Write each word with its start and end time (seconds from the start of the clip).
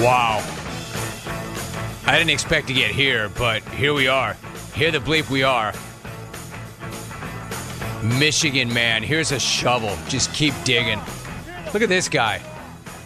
Wow. 0.00 0.42
I 2.06 2.18
didn't 2.18 2.30
expect 2.30 2.66
to 2.68 2.72
get 2.72 2.90
here, 2.90 3.28
but 3.30 3.62
here 3.64 3.94
we 3.94 4.08
are. 4.08 4.36
Here 4.74 4.90
the 4.90 4.98
bleep 4.98 5.30
we 5.30 5.42
are. 5.42 5.72
Michigan 8.18 8.72
man, 8.72 9.02
here's 9.02 9.32
a 9.32 9.38
shovel. 9.38 9.96
Just 10.08 10.32
keep 10.34 10.54
digging. 10.64 11.00
Look 11.72 11.82
at 11.82 11.88
this 11.88 12.08
guy. 12.08 12.40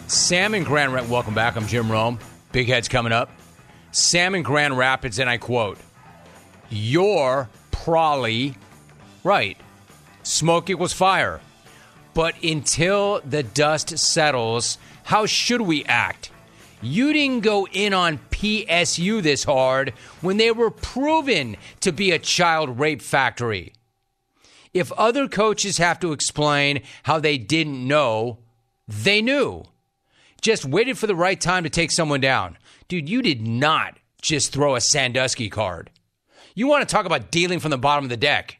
Sam 0.07 0.55
in 0.55 0.63
Grand 0.63 0.93
Rapids. 0.93 1.11
Welcome 1.11 1.33
back. 1.33 1.55
I'm 1.55 1.67
Jim 1.67 1.91
Rome. 1.91 2.19
Big 2.51 2.67
heads 2.67 2.87
coming 2.87 3.11
up. 3.11 3.29
Sam 3.91 4.33
in 4.33 4.41
Grand 4.41 4.77
Rapids, 4.77 5.19
and 5.19 5.29
I 5.29 5.37
quote, 5.37 5.77
You're 6.69 7.49
right. 9.23 9.57
Smoke 10.23 10.69
equals 10.69 10.93
fire. 10.93 11.39
But 12.13 12.41
until 12.43 13.21
the 13.21 13.43
dust 13.43 13.97
settles, 13.97 14.77
how 15.03 15.25
should 15.25 15.61
we 15.61 15.85
act? 15.85 16.31
You 16.81 17.11
didn't 17.11 17.41
go 17.41 17.67
in 17.67 17.93
on 17.93 18.19
PSU 18.29 19.21
this 19.21 19.43
hard 19.43 19.93
when 20.21 20.37
they 20.37 20.51
were 20.51 20.69
proven 20.69 21.57
to 21.79 21.91
be 21.91 22.11
a 22.11 22.19
child 22.19 22.79
rape 22.79 23.01
factory. 23.01 23.73
If 24.73 24.91
other 24.91 25.27
coaches 25.27 25.79
have 25.79 25.99
to 26.01 26.11
explain 26.11 26.83
how 27.03 27.19
they 27.19 27.37
didn't 27.37 27.87
know, 27.87 28.39
they 28.87 29.21
knew. 29.21 29.63
Just 30.41 30.65
waited 30.65 30.99
for 30.99 31.07
the 31.07 31.15
right 31.15 31.39
time 31.41 31.63
to 31.63 31.69
take 31.69 31.91
someone 31.91 32.21
down. 32.21 32.57
Dude, 32.87 33.09
you 33.09 33.23
did 33.23 33.47
not 33.47 33.97
just 34.21 34.53
throw 34.53 34.75
a 34.75 34.81
Sandusky 34.81 35.49
card. 35.49 35.89
You 36.53 36.67
want 36.67 36.87
to 36.87 36.93
talk 36.93 37.05
about 37.05 37.31
dealing 37.31 37.59
from 37.59 37.71
the 37.71 37.77
bottom 37.77 38.05
of 38.05 38.09
the 38.09 38.17
deck. 38.17 38.59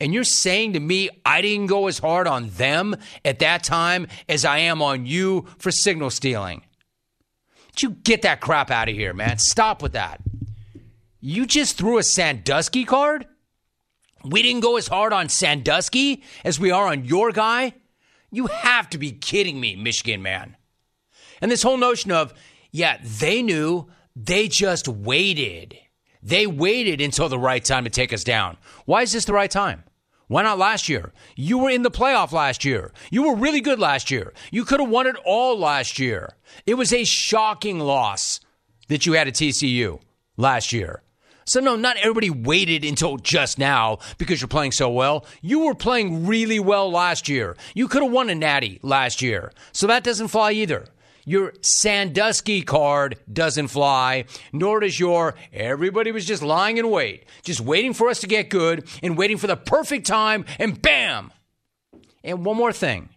And 0.00 0.14
you're 0.14 0.24
saying 0.24 0.74
to 0.74 0.80
me 0.80 1.10
I 1.26 1.42
didn't 1.42 1.66
go 1.66 1.88
as 1.88 1.98
hard 1.98 2.26
on 2.26 2.50
them 2.50 2.96
at 3.24 3.40
that 3.40 3.64
time 3.64 4.06
as 4.28 4.44
I 4.44 4.58
am 4.58 4.80
on 4.80 5.04
you 5.04 5.46
for 5.58 5.70
signal 5.70 6.10
stealing. 6.10 6.62
You 7.82 7.90
get 7.90 8.22
that 8.22 8.40
crap 8.40 8.70
out 8.70 8.88
of 8.88 8.94
here, 8.94 9.14
man? 9.14 9.38
Stop 9.38 9.82
with 9.82 9.92
that. 9.92 10.20
You 11.20 11.46
just 11.46 11.76
threw 11.76 11.98
a 11.98 12.02
Sandusky 12.02 12.84
card? 12.84 13.26
We 14.24 14.42
didn't 14.42 14.60
go 14.60 14.76
as 14.76 14.88
hard 14.88 15.12
on 15.12 15.28
Sandusky 15.28 16.22
as 16.44 16.58
we 16.58 16.70
are 16.70 16.86
on 16.86 17.04
your 17.04 17.32
guy? 17.32 17.74
You 18.30 18.46
have 18.46 18.90
to 18.90 18.98
be 18.98 19.12
kidding 19.12 19.60
me, 19.60 19.76
Michigan 19.76 20.22
man. 20.22 20.56
And 21.40 21.50
this 21.50 21.62
whole 21.62 21.76
notion 21.76 22.10
of, 22.10 22.34
yeah, 22.70 22.98
they 23.02 23.42
knew, 23.42 23.88
they 24.14 24.48
just 24.48 24.88
waited. 24.88 25.78
They 26.22 26.46
waited 26.46 27.00
until 27.00 27.28
the 27.28 27.38
right 27.38 27.64
time 27.64 27.84
to 27.84 27.90
take 27.90 28.12
us 28.12 28.24
down. 28.24 28.56
Why 28.84 29.02
is 29.02 29.12
this 29.12 29.24
the 29.24 29.32
right 29.32 29.50
time? 29.50 29.84
Why 30.28 30.42
not 30.42 30.58
last 30.58 30.90
year? 30.90 31.12
You 31.36 31.58
were 31.58 31.70
in 31.70 31.82
the 31.82 31.90
playoff 31.90 32.32
last 32.32 32.64
year. 32.64 32.92
You 33.10 33.22
were 33.24 33.34
really 33.34 33.62
good 33.62 33.78
last 33.78 34.10
year. 34.10 34.34
You 34.50 34.64
could 34.64 34.78
have 34.78 34.88
won 34.88 35.06
it 35.06 35.16
all 35.24 35.58
last 35.58 35.98
year. 35.98 36.36
It 36.66 36.74
was 36.74 36.92
a 36.92 37.04
shocking 37.04 37.80
loss 37.80 38.40
that 38.88 39.06
you 39.06 39.14
had 39.14 39.26
at 39.26 39.34
TCU 39.34 40.00
last 40.36 40.72
year. 40.72 41.02
So, 41.46 41.60
no, 41.60 41.76
not 41.76 41.96
everybody 41.96 42.28
waited 42.28 42.84
until 42.84 43.16
just 43.16 43.58
now 43.58 44.00
because 44.18 44.38
you're 44.42 44.48
playing 44.48 44.72
so 44.72 44.90
well. 44.90 45.24
You 45.40 45.60
were 45.60 45.74
playing 45.74 46.26
really 46.26 46.60
well 46.60 46.90
last 46.90 47.26
year. 47.26 47.56
You 47.74 47.88
could 47.88 48.02
have 48.02 48.12
won 48.12 48.28
a 48.28 48.34
natty 48.34 48.80
last 48.82 49.22
year. 49.22 49.50
So 49.72 49.86
that 49.86 50.04
doesn't 50.04 50.28
fly 50.28 50.52
either. 50.52 50.84
Your 51.28 51.52
Sandusky 51.60 52.62
card 52.62 53.18
doesn't 53.30 53.68
fly, 53.68 54.24
nor 54.50 54.80
does 54.80 54.98
your 54.98 55.34
everybody 55.52 56.10
was 56.10 56.24
just 56.24 56.42
lying 56.42 56.78
in 56.78 56.88
wait, 56.88 57.26
just 57.42 57.60
waiting 57.60 57.92
for 57.92 58.08
us 58.08 58.20
to 58.20 58.26
get 58.26 58.48
good 58.48 58.88
and 59.02 59.14
waiting 59.14 59.36
for 59.36 59.46
the 59.46 59.54
perfect 59.54 60.06
time, 60.06 60.46
and 60.58 60.80
bam! 60.80 61.30
And 62.24 62.46
one 62.46 62.56
more 62.56 62.72
thing. 62.72 63.10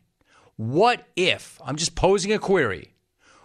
What 0.57 1.07
if, 1.15 1.57
I'm 1.63 1.77
just 1.77 1.95
posing 1.95 2.33
a 2.33 2.37
query, 2.37 2.93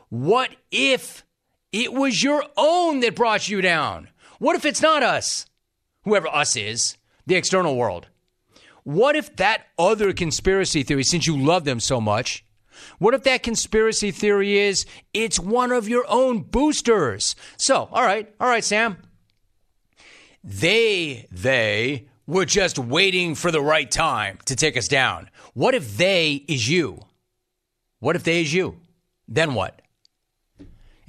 what 0.09 0.50
if 0.72 1.25
it 1.70 1.92
was 1.92 2.25
your 2.25 2.42
own 2.56 2.98
that 3.00 3.14
brought 3.14 3.48
you 3.48 3.61
down? 3.61 4.09
What 4.41 4.56
if 4.56 4.64
it's 4.64 4.83
not 4.83 5.05
us? 5.05 5.47
Whoever 6.03 6.27
us 6.27 6.56
is, 6.56 6.97
the 7.25 7.37
external 7.37 7.77
world. 7.77 8.09
What 8.82 9.15
if 9.15 9.37
that 9.37 9.66
other 9.78 10.12
conspiracy 10.12 10.82
theory, 10.82 11.05
since 11.05 11.25
you 11.25 11.41
love 11.41 11.62
them 11.62 11.78
so 11.78 12.00
much, 12.00 12.44
what 12.98 13.14
if 13.14 13.22
that 13.24 13.42
conspiracy 13.42 14.10
theory 14.10 14.58
is 14.58 14.86
it's 15.12 15.38
one 15.38 15.72
of 15.72 15.88
your 15.88 16.04
own 16.08 16.42
boosters? 16.42 17.36
So, 17.56 17.88
all 17.92 18.04
right, 18.04 18.32
all 18.40 18.48
right, 18.48 18.64
Sam. 18.64 18.96
They, 20.42 21.26
they 21.30 22.08
were 22.26 22.44
just 22.44 22.78
waiting 22.78 23.34
for 23.34 23.50
the 23.50 23.60
right 23.60 23.90
time 23.90 24.38
to 24.46 24.56
take 24.56 24.76
us 24.76 24.88
down. 24.88 25.30
What 25.54 25.74
if 25.74 25.96
they 25.96 26.44
is 26.48 26.68
you? 26.68 27.00
What 27.98 28.16
if 28.16 28.24
they 28.24 28.40
is 28.42 28.52
you? 28.52 28.80
Then 29.28 29.54
what? 29.54 29.82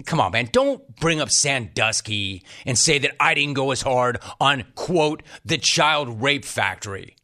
Come 0.06 0.20
on, 0.20 0.32
man. 0.32 0.50
Don't 0.52 0.96
bring 0.98 1.20
up 1.20 1.32
Sandusky 1.32 2.44
and 2.66 2.78
say 2.78 3.00
that 3.00 3.16
I 3.20 3.34
didn't 3.34 3.56
go 3.56 3.72
as 3.72 3.82
hard 3.82 4.20
on, 4.40 4.64
quote, 4.76 5.24
the 5.44 5.58
child 5.58 6.22
rape 6.22 6.46
factory. 6.46 7.16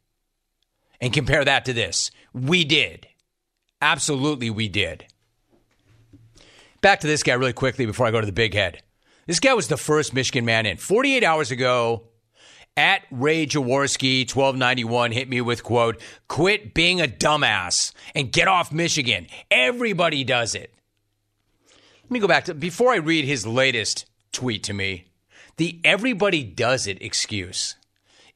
And 1.00 1.12
compare 1.12 1.44
that 1.44 1.64
to 1.66 1.72
this. 1.72 2.10
We 2.32 2.64
did. 2.64 3.06
Absolutely, 3.84 4.48
we 4.48 4.66
did. 4.66 5.04
Back 6.80 7.00
to 7.00 7.06
this 7.06 7.22
guy 7.22 7.34
really 7.34 7.52
quickly 7.52 7.84
before 7.84 8.06
I 8.06 8.10
go 8.10 8.18
to 8.18 8.26
the 8.26 8.32
big 8.32 8.54
head. 8.54 8.82
This 9.26 9.40
guy 9.40 9.52
was 9.52 9.68
the 9.68 9.76
first 9.76 10.14
Michigan 10.14 10.46
man 10.46 10.64
in. 10.64 10.78
48 10.78 11.22
hours 11.22 11.50
ago, 11.50 12.04
at 12.78 13.02
Ray 13.10 13.44
Jaworski 13.44 14.20
1291 14.20 15.12
hit 15.12 15.28
me 15.28 15.42
with 15.42 15.62
quote, 15.62 16.00
quit 16.28 16.72
being 16.72 17.02
a 17.02 17.06
dumbass 17.06 17.92
and 18.14 18.32
get 18.32 18.48
off 18.48 18.72
Michigan. 18.72 19.26
Everybody 19.50 20.24
does 20.24 20.54
it. 20.54 20.72
Let 22.04 22.10
me 22.10 22.20
go 22.20 22.26
back 22.26 22.46
to 22.46 22.54
before 22.54 22.90
I 22.90 22.96
read 22.96 23.26
his 23.26 23.46
latest 23.46 24.06
tweet 24.32 24.62
to 24.62 24.72
me. 24.72 25.08
The 25.58 25.78
everybody 25.84 26.42
does 26.42 26.86
it 26.86 27.02
excuse 27.02 27.76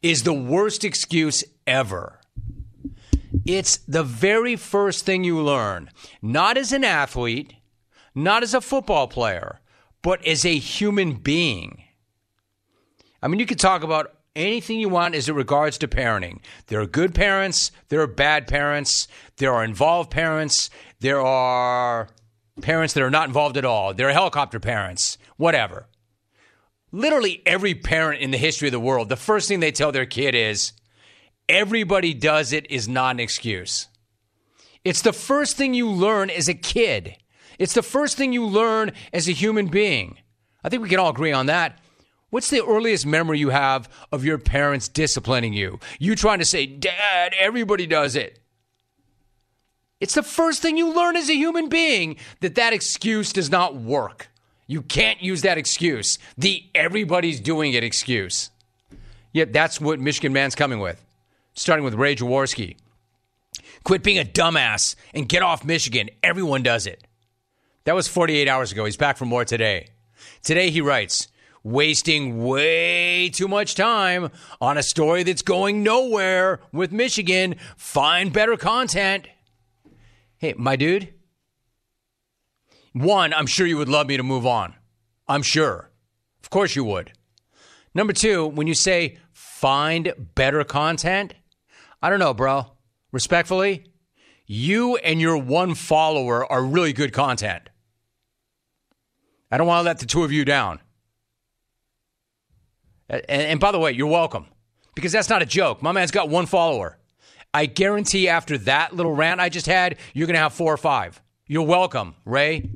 is 0.03 0.25
the 0.25 0.35
worst 0.35 0.85
excuse 0.85 1.43
ever. 1.67 2.18
It's 3.45 3.79
the 3.79 4.03
very 4.03 4.57
first 4.57 5.05
thing 5.05 5.25
you 5.25 5.41
learn, 5.41 5.91
not 6.23 6.57
as 6.57 6.73
an 6.73 6.85
athlete, 6.85 7.55
not 8.15 8.43
as 8.43 8.55
a 8.55 8.61
football 8.61 9.09
player, 9.09 9.61
but 10.03 10.25
as 10.27 10.45
a 10.45 10.59
human 10.59 11.15
being. 11.15 11.85
I 13.23 13.29
mean, 13.29 13.41
you 13.41 13.47
could 13.47 13.59
talk 13.59 13.83
about 13.83 14.15
anything 14.37 14.79
you 14.79 14.89
want 14.89 15.15
as 15.15 15.29
it 15.29 15.35
regards 15.35 15.79
to 15.79 15.89
parenting. 15.89 16.39
There 16.69 16.81
are 16.81 16.87
good 16.87 17.15
parents, 17.15 17.73
there 17.89 18.01
are 18.01 18.07
bad 18.07 18.47
parents, 18.47 19.09
there 19.37 19.53
are 19.53 19.65
involved 19.65 20.11
parents, 20.11 20.71
there 21.01 21.21
are 21.21 22.09
parents 22.63 22.95
that 22.95 23.03
are 23.03 23.11
not 23.11 23.29
involved 23.29 23.57
at 23.57 23.65
all, 23.65 23.93
there 23.93 24.09
are 24.09 24.13
helicopter 24.13 24.61
parents, 24.61 25.19
whatever. 25.37 25.87
Literally 26.93 27.43
every 27.45 27.75
parent 27.75 28.23
in 28.23 28.31
the 28.31 28.39
history 28.39 28.69
of 28.69 28.73
the 28.73 28.81
world, 28.81 29.09
the 29.09 29.17
first 29.17 29.49
thing 29.49 29.61
they 29.61 29.73
tell 29.73 29.93
their 29.93 30.07
kid 30.07 30.35
is, 30.35 30.73
everybody 31.49 32.15
does 32.15 32.53
it 32.53 32.71
is 32.71 32.89
not 32.89 33.17
an 33.17 33.21
excuse. 33.21 33.89
It's 34.85 35.03
the 35.03 35.13
first 35.13 35.57
thing 35.57 35.75
you 35.75 35.91
learn 35.91 36.31
as 36.31 36.49
a 36.49 36.55
kid. 36.55 37.17
It's 37.59 37.75
the 37.75 37.83
first 37.83 38.17
thing 38.17 38.33
you 38.33 38.47
learn 38.47 38.93
as 39.13 39.29
a 39.29 39.33
human 39.33 39.67
being. 39.67 40.19
I 40.63 40.69
think 40.69 40.83
we 40.83 40.89
can 40.89 40.99
all 40.99 41.11
agree 41.11 41.33
on 41.33 41.47
that. 41.47 41.79
What's 42.31 42.51
the 42.51 42.65
earliest 42.65 43.07
memory 43.07 43.39
you 43.39 43.49
have 43.51 43.89
of 44.13 44.25
your 44.25 44.39
parents 44.39 44.89
disciplining 44.89 45.55
you? 45.55 45.81
You 45.99 46.15
trying 46.15 46.41
to 46.41 46.45
say, 46.45 46.67
Dad, 46.67 47.33
everybody 47.39 47.87
does 47.87 48.17
it. 48.17 48.39
It's 50.01 50.15
the 50.15 50.23
first 50.23 50.63
thing 50.63 50.77
you 50.77 50.95
learn 50.95 51.17
as 51.17 51.29
a 51.29 51.35
human 51.35 51.69
being 51.69 52.17
that 52.41 52.55
that 52.55 52.73
excuse 52.73 53.33
does 53.33 53.51
not 53.51 53.77
work. 53.77 54.29
You 54.67 54.83
can't 54.83 55.23
use 55.23 55.43
that 55.43 55.59
excuse, 55.59 56.19
the 56.37 56.63
everybody's 56.75 57.41
doing 57.41 57.73
it 57.73 57.83
excuse. 57.83 58.51
Yet 59.33 59.53
that's 59.53 59.81
what 59.81 59.99
Michigan 59.99 60.33
Man's 60.33 60.55
coming 60.55 60.79
with 60.79 61.03
starting 61.59 61.85
with 61.85 61.95
Ray 61.95 62.15
Jaworski. 62.15 62.77
Quit 63.85 64.03
being 64.03 64.19
a 64.19 64.25
dumbass 64.25 64.95
and 65.13 65.29
get 65.29 65.43
off 65.43 65.65
Michigan. 65.65 66.09
Everyone 66.23 66.63
does 66.63 66.87
it. 66.87 67.07
That 67.85 67.95
was 67.95 68.09
48 68.09 68.49
hours 68.49 68.73
ago. 68.73 68.85
He's 68.85 68.97
back 68.97 69.17
for 69.17 69.25
more 69.25 69.45
today. 69.45 69.89
Today 70.43 70.71
he 70.71 70.81
writes, 70.81 71.29
wasting 71.63 72.45
way 72.45 73.29
too 73.29 73.49
much 73.49 73.75
time 73.75 74.31
on 74.61 74.79
a 74.79 74.83
story 74.83 75.23
that's 75.23 75.43
going 75.43 75.83
nowhere 75.83 76.61
with 76.73 76.93
Michigan. 76.93 77.57
Find 77.77 78.33
better 78.33 78.57
content. 78.57 79.27
Hey, 80.37 80.55
my 80.57 80.77
dude. 80.77 81.13
One, 82.93 83.35
I'm 83.35 83.47
sure 83.47 83.67
you 83.67 83.79
would 83.79 83.89
love 83.89 84.07
me 84.07 84.17
to 84.17 84.23
move 84.23 84.47
on. 84.47 84.75
I'm 85.27 85.43
sure. 85.43 85.91
Of 86.43 86.51
course 86.51 86.77
you 86.77 86.85
would. 86.85 87.13
Number 87.95 88.13
two, 88.13 88.47
when 88.47 88.67
you 88.67 88.75
say 88.75 89.19
find 89.33 90.13
better 90.35 90.63
content, 90.65 91.35
I 92.01 92.11
don't 92.11 92.19
know, 92.19 92.35
bro. 92.35 92.67
Respectfully, 93.13 93.85
you 94.47 94.97
and 94.97 95.21
your 95.21 95.37
one 95.37 95.75
follower 95.75 96.51
are 96.51 96.63
really 96.63 96.93
good 96.93 97.13
content. 97.13 97.69
I 99.51 99.59
don't 99.59 99.67
want 99.67 99.81
to 99.81 99.87
let 99.87 99.99
the 99.99 100.07
two 100.07 100.25
of 100.25 100.33
you 100.33 100.45
down. 100.45 100.81
And, 103.09 103.23
and, 103.29 103.61
by 103.61 103.73
the 103.73 103.79
way, 103.79 103.93
you're 103.93 104.07
welcome 104.07 104.47
because 104.95 105.13
that's 105.13 105.31
not 105.31 105.41
a 105.41 105.47
joke. 105.47 105.83
My 105.83 105.93
man's 105.93 106.11
got 106.11 106.29
one 106.29 106.45
follower. 106.45 106.99
I 107.55 107.65
guarantee 107.65 108.29
after 108.29 108.59
that 108.59 108.95
little 108.95 109.15
rant 109.15 109.41
I 109.41 109.49
just 109.49 109.67
had, 109.67 109.97
you're 110.13 110.27
going 110.27 110.35
to 110.35 110.41
have 110.41 110.53
four 110.53 110.73
or 110.73 110.77
five. 110.77 111.23
You're 111.47 111.63
welcome, 111.63 112.15
Ray. 112.27 112.69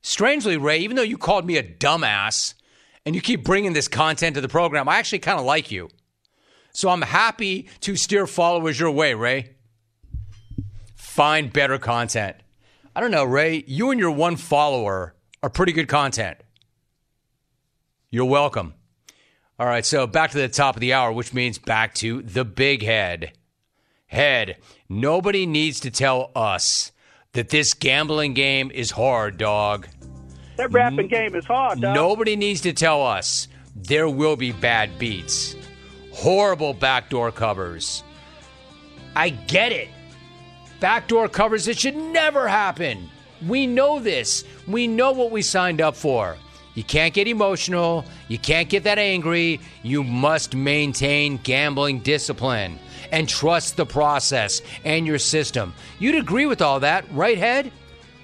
Strangely, 0.00 0.56
Ray, 0.56 0.78
even 0.78 0.96
though 0.96 1.02
you 1.02 1.18
called 1.18 1.44
me 1.44 1.58
a 1.58 1.62
dumbass 1.62 2.54
and 3.04 3.14
you 3.14 3.20
keep 3.20 3.44
bringing 3.44 3.74
this 3.74 3.88
content 3.88 4.34
to 4.36 4.40
the 4.40 4.48
program, 4.48 4.88
I 4.88 4.96
actually 4.96 5.18
kind 5.18 5.38
of 5.38 5.44
like 5.44 5.70
you. 5.70 5.90
So 6.72 6.88
I'm 6.88 7.02
happy 7.02 7.68
to 7.80 7.96
steer 7.96 8.26
followers 8.26 8.80
your 8.80 8.90
way, 8.90 9.14
Ray. 9.14 9.50
Find 10.94 11.52
better 11.52 11.78
content. 11.78 12.36
I 12.96 13.00
don't 13.00 13.10
know, 13.10 13.24
Ray. 13.24 13.64
You 13.66 13.90
and 13.90 14.00
your 14.00 14.10
one 14.10 14.36
follower 14.36 15.14
are 15.42 15.50
pretty 15.50 15.72
good 15.72 15.88
content. 15.88 16.38
You're 18.10 18.24
welcome. 18.24 18.74
All 19.58 19.66
right, 19.66 19.84
so 19.84 20.06
back 20.06 20.30
to 20.32 20.38
the 20.38 20.48
top 20.48 20.76
of 20.76 20.80
the 20.80 20.92
hour, 20.92 21.12
which 21.12 21.32
means 21.32 21.58
back 21.58 21.94
to 21.96 22.22
the 22.22 22.44
big 22.44 22.82
head. 22.82 23.32
Head, 24.06 24.56
nobody 24.88 25.46
needs 25.46 25.80
to 25.80 25.90
tell 25.90 26.30
us 26.34 26.92
that 27.32 27.48
this 27.48 27.72
gambling 27.72 28.34
game 28.34 28.70
is 28.70 28.90
hard, 28.90 29.38
dog. 29.38 29.88
That 30.56 30.72
rapping 30.72 31.08
game 31.08 31.34
is 31.34 31.44
hard, 31.46 31.80
dog. 31.80 31.94
Nobody 31.94 32.36
needs 32.36 32.60
to 32.62 32.72
tell 32.72 33.02
us 33.06 33.48
there 33.74 34.08
will 34.08 34.36
be 34.36 34.52
bad 34.52 34.98
beats, 34.98 35.54
horrible 36.12 36.74
backdoor 36.74 37.32
covers. 37.32 38.02
I 39.14 39.30
get 39.30 39.72
it. 39.72 39.88
Backdoor 40.80 41.28
covers, 41.28 41.68
it 41.68 41.78
should 41.78 41.96
never 41.96 42.48
happen. 42.48 43.08
We 43.46 43.66
know 43.66 43.98
this. 43.98 44.44
We 44.66 44.86
know 44.86 45.12
what 45.12 45.30
we 45.30 45.42
signed 45.42 45.80
up 45.80 45.96
for. 45.96 46.36
You 46.74 46.82
can't 46.84 47.12
get 47.12 47.28
emotional. 47.28 48.04
You 48.28 48.38
can't 48.38 48.68
get 48.68 48.84
that 48.84 48.98
angry. 48.98 49.60
You 49.82 50.02
must 50.02 50.54
maintain 50.54 51.36
gambling 51.38 52.00
discipline 52.00 52.78
and 53.10 53.28
trust 53.28 53.76
the 53.76 53.84
process 53.84 54.62
and 54.84 55.06
your 55.06 55.18
system. 55.18 55.74
You'd 55.98 56.14
agree 56.14 56.46
with 56.46 56.62
all 56.62 56.80
that, 56.80 57.04
right, 57.12 57.36
Head? 57.36 57.70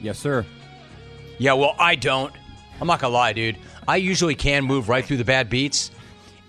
Yes, 0.01 0.19
sir. 0.19 0.47
Yeah, 1.37 1.53
well, 1.53 1.75
I 1.79 1.95
don't. 1.95 2.33
I'm 2.81 2.87
not 2.87 3.01
gonna 3.01 3.13
lie, 3.13 3.33
dude. 3.33 3.59
I 3.87 3.97
usually 3.97 4.35
can 4.35 4.65
move 4.65 4.89
right 4.89 5.05
through 5.05 5.17
the 5.19 5.25
bad 5.25 5.51
beats. 5.51 5.91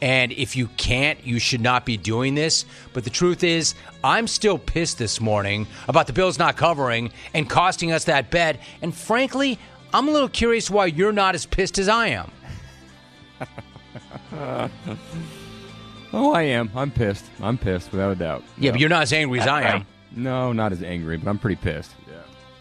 And 0.01 0.31
if 0.31 0.55
you 0.55 0.67
can't, 0.77 1.25
you 1.25 1.39
should 1.39 1.61
not 1.61 1.85
be 1.85 1.97
doing 1.97 2.35
this. 2.35 2.65
But 2.93 3.03
the 3.03 3.09
truth 3.09 3.43
is, 3.43 3.75
I'm 4.03 4.27
still 4.27 4.57
pissed 4.57 4.97
this 4.97 5.19
morning 5.19 5.67
about 5.87 6.07
the 6.07 6.13
Bills 6.13 6.39
not 6.39 6.55
covering 6.55 7.11
and 7.33 7.49
costing 7.49 7.91
us 7.91 8.05
that 8.05 8.31
bet. 8.31 8.59
And 8.81 8.95
frankly, 8.95 9.59
I'm 9.93 10.07
a 10.07 10.11
little 10.11 10.29
curious 10.29 10.69
why 10.69 10.85
you're 10.85 11.11
not 11.11 11.35
as 11.35 11.45
pissed 11.45 11.79
as 11.79 11.89
I 11.89 12.07
am. 12.07 12.31
oh, 16.13 16.33
I 16.33 16.43
am. 16.43 16.71
I'm 16.75 16.91
pissed. 16.91 17.25
I'm 17.41 17.57
pissed, 17.57 17.91
without 17.91 18.11
a 18.11 18.15
doubt. 18.15 18.43
Yeah, 18.57 18.71
but 18.71 18.79
you're 18.79 18.89
not 18.89 19.03
as 19.03 19.13
angry 19.13 19.39
as 19.39 19.47
I 19.47 19.63
am. 19.63 19.85
No, 20.11 20.51
not 20.53 20.71
as 20.71 20.81
angry, 20.81 21.17
but 21.17 21.29
I'm 21.29 21.37
pretty 21.37 21.61
pissed. 21.61 21.91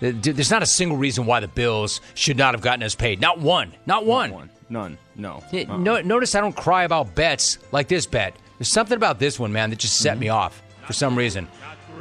Yeah. 0.00 0.12
There's 0.12 0.50
not 0.50 0.62
a 0.62 0.66
single 0.66 0.98
reason 0.98 1.24
why 1.24 1.40
the 1.40 1.48
Bills 1.48 2.02
should 2.12 2.36
not 2.36 2.52
have 2.52 2.60
gotten 2.60 2.82
us 2.82 2.94
paid. 2.94 3.22
Not 3.22 3.40
one. 3.40 3.72
Not 3.86 4.04
one. 4.04 4.28
Not 4.28 4.36
one. 4.36 4.50
None. 4.70 4.98
No. 5.16 5.42
Uh-uh. 5.52 5.76
no. 5.78 6.00
Notice 6.00 6.34
I 6.34 6.40
don't 6.40 6.56
cry 6.56 6.84
about 6.84 7.14
bets 7.14 7.58
like 7.72 7.88
this 7.88 8.06
bet. 8.06 8.36
There's 8.58 8.68
something 8.68 8.96
about 8.96 9.18
this 9.18 9.38
one, 9.38 9.52
man, 9.52 9.70
that 9.70 9.78
just 9.78 9.98
set 9.98 10.12
mm-hmm. 10.12 10.20
me 10.20 10.28
off 10.28 10.62
for 10.86 10.92
some 10.92 11.16
reason. 11.16 11.48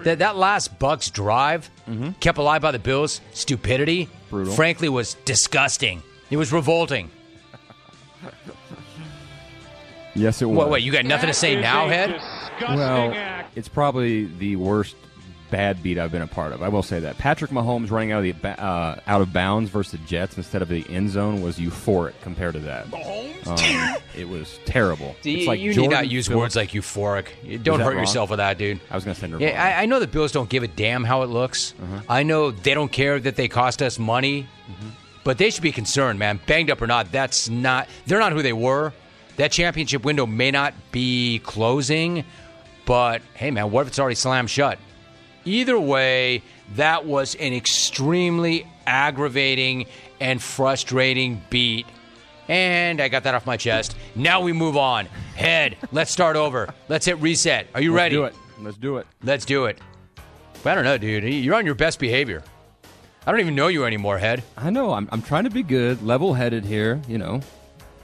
That 0.04 0.19
that 0.19 0.36
last 0.36 0.78
Bucks 0.80 1.10
drive, 1.10 1.69
mm-hmm. 1.88 2.12
kept 2.19 2.38
alive 2.38 2.62
by 2.62 2.72
the 2.72 2.80
Bills, 2.80 3.22
stupidity, 3.34 4.10
Brutal. 4.30 4.54
frankly, 4.54 4.90
was 4.90 5.16
disgusting. 5.25 6.04
It 6.30 6.38
was 6.38 6.52
revolting. 6.52 7.10
yes, 10.13 10.42
it 10.42 10.46
was. 10.46 10.58
Wait, 10.58 10.70
wait, 10.70 10.84
you 10.84 10.92
got 10.92 11.06
nothing 11.06 11.28
to 11.28 11.34
say 11.34 11.60
now, 11.60 11.88
head? 11.88 12.22
Well, 12.62 13.46
it's 13.56 13.68
probably 13.68 14.25
the 14.25 14.56
worst 14.56 14.96
bad 15.50 15.82
beat 15.82 15.98
I've 15.98 16.12
been 16.12 16.22
a 16.22 16.28
part 16.28 16.52
of. 16.52 16.62
I 16.62 16.70
will 16.70 16.84
say 16.84 17.00
that 17.02 17.18
Patrick 17.18 17.52
Mahomes 17.52 17.90
running 17.92 18.12
out 18.12 18.26
of 18.26 18.42
the 18.42 18.48
uh, 18.62 19.00
out 19.08 19.22
of 19.22 19.32
bounds 19.32 19.70
versus 19.70 19.94
the 19.94 20.06
Jets 20.06 20.38
instead 20.38 20.62
of 20.62 20.68
the 20.68 20.86
end 20.90 21.10
zone 21.10 21.42
was 21.42 21.58
euphoric 21.58 22.14
compared 22.22 22.54
to 22.56 22.60
that. 22.62 22.86
Um, 23.48 24.02
it 24.16 24.28
was 24.28 24.60
terrible. 24.66 25.16
You, 25.24 25.38
it's 25.38 25.48
like 25.48 25.60
you 25.60 25.74
Jordan 25.74 25.90
need 25.92 25.96
not 25.96 26.10
use 26.10 26.28
Phillips. 26.28 26.40
words 26.40 26.56
like 26.56 26.72
euphoric. 26.72 27.64
Don't 27.64 27.80
hurt 27.80 27.92
wrong? 27.92 28.00
yourself 28.00 28.30
with 28.30 28.38
that, 28.38 28.58
dude. 28.58 28.80
I 28.90 28.96
was 28.96 29.04
going 29.06 29.16
to 29.16 29.20
send 29.20 29.34
her. 29.34 29.40
Yeah, 29.40 29.62
I, 29.64 29.84
I, 29.84 29.86
know 29.86 30.00
the 30.00 30.08
Bills 30.08 30.32
don't 30.32 30.50
give 30.50 30.64
a 30.64 30.68
damn 30.68 31.04
how 31.04 31.24
it 31.24 31.28
looks. 31.28 31.74
Uh-huh. 31.82 32.02
I 32.10 32.24
know 32.24 32.52
they 32.52 32.74
don't 32.74 32.92
care 32.92 33.20
that 33.20 33.36
they 33.36 33.48
cost 33.48 33.82
us 33.82 33.98
money, 34.00 34.48
Mm-hmm. 34.70 34.90
but 35.24 35.38
they 35.38 35.50
should 35.50 35.64
be 35.64 35.72
concerned, 35.72 36.20
man. 36.20 36.42
Banged 36.46 36.70
up 36.70 36.82
or 36.82 36.88
not, 36.88 37.10
that's 37.12 37.48
not. 37.50 37.88
They're 38.06 38.20
not 38.20 38.34
who 38.34 38.42
they 38.42 38.52
were. 38.52 38.92
That 39.38 39.52
championship 39.52 40.04
window 40.04 40.26
may 40.26 40.52
not 40.52 40.74
be 40.92 41.40
closing, 41.40 42.26
but 42.86 43.22
hey, 43.34 43.52
man, 43.52 43.72
what 43.72 43.84
if 43.84 43.88
it's 43.88 44.00
already 44.00 44.16
slammed 44.16 44.50
shut? 44.50 44.78
Either 45.48 45.80
way, 45.80 46.44
that 46.76 47.06
was 47.06 47.36
an 47.36 47.54
extremely 47.54 48.68
aggravating 48.86 49.86
and 50.20 50.42
frustrating 50.42 51.42
beat. 51.50 51.86
And 52.50 53.00
I 53.00 53.08
got 53.08 53.24
that 53.24 53.34
off 53.34 53.46
my 53.46 53.56
chest. 53.56 53.96
Now 54.14 54.42
we 54.42 54.52
move 54.52 54.76
on. 54.76 55.06
Head, 55.36 55.78
let's 55.94 56.12
start 56.12 56.36
over. 56.36 56.74
Let's 56.90 57.06
hit 57.06 57.18
reset. 57.20 57.68
Are 57.74 57.82
you 57.82 57.92
Let's 57.94 57.98
ready? 57.98 58.16
do 58.16 58.24
it. 58.26 58.36
Let's 58.60 58.78
do 58.78 58.98
it. 58.98 59.08
Let's 59.24 59.46
do 59.46 59.66
it. 59.66 59.80
But 60.64 60.72
I 60.72 60.76
don't 60.76 60.84
know, 60.84 60.98
dude. 60.98 61.24
You're 61.24 61.56
on 61.56 61.66
your 61.66 61.76
best 61.76 62.00
behavior. 62.00 62.44
I 63.26 63.32
don't 63.32 63.40
even 63.40 63.56
know 63.56 63.68
you 63.68 63.86
anymore, 63.86 64.18
Head. 64.18 64.44
I 64.58 64.70
know. 64.70 64.92
I'm, 64.94 65.08
I'm 65.12 65.22
trying 65.22 65.46
to 65.46 65.50
be 65.50 65.64
good, 65.64 66.02
level 66.04 66.34
headed 66.34 66.66
here, 66.66 67.02
you 67.08 67.18
know. 67.18 67.42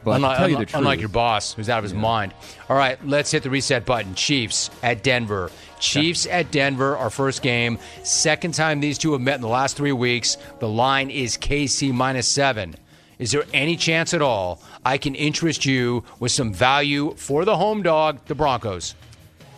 But 0.04 0.18
unlike, 0.18 0.38
tell 0.38 0.50
you 0.50 0.58
the 0.58 0.66
truth, 0.66 0.76
unlike 0.80 1.00
your 1.00 1.10
boss, 1.10 1.54
who's 1.54 1.70
out 1.70 1.78
of 1.80 1.84
his 1.84 1.94
mind. 1.94 2.34
All 2.70 2.76
right, 2.78 2.98
let's 3.08 3.32
hit 3.32 3.44
the 3.44 3.50
reset 3.50 3.86
button. 3.86 4.16
Chiefs 4.16 4.70
at 4.82 5.04
Denver. 5.04 5.52
Chiefs 5.80 6.26
at 6.28 6.52
Denver, 6.52 6.96
our 6.98 7.10
first 7.10 7.42
game. 7.42 7.78
Second 8.04 8.54
time 8.54 8.80
these 8.80 8.98
two 8.98 9.12
have 9.14 9.22
met 9.22 9.36
in 9.36 9.42
the 9.42 9.48
last 9.48 9.76
three 9.78 9.92
weeks. 9.92 10.38
The 10.60 10.68
line 10.70 11.10
is 11.10 11.38
KC 11.38 11.94
minus 11.94 12.28
seven. 12.28 12.76
Is 13.20 13.32
there 13.32 13.44
any 13.54 13.76
chance 13.78 14.14
at 14.14 14.22
all 14.22 14.62
I 14.86 14.98
can 14.98 15.16
interest 15.16 15.66
you 15.66 16.04
with 16.20 16.32
some 16.32 16.54
value 16.54 17.14
for 17.16 17.46
the 17.46 17.56
home 17.56 17.84
dog, 17.84 18.20
the 18.26 18.36
Broncos? 18.36 18.96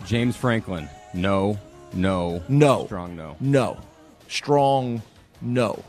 James 0.05 0.35
Franklin, 0.35 0.87
no, 1.13 1.59
no, 1.93 2.43
No. 2.47 2.85
strong 2.85 3.15
no. 3.15 3.35
No. 3.39 3.77
Strong, 4.27 5.01
no. 5.41 5.83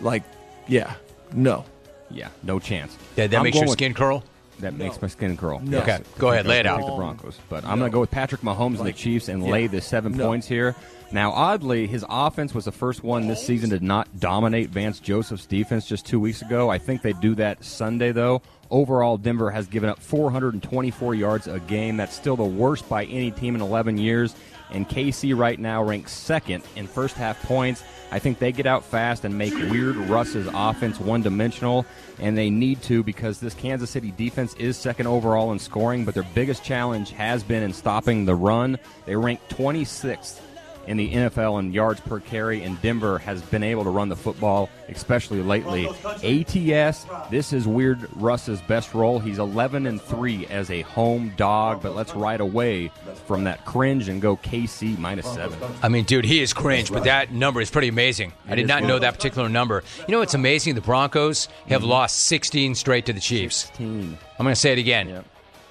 Like, 0.00 0.22
yeah, 0.68 0.94
no. 1.32 1.64
Yeah, 2.10 2.28
no 2.42 2.58
chance. 2.58 2.96
That, 3.16 3.30
that 3.30 3.36
I'm 3.38 3.42
makes 3.44 3.54
going 3.54 3.62
your 3.64 3.70
with- 3.70 3.78
skin 3.78 3.94
curl? 3.94 4.24
That 4.60 4.74
makes 4.74 5.00
my 5.00 5.08
skin 5.08 5.38
curl. 5.38 5.58
No. 5.60 5.78
Yes. 5.78 5.88
Okay, 6.00 6.08
go 6.18 6.28
ahead, 6.32 6.44
lay 6.46 6.58
it 6.58 6.66
out. 6.66 6.84
the 6.84 6.92
Broncos, 6.92 7.38
but 7.48 7.64
I'm 7.64 7.78
going 7.78 7.90
to 7.90 7.94
go 7.94 8.00
with 8.00 8.10
Patrick 8.10 8.42
Mahomes 8.42 8.66
and 8.66 8.78
the 8.80 8.82
Like, 8.84 8.96
Chiefs 8.96 9.28
and 9.28 9.42
yeah. 9.42 9.50
lay 9.52 9.66
the 9.68 9.80
seven 9.80 10.12
No. 10.12 10.26
points 10.26 10.46
here. 10.46 10.76
Now, 11.12 11.32
oddly, 11.32 11.86
his 11.86 12.04
offense 12.08 12.54
was 12.54 12.66
the 12.66 12.72
first 12.72 13.02
one 13.02 13.26
this 13.26 13.44
season 13.44 13.70
to 13.70 13.80
not 13.82 14.20
dominate 14.20 14.68
Vance 14.68 15.00
Joseph's 15.00 15.46
defense 15.46 15.86
just 15.86 16.04
two 16.04 16.20
weeks 16.20 16.42
ago. 16.42 16.68
I 16.68 16.76
think 16.76 17.00
they 17.00 17.14
do 17.14 17.34
that 17.36 17.64
Sunday, 17.64 18.12
though. 18.12 18.42
Overall, 18.70 19.16
Denver 19.16 19.50
has 19.50 19.66
given 19.66 19.88
up 19.88 19.98
424 19.98 21.14
yards 21.14 21.48
a 21.48 21.58
game. 21.60 21.96
That's 21.96 22.14
still 22.14 22.36
the 22.36 22.44
worst 22.44 22.86
by 22.86 23.06
any 23.06 23.30
team 23.30 23.54
in 23.54 23.62
11 23.62 23.96
years. 23.98 24.34
And 24.72 24.88
KC 24.88 25.36
right 25.36 25.58
now 25.58 25.82
ranks 25.82 26.12
second 26.12 26.62
in 26.76 26.86
first 26.86 27.16
half 27.16 27.42
points. 27.42 27.82
I 28.12 28.18
think 28.18 28.38
they 28.38 28.52
get 28.52 28.66
out 28.66 28.84
fast 28.84 29.24
and 29.24 29.36
make 29.36 29.54
Weird 29.54 29.96
Russ's 29.96 30.48
offense 30.52 30.98
one 30.98 31.22
dimensional, 31.22 31.86
and 32.18 32.36
they 32.36 32.50
need 32.50 32.82
to 32.82 33.02
because 33.02 33.38
this 33.38 33.54
Kansas 33.54 33.90
City 33.90 34.12
defense 34.16 34.54
is 34.54 34.76
second 34.76 35.06
overall 35.06 35.52
in 35.52 35.58
scoring, 35.58 36.04
but 36.04 36.14
their 36.14 36.26
biggest 36.34 36.64
challenge 36.64 37.12
has 37.12 37.42
been 37.44 37.62
in 37.62 37.72
stopping 37.72 38.24
the 38.24 38.34
run. 38.34 38.78
They 39.06 39.14
rank 39.14 39.40
26th 39.48 40.40
in 40.86 40.96
the 40.96 41.12
NFL 41.12 41.58
in 41.60 41.72
yards 41.72 42.00
per 42.00 42.20
carry, 42.20 42.62
and 42.62 42.80
Denver 42.82 43.18
has 43.18 43.42
been 43.42 43.62
able 43.62 43.84
to 43.84 43.90
run 43.90 44.08
the 44.08 44.16
football, 44.16 44.68
especially 44.88 45.42
lately. 45.42 45.86
ATS, 46.24 47.06
this 47.30 47.52
is 47.52 47.66
Weird 47.66 48.08
Russ's 48.16 48.60
best 48.62 48.94
role. 48.94 49.18
He's 49.18 49.38
11 49.38 49.86
and 49.86 50.00
3 50.00 50.46
as 50.46 50.70
a 50.70 50.82
home 50.82 51.32
dog, 51.36 51.82
but 51.82 51.94
let's 51.94 52.14
ride 52.14 52.40
away 52.40 52.90
from 53.26 53.44
that 53.44 53.64
cringe 53.64 54.08
and 54.08 54.20
go 54.20 54.36
KC 54.36 54.98
minus 54.98 55.26
7. 55.32 55.56
I 55.82 55.88
mean, 55.88 56.04
dude, 56.04 56.24
he 56.24 56.40
is 56.42 56.52
cringe, 56.52 56.90
but 56.90 57.04
that 57.04 57.32
number 57.32 57.60
is 57.60 57.70
pretty 57.70 57.88
amazing. 57.88 58.32
I 58.48 58.54
did 58.54 58.66
not 58.66 58.82
know 58.82 58.98
that 58.98 59.14
particular 59.14 59.48
number. 59.48 59.82
You 60.08 60.12
know, 60.12 60.22
it's 60.22 60.34
amazing. 60.34 60.74
The 60.74 60.80
Broncos 60.80 61.46
have 61.68 61.80
Mm-hmm. 61.80 61.90
lost 61.90 62.18
16 62.24 62.74
straight 62.74 63.06
to 63.06 63.12
the 63.12 63.20
Chiefs. 63.20 63.56
16. 63.66 64.18
I'm 64.38 64.44
going 64.44 64.52
to 64.54 64.60
say 64.60 64.72
it 64.72 64.78
again. 64.78 65.08
Yep. 65.08 65.24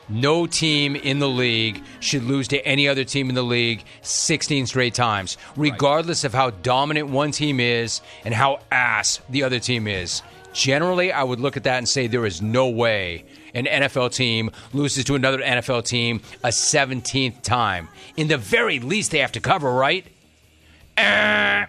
No 0.10 0.48
team 0.48 0.96
in 0.96 1.20
the 1.20 1.30
league 1.30 1.84
should 2.00 2.24
lose 2.24 2.48
to 2.50 2.66
any 2.66 2.88
other 2.88 3.04
team 3.04 3.30
in 3.30 3.36
the 3.36 3.44
league 3.44 3.84
16 4.02 4.66
straight 4.66 4.94
times, 4.96 5.38
regardless 5.56 6.24
of 6.24 6.34
how 6.34 6.50
dominant 6.50 7.10
one 7.10 7.32
team 7.32 7.60
is 7.60 8.02
and 8.26 8.34
how 8.34 8.60
ass 8.72 9.22
the 9.30 9.44
other 9.44 9.60
team 9.60 9.88
is. 9.88 10.24
Generally, 10.52 11.12
I 11.12 11.24
would 11.24 11.40
look 11.40 11.58
at 11.58 11.64
that 11.64 11.78
and 11.78 11.88
say 11.88 12.08
there 12.08 12.26
is 12.26 12.42
no 12.42 12.70
way 12.70 13.24
an 13.54 13.66
NFL 13.66 14.14
team 14.14 14.52
loses 14.74 15.04
to 15.06 15.16
another 15.16 15.40
NFL 15.40 15.86
team 15.86 16.22
a 16.44 16.50
17th 16.50 17.42
time. 17.42 17.88
In 18.18 18.28
the 18.28 18.38
very 18.38 18.80
least, 18.80 19.12
they 19.12 19.20
have 19.20 19.32
to 19.34 19.40
cover, 19.40 19.72
right? 19.72 20.06
Eh. 20.98 21.66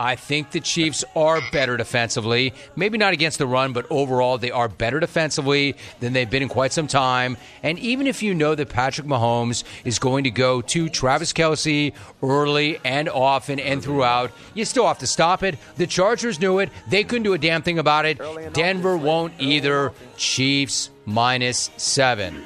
I 0.00 0.14
think 0.16 0.50
the 0.50 0.60
Chiefs 0.60 1.04
are 1.16 1.40
better 1.50 1.76
defensively. 1.76 2.54
Maybe 2.76 2.98
not 2.98 3.12
against 3.12 3.38
the 3.38 3.46
run, 3.46 3.72
but 3.72 3.86
overall, 3.90 4.38
they 4.38 4.50
are 4.50 4.68
better 4.68 5.00
defensively 5.00 5.76
than 6.00 6.12
they've 6.12 6.28
been 6.28 6.42
in 6.42 6.48
quite 6.48 6.72
some 6.72 6.86
time. 6.86 7.36
And 7.62 7.78
even 7.78 8.06
if 8.06 8.22
you 8.22 8.34
know 8.34 8.54
that 8.54 8.68
Patrick 8.68 9.06
Mahomes 9.06 9.64
is 9.84 9.98
going 9.98 10.24
to 10.24 10.30
go 10.30 10.60
to 10.62 10.88
Travis 10.88 11.32
Kelce 11.32 11.92
early 12.22 12.78
and 12.84 13.08
often 13.08 13.58
and 13.58 13.82
throughout, 13.82 14.30
you 14.54 14.64
still 14.64 14.86
have 14.86 14.98
to 14.98 15.06
stop 15.06 15.42
it. 15.42 15.56
The 15.76 15.86
Chargers 15.86 16.40
knew 16.40 16.60
it. 16.60 16.70
They 16.88 17.04
couldn't 17.04 17.24
do 17.24 17.32
a 17.32 17.38
damn 17.38 17.62
thing 17.62 17.78
about 17.78 18.06
it. 18.06 18.20
Denver 18.52 18.96
won't 18.96 19.32
either. 19.38 19.92
Chiefs 20.16 20.90
minus 21.06 21.70
seven. 21.76 22.44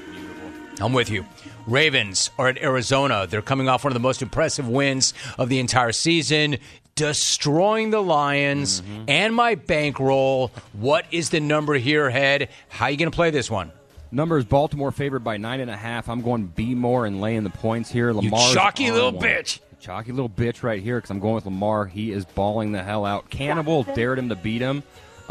I'm 0.80 0.92
with 0.92 1.10
you. 1.10 1.26
Ravens 1.66 2.30
are 2.38 2.48
at 2.48 2.58
Arizona. 2.58 3.26
They're 3.28 3.42
coming 3.42 3.68
off 3.68 3.84
one 3.84 3.92
of 3.92 3.94
the 3.94 4.00
most 4.00 4.20
impressive 4.20 4.68
wins 4.68 5.14
of 5.38 5.48
the 5.48 5.60
entire 5.60 5.92
season, 5.92 6.58
destroying 6.94 7.90
the 7.90 8.00
Lions 8.02 8.80
Mm-hmm. 8.82 9.04
and 9.08 9.34
my 9.34 9.54
bankroll. 9.54 10.50
What 10.72 11.06
is 11.10 11.30
the 11.30 11.40
number 11.40 11.74
here, 11.74 12.10
head? 12.10 12.48
How 12.68 12.86
are 12.86 12.90
you 12.90 12.96
going 12.96 13.10
to 13.10 13.14
play 13.14 13.30
this 13.30 13.50
one? 13.50 13.72
Numbers 14.10 14.44
Baltimore 14.44 14.90
favored 14.92 15.24
by 15.24 15.36
nine 15.38 15.60
and 15.60 15.70
a 15.70 15.76
half. 15.76 16.08
I'm 16.08 16.20
going 16.20 16.46
B 16.48 16.74
more 16.74 17.06
and 17.06 17.20
laying 17.20 17.44
the 17.44 17.50
points 17.50 17.90
here. 17.90 18.12
Lamar's 18.12 18.52
chalky 18.52 18.90
little 18.90 19.12
one. 19.12 19.22
bitch. 19.24 19.60
Chalky 19.80 20.12
little 20.12 20.28
bitch 20.28 20.62
right 20.62 20.82
here 20.82 20.98
because 20.98 21.10
I'm 21.10 21.18
going 21.18 21.34
with 21.36 21.46
Lamar. 21.46 21.86
He 21.86 22.12
is 22.12 22.24
balling 22.24 22.72
the 22.72 22.82
hell 22.82 23.04
out. 23.06 23.30
Cannibal 23.30 23.82
dared 23.82 24.18
him 24.18 24.28
to 24.28 24.36
beat 24.36 24.60
him, 24.60 24.82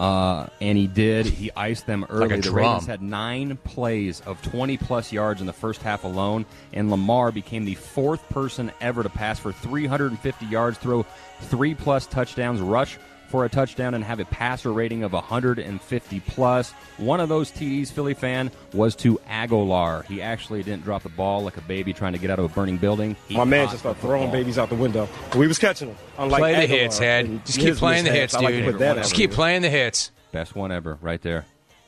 uh, 0.01 0.47
and 0.59 0.79
he 0.79 0.87
did. 0.87 1.27
He 1.27 1.51
iced 1.55 1.85
them 1.85 2.07
early. 2.09 2.33
a 2.33 2.37
the 2.37 2.41
drum. 2.41 2.55
Ravens 2.55 2.87
had 2.87 3.03
nine 3.03 3.55
plays 3.57 4.19
of 4.21 4.41
20 4.41 4.77
plus 4.77 5.11
yards 5.11 5.41
in 5.41 5.47
the 5.47 5.53
first 5.53 5.83
half 5.83 6.03
alone, 6.03 6.47
and 6.73 6.89
Lamar 6.89 7.31
became 7.31 7.65
the 7.65 7.75
fourth 7.75 8.27
person 8.29 8.71
ever 8.81 9.03
to 9.03 9.09
pass 9.09 9.37
for 9.37 9.51
350 9.51 10.47
yards, 10.47 10.79
throw 10.79 11.05
three 11.41 11.75
plus 11.75 12.07
touchdowns, 12.07 12.61
rush 12.61 12.97
for 13.31 13.45
a 13.45 13.49
touchdown 13.49 13.93
and 13.95 14.03
have 14.03 14.19
a 14.19 14.25
passer 14.25 14.71
rating 14.71 15.03
of 15.03 15.13
150 15.13 16.19
plus. 16.19 16.71
One 16.97 17.19
of 17.19 17.29
those 17.29 17.49
TDs, 17.51 17.91
Philly 17.91 18.13
fan, 18.13 18.51
was 18.73 18.95
to 18.97 19.17
Agholor. 19.29 20.05
He 20.05 20.21
actually 20.21 20.61
didn't 20.63 20.83
drop 20.83 21.03
the 21.03 21.09
ball 21.09 21.41
like 21.43 21.57
a 21.57 21.61
baby 21.61 21.93
trying 21.93 22.13
to 22.13 22.19
get 22.19 22.29
out 22.29 22.37
of 22.39 22.45
a 22.45 22.49
burning 22.49 22.77
building. 22.77 23.15
He 23.27 23.35
My 23.37 23.43
man 23.45 23.65
caught 23.65 23.71
just 23.71 23.79
started 23.83 24.01
throwing 24.01 24.25
ball. 24.25 24.33
babies 24.33 24.57
out 24.59 24.69
the 24.69 24.75
window. 24.75 25.07
We 25.35 25.47
was 25.47 25.57
catching 25.57 25.87
them. 25.87 25.97
Unlike 26.19 26.39
play 26.41 26.53
the 26.55 26.67
hits, 26.67 26.99
head. 26.99 27.45
Just 27.45 27.59
keep 27.59 27.75
playing 27.77 28.03
the 28.03 28.11
hits, 28.11 28.35
I 28.35 28.41
like 28.41 28.53
dude. 28.53 28.65
to 28.65 28.71
put 28.71 28.79
that 28.79 28.97
Just 28.97 29.13
out 29.13 29.17
keep 29.17 29.29
there. 29.31 29.35
playing 29.35 29.61
the 29.63 29.69
hits. 29.69 30.11
Best 30.31 30.55
one 30.55 30.71
ever, 30.71 30.97
right 31.01 31.21
there. 31.21 31.45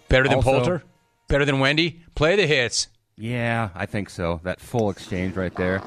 Better 0.09 0.23
than 0.23 0.35
Also- 0.38 0.51
Poulter? 0.51 0.83
Better 1.27 1.45
than 1.45 1.59
Wendy? 1.59 2.01
Play 2.15 2.35
the 2.35 2.47
hits. 2.47 2.88
Yeah, 3.17 3.69
I 3.75 3.85
think 3.85 4.09
so. 4.09 4.39
That 4.43 4.59
full 4.59 4.89
exchange 4.89 5.35
right 5.35 5.53
there. 5.55 5.81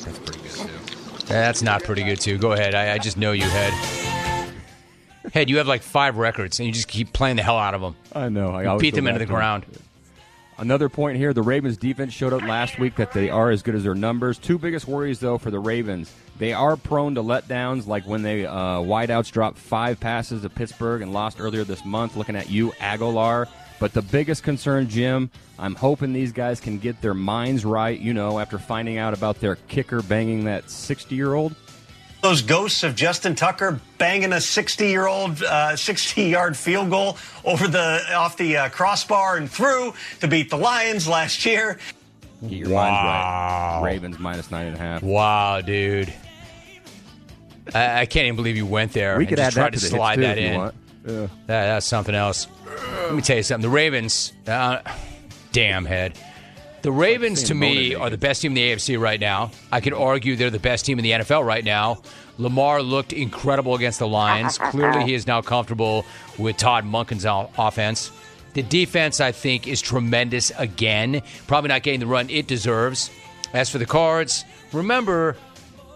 That's 0.00 0.18
pretty 0.18 0.40
good 0.40 0.50
too. 0.52 1.26
That's 1.26 1.60
not 1.62 1.82
pretty 1.84 2.02
good, 2.04 2.18
too. 2.20 2.38
Go 2.38 2.52
ahead. 2.52 2.74
I, 2.74 2.94
I 2.94 2.98
just 2.98 3.18
know 3.18 3.32
you, 3.32 3.42
Head. 3.44 4.07
Head, 5.32 5.50
you 5.50 5.58
have 5.58 5.66
like 5.68 5.82
five 5.82 6.16
records, 6.16 6.58
and 6.60 6.66
you 6.66 6.72
just 6.72 6.88
keep 6.88 7.12
playing 7.12 7.36
the 7.36 7.42
hell 7.42 7.58
out 7.58 7.74
of 7.74 7.80
them. 7.80 7.96
I 8.14 8.28
know. 8.28 8.50
I 8.50 8.66
always 8.66 8.82
Beat 8.82 8.94
them 8.94 9.06
into 9.06 9.18
the 9.18 9.24
it. 9.24 9.28
ground. 9.28 9.64
Another 10.58 10.88
point 10.88 11.16
here: 11.18 11.32
the 11.32 11.42
Ravens' 11.42 11.76
defense 11.76 12.12
showed 12.12 12.32
up 12.32 12.42
last 12.42 12.78
week 12.80 12.96
that 12.96 13.12
they 13.12 13.30
are 13.30 13.50
as 13.50 13.62
good 13.62 13.74
as 13.76 13.84
their 13.84 13.94
numbers. 13.94 14.38
Two 14.38 14.58
biggest 14.58 14.88
worries, 14.88 15.20
though, 15.20 15.38
for 15.38 15.50
the 15.52 15.58
Ravens: 15.60 16.12
they 16.38 16.52
are 16.52 16.76
prone 16.76 17.14
to 17.14 17.22
letdowns, 17.22 17.86
like 17.86 18.04
when 18.06 18.22
they 18.22 18.44
uh, 18.44 18.54
wideouts 18.78 19.30
dropped 19.30 19.58
five 19.58 20.00
passes 20.00 20.42
to 20.42 20.48
Pittsburgh 20.48 21.02
and 21.02 21.12
lost 21.12 21.40
earlier 21.40 21.62
this 21.62 21.84
month. 21.84 22.16
Looking 22.16 22.34
at 22.36 22.50
you, 22.50 22.72
Agholor. 22.80 23.46
But 23.80 23.92
the 23.92 24.02
biggest 24.02 24.42
concern, 24.42 24.88
Jim, 24.88 25.30
I'm 25.56 25.76
hoping 25.76 26.12
these 26.12 26.32
guys 26.32 26.58
can 26.58 26.78
get 26.80 27.00
their 27.00 27.14
minds 27.14 27.64
right. 27.64 27.96
You 27.96 28.12
know, 28.12 28.40
after 28.40 28.58
finding 28.58 28.98
out 28.98 29.14
about 29.14 29.38
their 29.38 29.54
kicker 29.54 30.02
banging 30.02 30.46
that 30.46 30.64
60-year-old. 30.66 31.54
Those 32.28 32.42
ghosts 32.42 32.82
of 32.82 32.94
Justin 32.94 33.34
Tucker 33.34 33.80
banging 33.96 34.32
a 34.32 34.36
60-year-old, 34.36 35.42
uh, 35.42 35.70
60-yard 35.70 36.58
field 36.58 36.90
goal 36.90 37.16
over 37.42 37.66
the 37.66 38.02
off 38.14 38.36
the 38.36 38.54
uh, 38.54 38.68
crossbar 38.68 39.38
and 39.38 39.50
through 39.50 39.94
to 40.20 40.28
beat 40.28 40.50
the 40.50 40.58
Lions 40.58 41.08
last 41.08 41.46
year. 41.46 41.78
Your 42.42 42.68
minds 42.68 42.74
right. 42.74 43.80
Ravens 43.82 44.18
minus 44.18 44.50
nine 44.50 44.66
and 44.66 44.76
a 44.76 44.78
half. 44.78 45.02
Wow, 45.02 45.62
dude. 45.62 46.12
I, 47.74 48.00
I 48.00 48.04
can't 48.04 48.26
even 48.26 48.36
believe 48.36 48.58
you 48.58 48.66
went 48.66 48.92
there 48.92 49.16
We 49.16 49.22
and 49.22 49.28
could 49.30 49.38
just 49.38 49.56
add 49.56 49.60
tried 49.60 49.72
that 49.72 49.78
to 49.78 49.80
to 49.80 49.86
slide 49.86 50.16
too, 50.16 50.20
that 50.20 50.36
in. 50.36 50.54
Yeah. 50.54 50.72
That, 51.06 51.28
that's 51.46 51.86
something 51.86 52.14
else. 52.14 52.46
Let 52.66 53.14
me 53.14 53.22
tell 53.22 53.38
you 53.38 53.42
something. 53.42 53.62
The 53.62 53.74
Ravens, 53.74 54.34
uh, 54.46 54.80
damn 55.52 55.86
head. 55.86 56.12
The 56.82 56.92
Ravens, 56.92 57.42
to 57.44 57.54
me, 57.54 57.68
motivated. 57.68 58.00
are 58.00 58.10
the 58.10 58.18
best 58.18 58.42
team 58.42 58.52
in 58.52 58.54
the 58.54 58.72
AFC 58.72 59.00
right 59.00 59.20
now. 59.20 59.50
I 59.72 59.80
could 59.80 59.92
argue 59.92 60.36
they're 60.36 60.50
the 60.50 60.58
best 60.58 60.84
team 60.84 60.98
in 60.98 61.02
the 61.02 61.10
NFL 61.12 61.44
right 61.44 61.64
now. 61.64 62.02
Lamar 62.38 62.82
looked 62.82 63.12
incredible 63.12 63.74
against 63.74 63.98
the 63.98 64.06
Lions. 64.06 64.58
Clearly, 64.70 65.04
he 65.04 65.14
is 65.14 65.26
now 65.26 65.42
comfortable 65.42 66.04
with 66.38 66.56
Todd 66.56 66.84
Monken's 66.84 67.26
offense. 67.58 68.12
The 68.54 68.62
defense, 68.62 69.20
I 69.20 69.32
think, 69.32 69.66
is 69.66 69.80
tremendous 69.80 70.52
again. 70.56 71.22
Probably 71.46 71.68
not 71.68 71.82
getting 71.82 72.00
the 72.00 72.06
run 72.06 72.30
it 72.30 72.46
deserves. 72.46 73.10
As 73.52 73.70
for 73.70 73.78
the 73.78 73.86
Cards, 73.86 74.44
remember, 74.72 75.36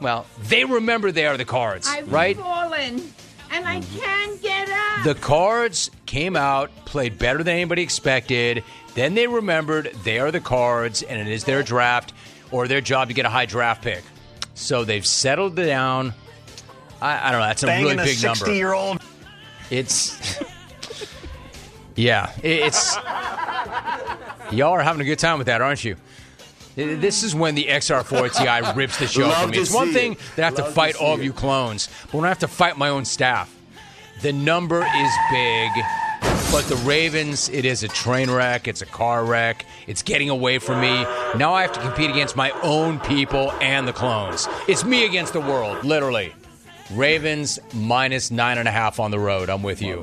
well, 0.01 0.27
they 0.45 0.65
remember 0.65 1.13
they 1.13 1.27
are 1.27 1.37
the 1.37 1.45
Cards, 1.45 1.87
I've 1.89 2.11
right? 2.11 2.37
fallen 2.37 3.13
and 3.53 3.67
I 3.67 3.81
mm. 3.81 4.01
can't 4.01 4.43
get 4.43 4.69
up. 4.69 5.05
The 5.05 5.15
Cards 5.15 5.91
came 6.07 6.37
out, 6.37 6.71
played 6.85 7.19
better 7.19 7.43
than 7.43 7.55
anybody 7.55 7.83
expected. 7.83 8.65
Then 8.95 9.15
they 9.15 9.27
remembered 9.27 9.93
they 10.05 10.19
are 10.19 10.31
the 10.31 10.41
Cards, 10.41 11.03
and 11.03 11.21
it 11.21 11.33
is 11.33 11.45
their 11.45 11.63
draft 11.63 12.13
or 12.51 12.69
their 12.69 12.81
job 12.81 13.09
to 13.09 13.15
get 13.15 13.25
a 13.25 13.31
high 13.31 13.47
draft 13.47 13.83
pick. 13.83 14.05
So 14.55 14.85
they've 14.85 15.07
settled 15.07 15.57
down. 15.57 16.13
I, 17.01 17.29
I 17.29 17.33
don't 17.33 17.41
know. 17.41 17.47
That's 17.47 17.63
a 17.63 17.67
Banging 17.67 17.85
really 17.97 18.03
a 18.03 18.05
big 18.05 18.23
number. 18.23 18.45
60-year-old. 18.45 19.01
It's 19.71 20.39
yeah, 21.97 22.31
it- 22.43 22.67
it's 22.67 22.95
y'all 24.53 24.73
are 24.73 24.83
having 24.83 25.01
a 25.01 25.05
good 25.05 25.19
time 25.19 25.39
with 25.39 25.47
that, 25.47 25.61
aren't 25.63 25.85
you? 25.85 25.97
This 26.75 27.23
is 27.23 27.35
when 27.35 27.55
the 27.55 27.65
XR4 27.65 28.73
Ti 28.73 28.73
rips 28.79 28.99
the 28.99 29.07
show 29.07 29.29
Love 29.29 29.43
for 29.45 29.49
me. 29.49 29.59
It's 29.59 29.73
one 29.75 29.93
thing 29.93 30.13
it. 30.13 30.19
that 30.37 30.43
I 30.43 30.45
have 30.47 30.55
to 30.57 30.63
Love 30.63 30.71
to 30.71 30.75
fight 30.75 30.95
see 30.97 31.05
all 31.05 31.15
of 31.15 31.23
you 31.23 31.33
clones, 31.33 31.89
but 32.07 32.15
when 32.15 32.25
I 32.25 32.29
have 32.29 32.39
to 32.41 32.49
fight 32.49 32.79
my 32.79 32.89
own 32.89 33.05
staff, 33.05 33.55
the 34.23 34.33
number 34.33 34.79
is 34.83 35.11
big. 35.31 35.71
But 36.53 36.67
the 36.67 36.77
Ravens, 36.85 37.49
it 37.49 37.65
is 37.65 37.83
a 37.83 37.89
train 37.89 38.31
wreck. 38.31 38.69
It's 38.69 38.83
a 38.83 38.87
car 38.87 39.25
wreck. 39.25 39.65
It's 39.87 40.03
getting 40.03 40.29
away 40.29 40.59
from 40.59 40.83
me. 40.83 41.03
Now 41.35 41.55
I 41.55 41.63
have 41.63 41.73
to 41.73 41.81
compete 41.81 42.11
against 42.11 42.37
my 42.37 42.51
own 42.63 43.01
people 43.01 43.51
and 43.53 43.89
the 43.89 43.95
clones. 43.95 44.47
It's 44.69 44.85
me 44.85 45.07
against 45.07 45.33
the 45.33 45.41
world, 45.41 45.83
literally. 45.83 46.35
Ravens 46.93 47.59
minus 47.73 48.31
nine 48.31 48.59
and 48.59 48.69
a 48.69 48.71
half 48.71 49.01
on 49.01 49.11
the 49.11 49.19
road. 49.19 49.49
I'm 49.49 49.63
with 49.63 49.81
you. 49.81 50.03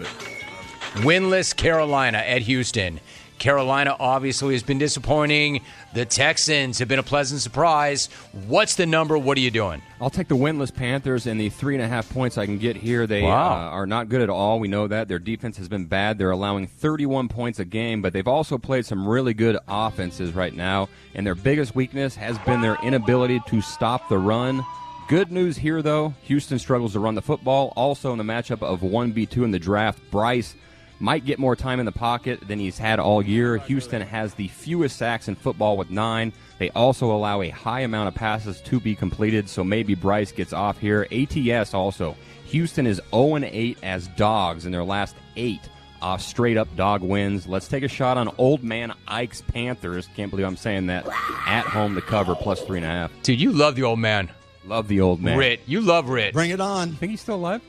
Winless 0.95 1.55
Carolina 1.55 2.17
at 2.17 2.41
Houston. 2.41 2.99
Carolina 3.39 3.95
obviously 3.99 4.53
has 4.53 4.63
been 4.63 4.77
disappointing. 4.77 5.61
The 5.93 6.05
Texans 6.05 6.77
have 6.79 6.87
been 6.87 6.99
a 6.99 7.03
pleasant 7.03 7.41
surprise. 7.41 8.07
What's 8.47 8.75
the 8.75 8.85
number? 8.85 9.17
What 9.17 9.37
are 9.37 9.41
you 9.41 9.49
doing? 9.51 9.81
I'll 10.01 10.09
take 10.09 10.27
the 10.27 10.35
winless 10.35 10.73
Panthers 10.73 11.25
and 11.25 11.39
the 11.39 11.49
three 11.49 11.73
and 11.75 11.83
a 11.83 11.87
half 11.87 12.09
points 12.09 12.37
I 12.37 12.45
can 12.45 12.57
get 12.57 12.75
here. 12.75 13.07
They 13.07 13.23
Wow. 13.23 13.51
uh, 13.51 13.69
are 13.71 13.87
not 13.87 14.09
good 14.09 14.21
at 14.21 14.29
all. 14.29 14.59
We 14.59 14.67
know 14.67 14.87
that 14.87 15.07
their 15.07 15.19
defense 15.19 15.57
has 15.57 15.67
been 15.67 15.85
bad. 15.85 16.17
They're 16.17 16.31
allowing 16.31 16.67
31 16.67 17.27
points 17.29 17.59
a 17.59 17.65
game, 17.65 18.01
but 18.01 18.13
they've 18.13 18.27
also 18.27 18.57
played 18.57 18.85
some 18.85 19.07
really 19.07 19.33
good 19.33 19.57
offenses 19.67 20.33
right 20.33 20.53
now. 20.55 20.89
And 21.15 21.25
their 21.25 21.35
biggest 21.35 21.73
weakness 21.75 22.15
has 22.17 22.37
been 22.39 22.61
their 22.61 22.77
inability 22.83 23.39
to 23.47 23.61
stop 23.61 24.09
the 24.09 24.17
run. 24.17 24.63
Good 25.07 25.31
news 25.31 25.57
here, 25.57 25.81
though. 25.81 26.13
Houston 26.23 26.59
struggles 26.59 26.93
to 26.93 26.99
run 26.99 27.15
the 27.15 27.21
football. 27.21 27.73
Also, 27.75 28.11
in 28.11 28.17
the 28.19 28.23
matchup 28.23 28.61
of 28.61 28.81
1v2 28.81 29.43
in 29.43 29.49
the 29.51 29.57
draft, 29.57 29.99
Bryce 30.11 30.53
might 30.99 31.25
get 31.25 31.39
more 31.39 31.55
time 31.55 31.79
in 31.79 31.85
the 31.85 31.91
pocket 31.91 32.47
than 32.47 32.59
he's 32.59 32.77
had 32.77 32.99
all 32.99 33.21
year. 33.21 33.57
Houston 33.57 34.01
has 34.01 34.33
the 34.33 34.47
fewest 34.49 34.97
sacks 34.97 35.27
in 35.27 35.35
football 35.35 35.77
with 35.77 35.89
nine. 35.89 36.33
They 36.57 36.69
also 36.71 37.11
allow 37.11 37.41
a 37.41 37.49
high 37.49 37.81
amount 37.81 38.09
of 38.09 38.15
passes 38.15 38.61
to 38.61 38.79
be 38.79 38.95
completed, 38.95 39.49
so 39.49 39.63
maybe 39.63 39.95
Bryce 39.95 40.31
gets 40.31 40.53
off 40.53 40.77
here. 40.77 41.07
ATS 41.11 41.73
also. 41.73 42.15
Houston 42.45 42.85
is 42.87 43.01
0 43.11 43.39
8 43.43 43.77
as 43.83 44.07
dogs 44.09 44.65
in 44.65 44.71
their 44.71 44.83
last 44.83 45.15
eight 45.35 45.69
off 46.01 46.21
straight 46.21 46.57
up 46.57 46.73
dog 46.75 47.01
wins. 47.01 47.47
Let's 47.47 47.67
take 47.67 47.83
a 47.83 47.87
shot 47.87 48.17
on 48.17 48.33
old 48.37 48.63
man 48.63 48.93
Ike's 49.07 49.41
Panthers. 49.41 50.07
Can't 50.15 50.31
believe 50.31 50.45
I'm 50.45 50.57
saying 50.57 50.87
that. 50.87 51.07
At 51.45 51.65
home 51.65 51.95
to 51.95 52.01
cover 52.01 52.35
plus 52.35 52.61
three 52.61 52.77
and 52.77 52.85
a 52.85 52.89
half. 52.89 53.11
Dude, 53.23 53.39
you 53.39 53.51
love 53.51 53.75
the 53.75 53.83
old 53.83 53.99
man. 53.99 54.29
Love 54.65 54.87
the 54.87 55.01
old 55.01 55.21
man. 55.21 55.37
Rit. 55.37 55.61
You 55.65 55.81
love 55.81 56.09
Rit. 56.09 56.33
Bring 56.33 56.51
it 56.51 56.61
on. 56.61 56.93
Think 56.93 57.11
he's 57.11 57.21
still 57.21 57.35
alive? 57.35 57.61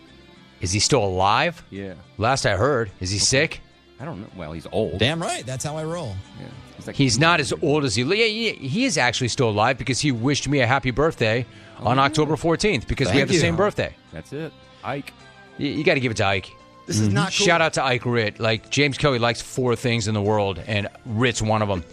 Is 0.60 0.72
he 0.72 0.80
still 0.80 1.04
alive? 1.04 1.62
Yeah. 1.70 1.94
Last 2.18 2.46
I 2.46 2.56
heard. 2.56 2.90
Is 3.00 3.10
he 3.10 3.18
sick? 3.18 3.60
I 3.98 4.04
don't 4.04 4.20
know. 4.20 4.28
Well, 4.36 4.52
he's 4.52 4.66
old. 4.72 4.98
Damn 4.98 5.20
right. 5.20 5.44
That's 5.44 5.64
how 5.64 5.76
I 5.76 5.84
roll. 5.84 6.14
Yeah. 6.38 6.46
He's, 6.76 6.86
like, 6.86 6.96
He's 6.96 7.18
not 7.18 7.40
as 7.40 7.52
old 7.62 7.84
as 7.84 7.94
he. 7.94 8.02
Yeah, 8.02 8.24
yeah, 8.24 8.52
he 8.52 8.84
is 8.84 8.96
actually 8.96 9.28
still 9.28 9.50
alive 9.50 9.76
because 9.76 10.00
he 10.00 10.12
wished 10.12 10.48
me 10.48 10.60
a 10.60 10.66
happy 10.66 10.90
birthday 10.90 11.44
oh, 11.80 11.88
on 11.88 11.98
October 11.98 12.36
14th 12.36 12.86
because 12.86 13.08
we 13.08 13.12
Thank 13.12 13.20
have 13.20 13.28
the 13.28 13.34
you. 13.34 13.40
same 13.40 13.56
birthday. 13.56 13.94
That's 14.12 14.32
it. 14.32 14.52
Ike. 14.82 15.12
You, 15.58 15.68
you 15.68 15.84
got 15.84 15.94
to 15.94 16.00
give 16.00 16.12
it 16.12 16.16
to 16.16 16.26
Ike. 16.26 16.50
This 16.86 16.98
is 16.98 17.08
mm-hmm. 17.08 17.16
not 17.16 17.26
cool. 17.26 17.46
Shout 17.46 17.60
out 17.60 17.74
to 17.74 17.84
Ike 17.84 18.06
Ritt. 18.06 18.40
Like 18.40 18.70
James 18.70 18.96
Kelly 18.96 19.18
likes 19.18 19.40
four 19.40 19.76
things 19.76 20.08
in 20.08 20.14
the 20.14 20.22
world, 20.22 20.58
and 20.66 20.88
Ritt's 21.04 21.42
one 21.42 21.62
of 21.62 21.68
them. 21.68 21.84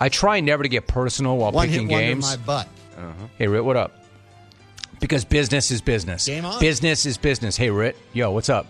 I 0.00 0.10
try 0.10 0.40
never 0.40 0.62
to 0.62 0.68
get 0.68 0.86
personal 0.86 1.38
while 1.38 1.52
One 1.52 1.66
picking 1.66 1.88
hit 1.88 1.92
wonder 1.92 2.06
games. 2.06 2.24
my 2.24 2.36
butt. 2.36 2.68
Uh-huh. 2.96 3.26
Hey, 3.38 3.48
Ritt, 3.48 3.64
what 3.64 3.76
up? 3.76 4.03
Because 5.04 5.22
business 5.26 5.70
is 5.70 5.82
business. 5.82 6.24
Game 6.24 6.46
on. 6.46 6.58
Business 6.60 7.04
is 7.04 7.18
business. 7.18 7.58
Hey, 7.58 7.68
Rit. 7.68 7.94
Yo, 8.14 8.30
what's 8.30 8.48
up? 8.48 8.68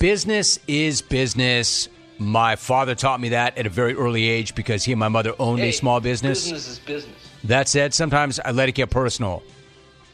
Business 0.00 0.58
is 0.66 1.00
business. 1.00 1.88
My 2.18 2.56
father 2.56 2.96
taught 2.96 3.20
me 3.20 3.28
that 3.28 3.56
at 3.56 3.64
a 3.64 3.68
very 3.68 3.94
early 3.94 4.28
age 4.28 4.56
because 4.56 4.82
he 4.82 4.90
and 4.90 4.98
my 4.98 5.06
mother 5.06 5.34
owned 5.38 5.60
a 5.60 5.70
small 5.70 6.00
business. 6.00 6.42
Business 6.42 6.66
is 6.66 6.78
business. 6.80 7.30
That 7.44 7.68
said, 7.68 7.94
sometimes 7.94 8.40
I 8.40 8.50
let 8.50 8.68
it 8.68 8.72
get 8.72 8.90
personal. 8.90 9.44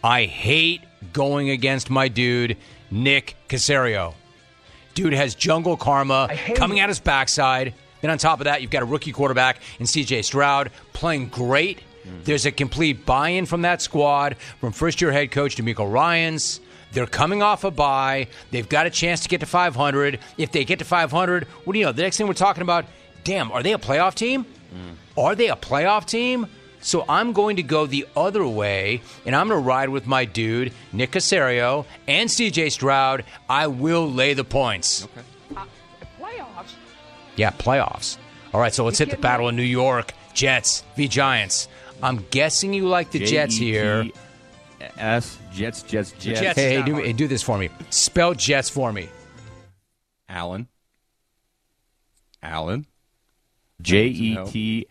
I 0.03 0.25
hate 0.27 0.83
going 1.15 1.49
against 1.49 1.89
my 1.89 2.09
dude, 2.09 2.59
Nick 2.91 3.35
Caserio. 3.49 4.13
Dude 4.93 5.15
has 5.15 5.35
jungle 5.35 5.79
karma 5.79 6.37
coming 6.55 6.81
out 6.81 6.91
his 6.91 7.01
backside. 7.01 7.73
Then 8.03 8.11
on 8.11 8.19
top 8.19 8.41
of 8.41 8.45
that, 8.45 8.61
you've 8.61 8.71
got 8.71 8.83
a 8.83 8.87
rookie 8.87 9.13
quarterback 9.13 9.63
in 9.79 9.87
CJ 9.87 10.23
Stroud 10.23 10.71
playing 10.93 11.29
great. 11.29 11.81
There's 12.25 12.47
a 12.47 12.53
complete 12.53 13.07
buy-in 13.07 13.47
from 13.47 13.63
that 13.63 13.83
squad, 13.83 14.37
from 14.61 14.73
first-year 14.73 15.13
head 15.13 15.31
coach 15.31 15.57
DeMeco 15.57 15.91
Ryans. 15.91 16.61
They're 16.93 17.07
coming 17.07 17.43
off 17.43 17.65
a 17.65 17.71
bye. 17.71 18.29
They've 18.51 18.69
got 18.69 18.87
a 18.87 18.91
chance 18.91 19.21
to 19.21 19.29
get 19.29 19.41
to 19.41 19.47
500. 19.47 20.21
If 20.39 20.53
they 20.53 20.65
get 20.65 20.79
to 20.79 20.85
500, 20.85 21.45
what 21.65 21.73
do 21.73 21.79
you 21.79 21.87
know? 21.87 21.93
The 21.93 22.03
next 22.03 22.19
thing 22.19 22.27
we're 22.27 22.35
talking 22.35 22.63
about, 22.63 22.87
damn, 23.25 23.51
are 23.51 23.63
they 23.63 23.73
a 23.73 23.79
playoff 23.79 24.15
team? 24.15 24.45
Mm. 24.45 24.95
Are 25.17 25.35
they 25.35 25.49
a 25.49 25.57
playoff 25.57 26.07
team? 26.07 26.47
So 26.81 27.05
I'm 27.09 27.33
going 27.33 27.57
to 27.57 27.63
go 27.63 27.87
the 27.87 28.07
other 28.15 28.47
way, 28.47 29.01
and 29.25 29.35
I'm 29.35 29.49
going 29.49 29.61
to 29.61 29.67
ride 29.67 29.89
with 29.89 30.07
my 30.07 30.27
dude, 30.27 30.73
Nick 30.93 31.13
Caserio, 31.13 31.87
and 32.07 32.29
CJ 32.29 32.73
Stroud. 32.73 33.25
I 33.49 33.69
will 33.69 34.11
lay 34.11 34.35
the 34.35 34.45
points. 34.45 35.05
Okay. 35.05 35.65
Playoffs? 36.21 36.75
Yeah, 37.37 37.51
playoffs. 37.51 38.19
All 38.53 38.61
right, 38.61 38.73
so 38.73 38.85
let's 38.85 38.99
hit 38.99 39.11
the 39.11 39.17
battle 39.17 39.49
in 39.49 39.57
New 39.57 39.63
York 39.63 40.13
Jets 40.35 40.85
v. 40.95 41.09
Giants. 41.09 41.69
I'm 42.03 42.25
guessing 42.31 42.73
you 42.75 42.87
like 42.87 43.11
the 43.11 43.21
Jets 43.21 43.57
here. 43.57 44.07
S 44.99 45.39
Jets 45.53 45.83
Jets 45.83 46.13
Jets. 46.13 46.41
Jets. 46.41 46.59
Hey, 46.59 46.77
hey, 46.77 46.83
do, 46.83 46.97
hey, 46.97 47.13
do 47.13 47.27
this 47.27 47.43
for 47.43 47.57
me. 47.57 47.71
Spell 47.91 48.35
Jets 48.35 48.69
for 48.69 48.93
me. 48.93 49.09
Allen. 50.29 50.69
Allen. 52.43 52.87
J 53.81 54.07
E 54.07 54.39
T 54.47 54.87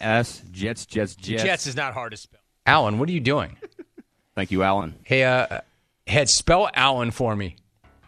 S 0.00 0.42
Jets 0.50 0.86
Jets 0.86 1.14
Jets. 1.14 1.42
Jets 1.42 1.66
is 1.66 1.76
not 1.76 1.94
hard 1.94 2.12
to 2.12 2.16
spell. 2.16 2.40
Allen, 2.66 2.98
what 2.98 3.08
are 3.08 3.12
you 3.12 3.20
doing? 3.20 3.56
Thank 4.34 4.50
you, 4.50 4.62
Allen. 4.62 4.94
Hey, 5.04 5.24
uh, 5.24 5.60
head, 6.06 6.28
spell 6.28 6.68
Allen 6.74 7.10
for 7.10 7.36
me. 7.36 7.56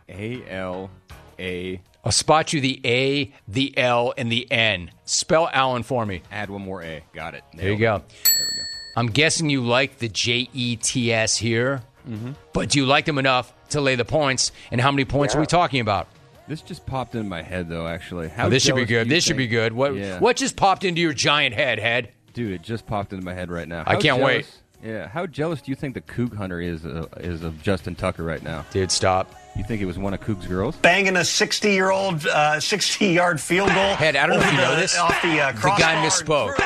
A 0.09 0.43
L 0.49 0.91
A. 1.39 1.81
I'll 2.07 2.13
spot 2.13 2.53
you 2.53 2.61
the 2.61 2.81
A, 2.85 3.33
the 3.49 3.77
L, 3.77 4.15
and 4.17 4.31
the 4.31 4.51
N. 4.51 4.93
Spell 5.07 5.51
Allen 5.53 5.83
for 5.83 6.07
me. 6.07 6.23
Add 6.31 6.51
one 6.51 6.63
more 6.63 6.81
A. 6.83 7.03
Got 7.13 7.35
it. 7.35 7.43
There 7.53 7.73
you 7.73 7.77
go. 7.77 7.97
it. 7.97 8.03
There 8.09 8.47
we 8.53 8.57
go. 8.61 8.63
I'm 8.97 9.09
guessing 9.09 9.51
you 9.51 9.61
like 9.63 9.99
the 9.99 10.09
J 10.09 10.49
E 10.55 10.77
T 10.77 11.13
S 11.13 11.37
here, 11.37 11.83
Mm-hmm. 12.09 12.33
but 12.53 12.69
do 12.71 12.79
you 12.79 12.87
like 12.87 13.05
them 13.07 13.19
enough 13.19 13.53
to 13.71 13.81
lay 13.81 13.97
the 13.97 14.05
points? 14.05 14.53
And 14.71 14.81
how 14.81 14.93
many 14.93 15.05
points 15.05 15.35
are 15.35 15.41
we 15.41 15.47
talking 15.47 15.81
about? 15.81 16.07
This 16.47 16.63
just 16.63 16.87
popped 16.87 17.17
in 17.17 17.29
my 17.29 17.43
head 17.43 17.69
though. 17.69 17.89
Actually, 17.89 18.29
how 18.29 18.47
Oh, 18.47 18.51
this 18.51 18.63
should 18.63 18.77
be 18.77 18.85
good. 18.85 19.09
you 19.09 19.13
This 19.13 19.25
should 19.25 19.37
be 19.37 19.49
good. 19.49 19.73
What 19.73 19.97
Yeah. 19.97 20.21
what 20.21 20.37
just 20.37 20.55
popped 20.55 20.85
into 20.85 21.01
your 21.01 21.13
giant 21.13 21.57
head, 21.57 21.81
head? 21.81 22.13
Dude, 22.33 22.53
it 22.53 22.63
just 22.63 22.87
popped 22.87 23.13
into 23.13 23.25
my 23.25 23.35
head 23.35 23.51
right 23.51 23.67
now. 23.67 23.83
I 23.85 23.97
can't 23.97 24.23
wait. 24.23 24.47
Yeah, 24.85 25.09
how 25.09 25.27
jealous 25.27 25.61
do 25.63 25.73
you 25.73 25.75
think 25.75 25.95
the 25.95 26.01
Coug 26.03 26.37
Hunter 26.37 26.61
is 26.61 26.87
uh, 26.87 27.09
is 27.17 27.43
of 27.43 27.61
Justin 27.61 27.97
Tucker 27.97 28.23
right 28.23 28.43
now? 28.45 28.65
Dude, 28.71 28.93
stop. 28.93 29.35
You 29.57 29.65
think 29.65 29.81
it 29.81 29.87
was 29.87 29.99
one 29.99 30.13
of 30.13 30.21
Coug's 30.21 30.47
girls? 30.47 30.77
Banging 30.77 31.17
a 31.17 31.25
60 31.25 31.71
year 31.73 31.91
old, 31.91 32.27
60 32.61 33.07
yard 33.07 33.41
field 33.41 33.69
goal. 33.69 33.95
Head, 33.95 34.15
I 34.17 34.27
don't 34.27 34.39
know 34.39 34.45
if 34.47 34.53
you 34.53 34.59
know 34.59 34.77
this. 34.77 34.99
Off 34.99 35.21
the, 35.23 35.41
uh, 35.41 35.53
The 35.53 35.75
guy 35.79 36.07
misspoke. 36.07 36.61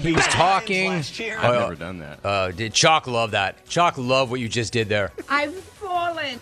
He 0.00 0.12
was 0.12 0.26
talking. 0.26 0.88
Lions 0.90 1.08
last 1.08 1.18
year. 1.18 1.38
I've 1.38 1.44
Uh, 1.54 1.58
never 1.60 1.74
done 1.74 1.98
that. 1.98 2.24
Uh, 2.24 2.50
did 2.52 2.72
Chalk 2.72 3.06
love 3.06 3.32
that? 3.32 3.66
Chalk 3.68 3.98
love 3.98 4.30
what 4.30 4.40
you 4.40 4.48
just 4.48 4.72
did 4.72 4.88
there. 4.88 5.10
I've 5.28 5.54
fallen. 5.54 6.38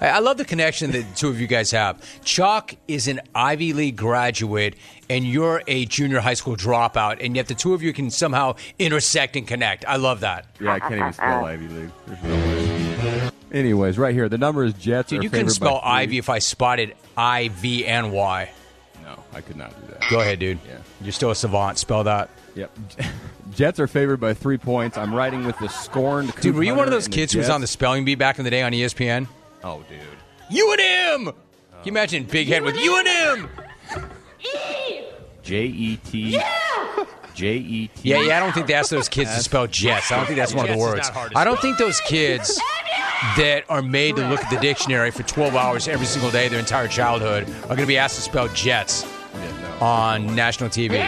I 0.00 0.08
I 0.08 0.18
love 0.18 0.36
the 0.36 0.44
connection 0.44 0.90
that 0.92 0.98
the 1.08 1.14
two 1.16 1.28
of 1.30 1.40
you 1.40 1.46
guys 1.46 1.70
have. 1.70 2.00
Chalk 2.22 2.74
is 2.86 3.08
an 3.08 3.20
Ivy 3.34 3.72
League 3.72 3.96
graduate, 3.96 4.76
and 5.08 5.24
you're 5.24 5.62
a 5.66 5.86
junior 5.86 6.20
high 6.20 6.34
school 6.34 6.54
dropout, 6.54 7.24
and 7.24 7.34
yet 7.34 7.48
the 7.48 7.54
two 7.54 7.72
of 7.72 7.82
you 7.82 7.92
can 7.94 8.10
somehow 8.10 8.54
intersect 8.78 9.34
and 9.36 9.48
connect. 9.48 9.86
I 9.88 9.96
love 9.96 10.20
that. 10.20 10.44
Yeah, 10.60 10.74
I 10.74 10.80
can't 10.80 10.94
even 10.96 11.12
spell 11.14 11.44
Ivy 11.46 11.68
League. 11.68 11.90
There's 12.06 12.22
no 12.22 12.34
way. 12.34 13.30
Anyways, 13.52 13.98
right 13.98 14.14
here, 14.14 14.28
the 14.28 14.38
number 14.38 14.64
is 14.64 14.72
Jets. 14.74 15.10
Dude, 15.10 15.22
you 15.22 15.30
couldn't 15.30 15.50
spell 15.50 15.80
three. 15.80 15.90
Ivy 15.90 16.18
if 16.18 16.28
I 16.28 16.38
spotted 16.40 16.94
I 17.16 17.48
V 17.48 17.86
N 17.86 18.10
Y. 18.10 18.50
No, 19.04 19.22
I 19.32 19.40
could 19.40 19.56
not 19.56 19.70
do 19.80 19.92
that. 19.92 20.10
Go 20.10 20.20
ahead, 20.20 20.38
dude. 20.38 20.58
Yeah. 20.66 20.78
You're 21.00 21.12
still 21.12 21.30
a 21.30 21.34
savant. 21.34 21.78
Spell 21.78 22.04
that. 22.04 22.28
Yep. 22.54 22.76
Jets 23.54 23.78
are 23.80 23.86
favored 23.86 24.18
by 24.18 24.34
three 24.34 24.58
points. 24.58 24.98
I'm 24.98 25.14
riding 25.14 25.46
with 25.46 25.58
the 25.58 25.68
scorned. 25.68 26.34
Dude, 26.40 26.56
were 26.56 26.62
you 26.62 26.74
one 26.74 26.86
of 26.88 26.90
those 26.90 27.08
kids 27.08 27.32
who 27.32 27.38
was 27.38 27.48
on 27.48 27.60
the 27.60 27.66
spelling 27.66 28.04
bee 28.04 28.14
back 28.16 28.38
in 28.38 28.44
the 28.44 28.50
day 28.50 28.62
on 28.62 28.72
ESPN? 28.72 29.28
Oh, 29.62 29.82
dude. 29.88 30.00
You 30.50 30.72
and 30.72 30.80
him! 30.80 31.24
Can 31.34 31.84
you 31.84 31.92
imagine 31.92 32.24
Big 32.24 32.48
Head 32.48 32.62
with 32.62 32.76
you 32.76 32.98
and 32.98 33.08
him? 33.08 33.48
J 35.42 35.64
E 35.66 35.96
T. 35.98 36.40
J 37.36 37.56
E 37.56 37.88
T. 37.88 38.08
Yeah, 38.10 38.20
yeah, 38.22 38.36
I 38.36 38.40
don't 38.40 38.52
think 38.52 38.66
they 38.66 38.74
asked 38.74 38.90
those 38.90 39.08
kids 39.08 39.34
to 39.36 39.42
spell 39.42 39.66
Jets. 39.66 40.10
I 40.10 40.16
don't 40.16 40.26
think 40.26 40.38
that's 40.38 40.54
one 40.54 40.64
of 40.64 40.70
the 40.70 40.74
Jets 40.76 40.82
is 40.84 40.90
words. 40.90 41.08
not 41.08 41.14
hard 41.14 41.32
to 41.32 41.38
I 41.38 41.44
don't 41.44 41.60
think 41.60 41.78
those 41.78 42.00
kids 42.00 42.60
that 43.36 43.64
are 43.68 43.82
made 43.82 44.16
to 44.16 44.26
look 44.28 44.40
at 44.42 44.50
the 44.50 44.58
dictionary 44.60 45.10
for 45.10 45.22
12 45.22 45.54
hours 45.54 45.86
every 45.88 46.06
single 46.06 46.30
day 46.30 46.48
their 46.48 46.58
entire 46.58 46.88
childhood 46.88 47.48
are 47.64 47.68
going 47.68 47.80
to 47.80 47.86
be 47.86 47.98
asked 47.98 48.16
to 48.16 48.22
spell 48.22 48.48
Jets 48.48 49.04
Yeah, 49.34 49.78
no. 49.80 49.86
on 49.86 50.34
national 50.34 50.70
TV. 50.70 51.06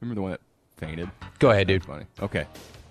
Remember 0.00 0.14
the 0.14 0.22
one 0.22 0.30
that 0.32 0.40
fainted? 0.76 1.10
Go 1.38 1.50
ahead, 1.50 1.66
dude. 1.68 1.84
Funny. 1.84 2.04
Okay. 2.20 2.46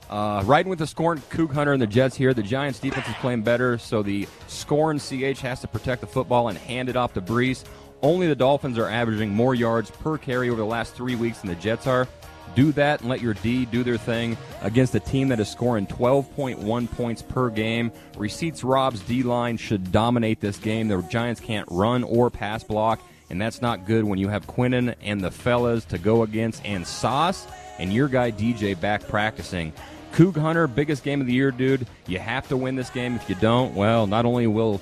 Uh, 0.10 0.43
riding 0.45 0.69
with 0.69 0.78
the 0.80 0.86
Scorn 0.88 1.19
Coug 1.32 1.51
Hunter 1.54 1.73
and 1.73 1.82
the 1.82 1.88
Jets 1.88 2.15
here. 2.15 2.34
The 2.34 2.43
Giants' 2.43 2.78
defense 2.80 3.08
is 3.08 3.15
playing 3.15 3.41
better, 3.41 3.78
so 3.80 4.04
the 4.04 4.28
Scorn 4.47 4.99
CH 4.99 5.39
has 5.41 5.62
to 5.62 5.67
protect 5.67 6.01
the 6.01 6.08
football 6.08 6.47
and 6.49 6.58
hand 6.58 6.89
it 6.89 6.95
off 6.95 7.13
to 7.15 7.21
Breece. 7.21 7.63
Only 8.06 8.28
the 8.28 8.36
Dolphins 8.36 8.78
are 8.78 8.88
averaging 8.88 9.32
more 9.32 9.56
yards 9.56 9.89
per 9.89 10.20
carry 10.20 10.52
over 10.52 10.60
the 10.60 10.65
last 10.68 10.94
three 10.94 11.15
weeks 11.15 11.39
than 11.39 11.50
the 11.50 11.56
Jets 11.56 11.88
are. 11.88 12.08
Do 12.54 12.72
that 12.74 13.00
and 13.02 13.10
let 13.10 13.20
your 13.20 13.34
D 13.34 13.65
do 13.65 13.84
their 13.84 13.98
thing 13.98 14.38
against 14.62 14.94
a 14.94 15.00
team 15.00 15.30
that 15.30 15.39
is 15.39 15.50
scoring 15.50 15.88
12.1 15.88 16.91
points 16.91 17.24
per 17.24 17.50
game. 17.50 17.91
Receipts 18.15 18.63
Rob's 18.63 19.00
D 19.00 19.24
line 19.24 19.58
should 19.58 19.91
dominate 19.91 20.39
this 20.39 20.60
game. 20.60 20.88
The 20.88 21.02
Giants 21.02 21.41
can't 21.41 21.68
run 21.72 22.04
or 22.04 22.30
pass 22.30 22.63
block, 22.63 23.02
and 23.32 23.41
that's 23.41 23.60
not 23.60 23.88
good 23.88 24.04
when 24.04 24.20
you 24.20 24.28
have 24.28 24.46
Quinnen 24.46 24.94
and 25.02 25.20
the 25.20 25.32
fellas 25.32 25.84
to 25.86 25.98
go 25.98 26.22
against 26.22 26.63
and 26.63 26.86
Sauce 26.86 27.48
and 27.80 27.91
your 27.91 28.08
guy 28.08 28.30
DJ 28.32 28.80
back 28.80 29.08
practicing. 29.08 29.74
Coug 30.13 30.38
Hunter, 30.38 30.68
biggest 30.68 31.04
game 31.04 31.22
of 31.22 31.28
the 31.28 31.34
year, 31.34 31.50
dude. 31.50 31.88
You 32.06 32.20
have 32.20 32.48
to 32.50 32.56
win 32.56 32.76
this 32.76 32.91
game. 32.91 33.15
If 33.15 33.28
you 33.28 33.34
don't, 33.34 33.74
well, 33.74 34.06
not 34.06 34.26
only 34.26 34.46
will 34.46 34.80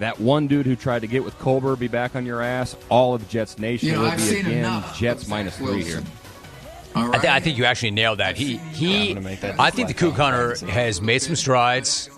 that 0.00 0.18
one 0.18 0.46
dude 0.48 0.66
who 0.66 0.74
tried 0.74 1.00
to 1.00 1.06
get 1.06 1.24
with 1.24 1.38
Colbert 1.38 1.76
be 1.76 1.86
back 1.88 2.16
on 2.16 2.26
your 2.26 2.42
ass, 2.42 2.76
all 2.88 3.14
of 3.14 3.26
Jets 3.28 3.58
Nation 3.58 3.88
You 3.88 3.94
know, 3.94 4.00
will 4.00 4.08
I've 4.08 4.16
be 4.16 4.22
seen 4.24 4.46
again 4.46 4.58
enough 4.58 4.98
Jets 4.98 5.24
Zach 5.24 5.52
three 5.52 5.84
here. 5.84 5.96
Wilson. 5.96 6.06
I, 6.94 7.18
th- 7.18 7.32
I 7.32 7.40
think 7.40 7.56
you 7.56 7.64
actually 7.66 7.92
nailed 7.92 8.18
that. 8.18 8.36
He 8.36 8.56
he. 8.56 9.10
I'm 9.10 9.14
gonna 9.14 9.28
make 9.28 9.40
that 9.42 9.60
I 9.60 9.70
think 9.70 9.88
the 9.88 9.94
Coug 9.94 10.14
Hunter 10.14 10.56
has 10.66 11.00
made 11.00 11.20
some 11.20 11.36
strides. 11.36 12.10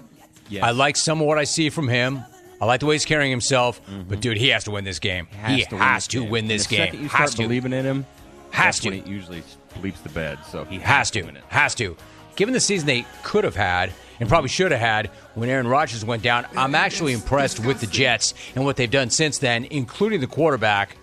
Yes. 0.49 0.64
I 0.64 0.71
like 0.71 0.97
some 0.97 1.21
of 1.21 1.27
what 1.27 1.38
I 1.38 1.45
see 1.45 1.68
from 1.71 1.88
him. 1.88 2.25
I 2.61 2.64
like 2.64 2.81
the 2.81 2.87
way 2.87 2.95
he's 2.95 3.05
carrying 3.05 3.31
himself. 3.31 3.81
But 3.85 3.92
mm-hmm. 3.92 4.21
dude, 4.21 4.37
he 4.38 4.49
has 4.49 4.64
to 4.64 4.71
win 4.71 4.85
this 4.85 4.99
game. 4.99 5.27
He 5.47 5.66
has 5.71 6.07
to 6.09 6.23
win 6.23 6.47
this 6.47 6.66
the 6.66 6.77
game. 6.77 6.87
Second 6.87 7.03
you 7.03 7.09
Has 7.09 7.31
start 7.31 7.31
to. 7.33 7.42
believing 7.42 7.73
in 7.73 7.85
him, 7.85 8.07
Has 8.51 8.77
that's 8.77 8.79
to. 8.81 8.90
when 8.90 9.03
he 9.03 9.11
usually 9.11 9.42
bleeps 9.81 10.03
the 10.03 10.09
bed. 10.11 10.38
So 10.49 10.64
he 10.64 10.79
Has 10.79 11.11
to. 11.11 11.23
win 11.23 11.37
it. 11.37 11.42
Has 11.49 11.75
to. 11.77 11.97
Given 12.37 12.55
the 12.55 12.61
season 12.61 12.87
they 12.87 13.05
could 13.25 13.45
have 13.45 13.57
had 13.57 13.92
and 14.23 14.29
probably 14.29 14.49
should 14.49 14.71
have 14.71 14.81
had 14.81 15.09
when 15.35 15.49
Aaron 15.49 15.67
Rodgers 15.67 16.05
went 16.05 16.23
down, 16.23 16.47
I'm 16.57 16.77
actually 16.77 17.13
impressed 17.13 17.59
with 17.59 17.81
the 17.81 17.89
Jets 17.89 18.35
and 18.55 18.65
what 18.65 18.77
they've 18.77 18.89
done 18.89 19.11
since 19.11 19.39
then, 19.39 19.65
including 19.65 20.21
the 20.21 20.29
quarterback. 20.29 20.97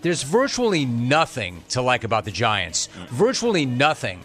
There's 0.00 0.22
virtually 0.22 0.86
nothing 0.86 1.62
to 1.68 1.82
like 1.82 2.02
about 2.02 2.24
the 2.24 2.30
Giants. 2.30 2.86
Virtually 3.10 3.66
nothing. 3.66 4.24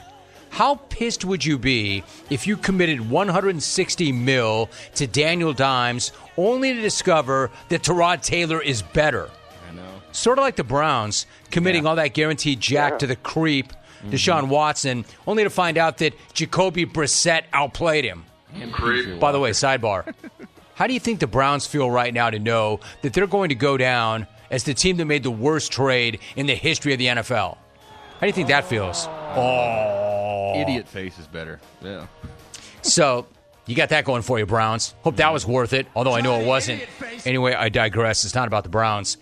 How 0.50 0.76
pissed 0.76 1.26
would 1.26 1.44
you 1.44 1.58
be 1.58 2.06
if 2.30 2.48
you 2.48 2.56
committed 2.56 3.10
160 3.10 4.12
mil 4.14 4.70
to 4.96 5.08
Daniel 5.08 5.52
Dimes 5.52 6.14
only 6.38 6.74
to 6.74 6.80
discover 6.80 7.52
that 7.68 7.84
Tyrod 7.84 8.24
Taylor 8.24 8.62
is 8.62 8.82
better? 8.82 9.30
I 9.70 9.74
know. 9.74 10.02
Sort 10.14 10.40
of 10.40 10.44
like 10.44 10.56
the 10.56 10.64
Browns 10.64 11.26
committing 11.52 11.86
all 11.86 11.98
that 11.98 12.14
guaranteed 12.14 12.62
jack 12.62 13.00
to 13.00 13.08
the 13.08 13.18
creep, 13.18 13.74
mm-hmm. 13.74 14.12
Deshaun 14.12 14.48
Watson, 14.48 15.04
only 15.28 15.44
to 15.44 15.50
find 15.50 15.78
out 15.78 15.98
that 15.98 16.14
Jacoby 16.34 16.86
Brissett 16.86 17.44
outplayed 17.52 18.06
him. 18.06 18.24
By 19.20 19.32
the 19.32 19.40
way, 19.40 19.52
sidebar. 19.52 20.14
How 20.76 20.88
do 20.88 20.94
you 20.94 21.00
think 21.00 21.20
the 21.20 21.28
Browns 21.28 21.66
feel 21.66 21.90
right 21.90 22.14
now 22.14 22.30
to 22.30 22.40
know 22.40 22.80
that 23.02 23.14
they're 23.14 23.28
going 23.28 23.50
to 23.50 23.56
go 23.56 23.78
down 23.78 24.28
as 24.52 24.64
the 24.64 24.74
team 24.74 24.98
that 24.98 25.06
made 25.06 25.24
the 25.24 25.32
worst 25.32 25.72
trade 25.72 26.20
in 26.36 26.46
the 26.46 26.56
history 26.56 26.94
of 26.94 27.00
the 27.00 27.08
NFL? 27.08 27.58
How 27.58 28.22
do 28.22 28.28
you 28.28 28.34
think 28.34 28.48
that 28.48 28.66
feels? 28.66 29.08
Oh. 29.08 30.54
Idiot 30.56 30.88
face 30.88 31.20
is 31.20 31.28
better. 31.28 31.60
Yeah. 31.82 32.08
So 32.82 33.28
you 33.66 33.76
got 33.76 33.90
that 33.90 34.06
going 34.06 34.22
for 34.22 34.40
you, 34.40 34.46
Browns. 34.46 34.96
Hope 35.02 35.18
that 35.18 35.34
was 35.34 35.46
worth 35.46 35.74
it, 35.74 35.88
although 35.96 36.14
I 36.14 36.22
know 36.22 36.40
it 36.40 36.48
wasn't. 36.48 36.84
Anyway, 37.26 37.54
I 37.54 37.70
digress. 37.70 38.24
It's 38.24 38.34
not 38.34 38.48
about 38.48 38.64
the 38.64 38.70
Browns. 38.70 39.18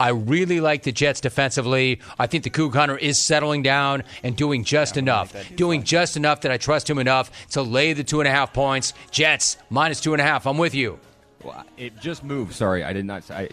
I 0.00 0.08
really 0.08 0.60
like 0.60 0.82
the 0.82 0.92
Jets 0.92 1.20
defensively. 1.20 2.00
I 2.18 2.26
think 2.26 2.42
the 2.44 2.50
Coug 2.50 2.74
Hunter 2.74 2.96
is 2.96 3.18
settling 3.18 3.62
down 3.62 4.02
and 4.24 4.34
doing 4.34 4.64
just 4.64 4.96
enough. 4.96 5.34
Doing 5.54 5.82
just 5.84 6.16
enough 6.16 6.40
that 6.40 6.50
I 6.50 6.56
trust 6.56 6.88
him 6.88 6.98
enough 6.98 7.30
to 7.50 7.60
lay 7.62 7.92
the 7.92 8.02
two 8.02 8.20
and 8.20 8.26
a 8.26 8.30
half 8.30 8.52
points. 8.54 8.94
Jets 9.10 9.58
minus 9.68 10.00
two 10.00 10.14
and 10.14 10.20
a 10.20 10.24
half. 10.24 10.46
I'm 10.46 10.56
with 10.58 10.74
you. 10.74 10.98
Well, 11.44 11.64
it 11.76 12.00
just 12.00 12.24
moved. 12.24 12.54
Sorry, 12.54 12.82
I 12.82 12.92
did 12.94 13.04
not. 13.04 13.30
I, 13.30 13.48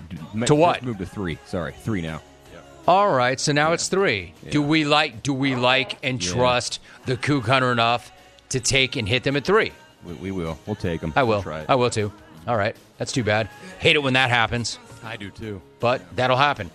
To 0.46 0.56
what? 0.56 0.84
Moved 0.84 1.00
to 1.00 1.06
three. 1.06 1.38
Sorry, 1.46 1.74
three 1.74 2.02
now. 2.02 2.22
All 2.88 3.12
right, 3.14 3.38
so 3.38 3.52
now 3.52 3.74
it's 3.74 3.90
three. 3.90 4.34
Do 4.50 4.62
we 4.62 4.86
like? 4.86 5.22
Do 5.22 5.34
we 5.34 5.56
like 5.56 5.98
and 6.04 6.24
Yeah. 6.24 6.32
trust 6.32 6.80
the 7.06 7.18
Coug 7.18 7.44
Hunter 7.44 7.74
enough 7.74 8.14
to 8.50 8.62
take 8.62 8.96
and 8.96 9.10
hit 9.10 9.24
them 9.24 9.36
at 9.36 9.44
three? 9.44 9.74
We, 10.06 10.14
we 10.14 10.32
will. 10.32 10.58
We'll 10.66 10.78
take 10.78 11.02
them. 11.02 11.12
I 11.14 11.24
will. 11.24 11.44
Try 11.44 11.60
it. 11.62 11.66
I 11.68 11.76
will 11.76 11.90
too. 11.90 12.14
All 12.48 12.56
right, 12.56 12.78
that's 12.98 13.12
too 13.12 13.26
bad. 13.26 13.50
Hate 13.80 13.98
it 13.98 14.04
when 14.04 14.14
that 14.14 14.30
happens. 14.30 14.80
I 15.04 15.18
do 15.18 15.30
too. 15.30 15.62
but 15.80 16.16
that'll 16.16 16.38
happen. 16.38 16.70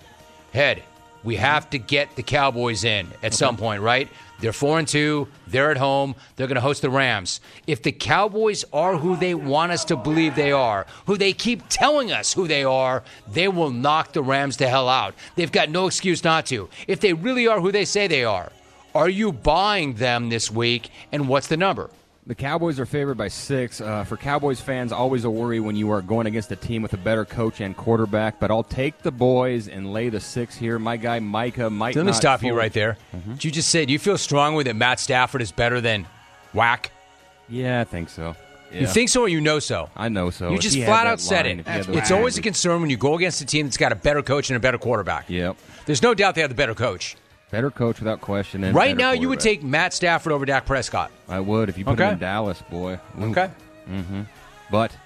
Head, 0.53 0.83
we 1.25 1.37
have 1.37 1.71
to 1.71 1.79
get 1.79 2.17
the 2.17 2.23
Cowboys 2.23 2.85
in 2.85 3.09
at 3.23 3.33
some 3.33 3.57
point, 3.57 3.81
right? 3.81 4.09
They're 4.41 4.53
four 4.53 4.81
and 4.81 4.89
two. 4.89 5.29
They're 5.47 5.71
at 5.71 5.77
home. 5.77 6.17
They're 6.35 6.49
going 6.49 6.57
to 6.57 6.61
host 6.61 6.83
the 6.83 6.91
Rams. 6.91 7.41
If 7.69 7.83
the 7.85 7.93
Cowboys 7.93 8.65
are 8.73 8.97
who 8.97 9.15
they 9.15 9.35
want 9.35 9.71
us 9.71 9.85
to 9.87 9.97
believe 9.97 10.35
they 10.35 10.51
are, 10.51 10.85
who 11.07 11.17
they 11.17 11.33
keep 11.33 11.63
telling 11.69 12.11
us 12.11 12.33
who 12.33 12.49
they 12.49 12.65
are, 12.65 13.05
they 13.29 13.47
will 13.47 13.71
knock 13.71 14.13
the 14.13 14.23
Rams 14.23 14.57
to 14.57 14.69
hell 14.69 14.89
out. 14.89 15.15
They've 15.37 15.53
got 15.53 15.71
no 15.71 15.87
excuse 15.87 16.25
not 16.25 16.47
to. 16.47 16.69
If 16.89 16.99
they 16.99 17.13
really 17.13 17.47
are 17.47 17.61
who 17.61 17.71
they 17.71 17.85
say 17.85 18.09
they 18.09 18.25
are, 18.25 18.51
are 18.97 19.09
you 19.09 19.31
buying 19.33 19.95
them 19.95 20.29
this 20.29 20.51
week? 20.51 20.91
And 21.13 21.29
what's 21.29 21.47
the 21.47 21.57
number? 21.57 21.89
The 22.25 22.37
Cowboys 22.37 22.79
are 22.79 22.87
favored 22.87 23.17
by 23.17 23.27
six. 23.27 23.81
Uh, 23.81 24.05
for 24.05 24.17
Cowboys 24.17 24.61
fans, 24.61 24.93
always 24.93 25.25
a 25.25 25.31
worry 25.31 25.59
when 25.59 25.75
you 25.75 25.91
are 25.91 26.01
going 26.01 26.29
against 26.29 26.53
a 26.53 26.57
team 26.57 26.81
with 26.81 26.93
a 26.93 26.97
better 26.97 27.25
coach 27.25 27.61
and 27.61 27.77
quarterback. 27.77 28.39
But 28.39 28.53
I'll 28.53 28.63
take 28.63 28.99
the 29.03 29.11
boys 29.11 29.67
and 29.67 29.93
lay 29.93 30.09
the 30.09 30.21
six 30.21 30.57
here. 30.57 30.79
My 30.79 30.97
guy 30.97 31.19
Micah 31.19 31.69
might. 31.69 31.97
Let 31.97 32.07
me 32.07 32.13
stop 32.13 32.45
you 32.45 32.55
right 32.55 32.73
there. 32.73 32.97
Did 33.29 33.45
you 33.45 33.51
just 33.51 33.71
say, 33.71 33.87
do 33.87 33.93
you 33.93 33.99
feel 33.99 34.17
strongly 34.19 34.63
that 34.65 34.77
Matt 34.77 35.01
Stafford 35.01 35.43
is 35.43 35.51
better 35.51 35.81
than 35.81 36.07
Whack? 36.55 36.93
Yeah, 37.49 37.81
I 37.81 37.85
think 37.85 38.09
so. 38.09 38.37
You 38.73 38.87
think 38.87 39.09
so 39.11 39.23
or 39.23 39.29
you 39.29 39.41
know 39.41 39.59
so? 39.59 39.91
I 39.97 40.09
know 40.09 40.31
so. 40.31 40.51
You 40.51 40.59
just 40.59 40.77
flat 40.79 41.07
out 41.07 41.21
said 41.21 41.45
line, 41.45 41.59
it. 41.59 41.61
if 41.61 41.67
he 41.67 41.73
had 41.73 41.85
the 41.87 41.99
It's 41.99 42.11
line, 42.11 42.19
always 42.21 42.39
a 42.39 42.43
concern 42.43 42.81
when 42.81 42.89
you 42.89 42.97
go 42.97 43.17
against 43.17 43.41
a 43.43 43.45
team 43.45 43.67
that's 43.67 43.77
got 43.77 43.93
a 43.93 43.97
better 43.97 44.23
coach 44.23 44.49
and 44.49 44.57
a 44.57 44.61
better 44.61 44.79
quarterback. 44.79 45.29
Yep. 45.29 45.57
There's 45.87 46.03
no 46.03 46.15
doubt 46.15 46.37
they 46.37 46.41
have 46.41 46.51
the 46.51 46.57
better 46.57 46.75
coach. 46.75 47.17
Better 47.53 47.71
coach 47.71 48.01
without 48.01 48.21
question. 48.23 48.65
And 48.65 48.75
right 48.75 48.97
now, 48.97 49.13
you 49.13 49.29
would 49.29 49.39
take 49.39 49.63
Matt 49.63 49.93
Stafford 49.93 50.33
over 50.33 50.45
Dak 50.47 50.65
Prescott. 50.67 51.13
I 51.29 51.39
would 51.39 51.69
if 51.69 51.77
you 51.77 51.85
put 51.85 51.93
Okay. 51.93 52.07
him 52.07 52.13
in 52.15 52.19
Dallas, 52.19 52.63
boy. 52.71 52.99
Ooh. 53.21 53.25
Okay. 53.31 53.51
Mhm. 53.89 54.27
But 54.71 54.97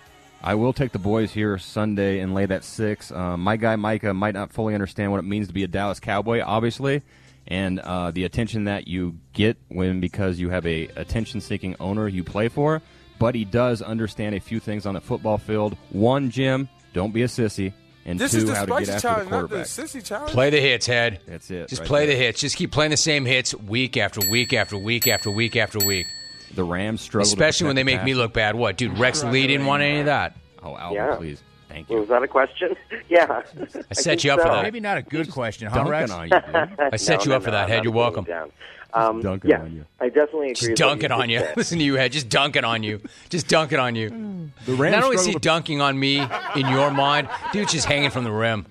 I 0.45 0.55
will 0.55 0.73
take 0.73 0.93
the 0.93 1.01
boys 1.01 1.33
here 1.33 1.59
Sunday 1.59 2.21
and 2.21 2.35
lay 2.35 2.47
that 2.47 2.63
six. 2.63 3.11
Um, 3.11 3.41
my 3.43 3.57
guy 3.57 3.75
Micah 3.75 4.15
might 4.15 4.35
not 4.35 4.53
fully 4.53 4.75
understand 4.75 5.11
what 5.11 5.19
it 5.19 5.25
means 5.25 5.49
to 5.49 5.53
be 5.55 5.65
a 5.65 5.67
Dallas 5.67 5.99
Cowboy, 5.99 6.41
obviously, 6.41 7.03
and 7.49 7.81
uh, 7.81 8.13
the 8.13 8.23
attention 8.23 8.65
that 8.65 8.87
you 8.87 9.17
get 9.33 9.57
when 9.67 9.99
because 9.99 10.39
you 10.39 10.51
have 10.51 10.65
a 10.67 10.87
attention-seeking 10.95 11.75
owner 11.81 12.07
you 12.07 12.23
play 12.23 12.47
for. 12.47 12.81
But 13.19 13.35
he 13.35 13.45
does 13.45 13.83
understand 13.83 14.37
a 14.37 14.41
few 14.41 14.61
things 14.61 14.87
on 14.87 14.95
the 14.95 15.01
football 15.01 15.39
field. 15.39 15.77
One, 15.91 16.31
Jim, 16.31 16.69
don't 16.93 17.13
be 17.13 17.23
a 17.23 17.27
sissy, 17.29 17.73
and 18.07 18.19
This 18.19 18.33
two, 18.33 18.39
is 18.39 18.45
the 18.47 18.55
how 18.55 18.65
to 18.65 18.73
get 18.73 18.87
spicy 18.87 18.93
after 18.93 19.09
the 19.09 19.15
challenge, 19.27 19.31
not 19.31 19.51
the 19.51 19.57
sissy 19.59 20.03
challenge. 20.05 20.31
Play 20.33 20.49
the 20.51 20.61
hits, 20.61 20.87
head. 20.87 21.21
That's 21.27 21.51
it. 21.51 21.69
Just 21.69 21.81
right 21.81 21.89
play 21.89 22.07
there. 22.07 22.15
the 22.17 22.23
hits. 22.23 22.41
Just 22.41 22.57
keep 22.57 22.73
playing 22.73 22.93
the 22.93 22.97
same 22.97 23.27
hits 23.27 23.55
week 23.55 23.97
after 23.99 24.27
week 24.31 24.53
after 24.55 24.79
week 24.79 25.07
after 25.07 25.31
week 25.31 25.57
after 25.57 25.79
week. 25.85 26.07
The 26.55 26.65
Rams 26.65 27.03
struggle, 27.03 27.27
Especially 27.27 27.67
when 27.67 27.77
they 27.77 27.83
protect 27.85 28.05
make 28.05 28.05
me 28.07 28.15
look 28.15 28.33
bad. 28.33 28.55
What, 28.55 28.77
dude? 28.79 28.97
Rex 28.99 29.23
Lee 29.25 29.47
didn't 29.47 29.67
want 29.67 29.83
any 29.83 30.01
of 30.01 30.07
that. 30.07 30.37
Oh, 30.63 30.77
Albert, 30.77 30.95
Yeah. 30.95 31.17
please, 31.17 31.43
thank 31.69 31.91
you. 31.91 31.99
Was 31.99 32.09
that 32.09 32.23
a 32.23 32.29
question? 32.29 32.75
yeah. 33.09 33.43
I 33.91 33.95
set 33.95 34.25
you 34.25 34.33
up 34.33 34.41
for 34.41 34.49
that. 34.49 34.63
Maybe 34.63 34.81
not 34.81 34.97
a 34.97 35.03
good 35.03 35.31
question, 35.33 35.67
huh, 35.69 35.75
Dunking 35.85 35.91
Rex? 35.91 36.11
on 36.13 36.25
you, 36.29 36.31
dude. 36.31 36.55
I 36.93 36.97
set 36.97 37.19
No, 37.19 37.25
you 37.25 37.31
no, 37.31 37.37
up 37.37 37.43
for 37.43 37.51
no, 37.51 37.57
that, 37.57 37.65
I'm 37.65 37.69
head. 37.69 37.85
You're 37.85 37.93
putting 37.93 38.25
welcome. 38.27 38.53
It 38.97 39.01
down. 39.01 39.11
Um, 39.17 39.23
dunking 39.23 39.51
yeah, 39.51 39.61
on 39.63 39.73
you. 39.75 39.85
I 40.01 40.09
definitely 40.09 40.51
agree. 40.51 40.55
Just 40.55 40.63
with 40.63 40.71
what 40.71 40.79
dunking 40.89 41.13
on 41.13 41.31
you. 41.31 41.39
said. 41.41 41.57
Listen 41.57 41.79
to 41.79 41.85
you, 41.85 41.95
head. 41.95 42.13
Just 42.13 42.29
dunking 42.29 42.65
on 42.65 42.83
you. 42.83 43.01
Just 43.29 43.49
dunking 43.49 43.79
on 43.79 43.95
you. 43.95 44.51
The 44.65 44.75
Rams 44.75 44.95
Not 44.97 45.05
only 45.05 45.17
is 45.17 45.25
he 45.27 45.33
to- 45.35 45.39
dunking 45.39 45.81
on 45.81 45.99
me 45.99 46.19
in 46.21 46.69
your 46.69 46.91
mind, 46.91 47.29
dude's 47.53 47.73
just 47.73 47.87
hanging 47.87 48.11
from 48.11 48.25
the 48.25 48.33
rim. 48.33 48.67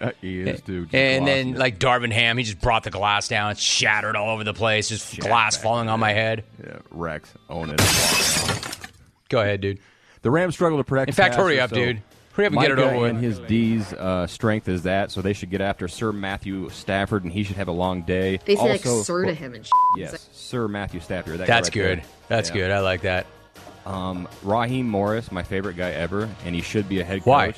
Uh, 0.00 0.12
he 0.20 0.40
is, 0.40 0.62
dude. 0.62 0.94
And 0.94 1.26
then, 1.26 1.54
like 1.54 1.78
Darvin 1.78 2.10
Ham, 2.10 2.38
he 2.38 2.44
just 2.44 2.60
brought 2.60 2.84
the 2.84 2.90
glass 2.90 3.28
down. 3.28 3.50
It's 3.50 3.60
shattered 3.60 4.16
all 4.16 4.30
over 4.30 4.42
the 4.42 4.54
place. 4.54 4.88
Just 4.88 5.20
glass 5.20 5.56
back 5.56 5.62
falling 5.62 5.88
on 5.88 6.00
my 6.00 6.12
head. 6.12 6.44
Yeah, 6.64 6.78
Rex, 6.90 7.30
own 7.50 7.70
it. 7.70 7.80
Go 9.28 9.40
ahead, 9.40 9.60
dude. 9.60 9.78
The 10.22 10.30
Rams 10.30 10.54
struggle 10.54 10.78
to 10.78 10.84
protect. 10.84 11.08
In 11.08 11.14
fact, 11.14 11.36
the 11.36 11.42
hurry 11.42 11.60
up, 11.60 11.70
so 11.70 11.76
dude. 11.76 12.02
Hurry 12.36 12.46
up 12.46 12.52
and 12.52 12.60
get 12.60 12.70
it 12.70 12.74
Micah 12.76 12.86
over 12.90 12.98
with. 13.00 13.10
And 13.10 13.18
his 13.18 13.38
D's 13.40 13.92
uh, 13.94 14.26
strength 14.26 14.68
is 14.68 14.82
that, 14.82 15.10
so 15.10 15.22
they 15.22 15.32
should 15.32 15.48
get 15.48 15.62
after 15.62 15.88
Sir 15.88 16.12
Matthew 16.12 16.68
Stafford, 16.68 17.24
and 17.24 17.32
he 17.32 17.42
should 17.44 17.56
have 17.56 17.68
a 17.68 17.72
long 17.72 18.02
day. 18.02 18.38
They 18.44 18.56
say 18.56 18.60
also, 18.72 18.94
like 18.96 19.04
sir 19.06 19.24
to 19.24 19.34
him 19.34 19.54
and 19.54 19.64
shit. 19.64 19.72
Yes, 19.96 20.28
Sir 20.32 20.68
Matthew 20.68 21.00
Stafford. 21.00 21.38
That 21.38 21.46
That's 21.46 21.68
right 21.68 21.72
good. 21.74 21.98
there. 22.00 22.04
That's 22.28 22.50
Yeah. 22.50 22.54
good. 22.56 22.70
I 22.72 22.80
like 22.80 23.00
that. 23.02 23.26
Um, 23.86 24.28
Raheem 24.42 24.86
Morris, 24.88 25.32
my 25.32 25.42
favorite 25.42 25.76
guy 25.76 25.92
ever, 25.92 26.28
and 26.44 26.54
he 26.54 26.60
should 26.60 26.88
be 26.88 27.00
a 27.00 27.04
head 27.04 27.20
coach. 27.20 27.26
Why? 27.26 27.54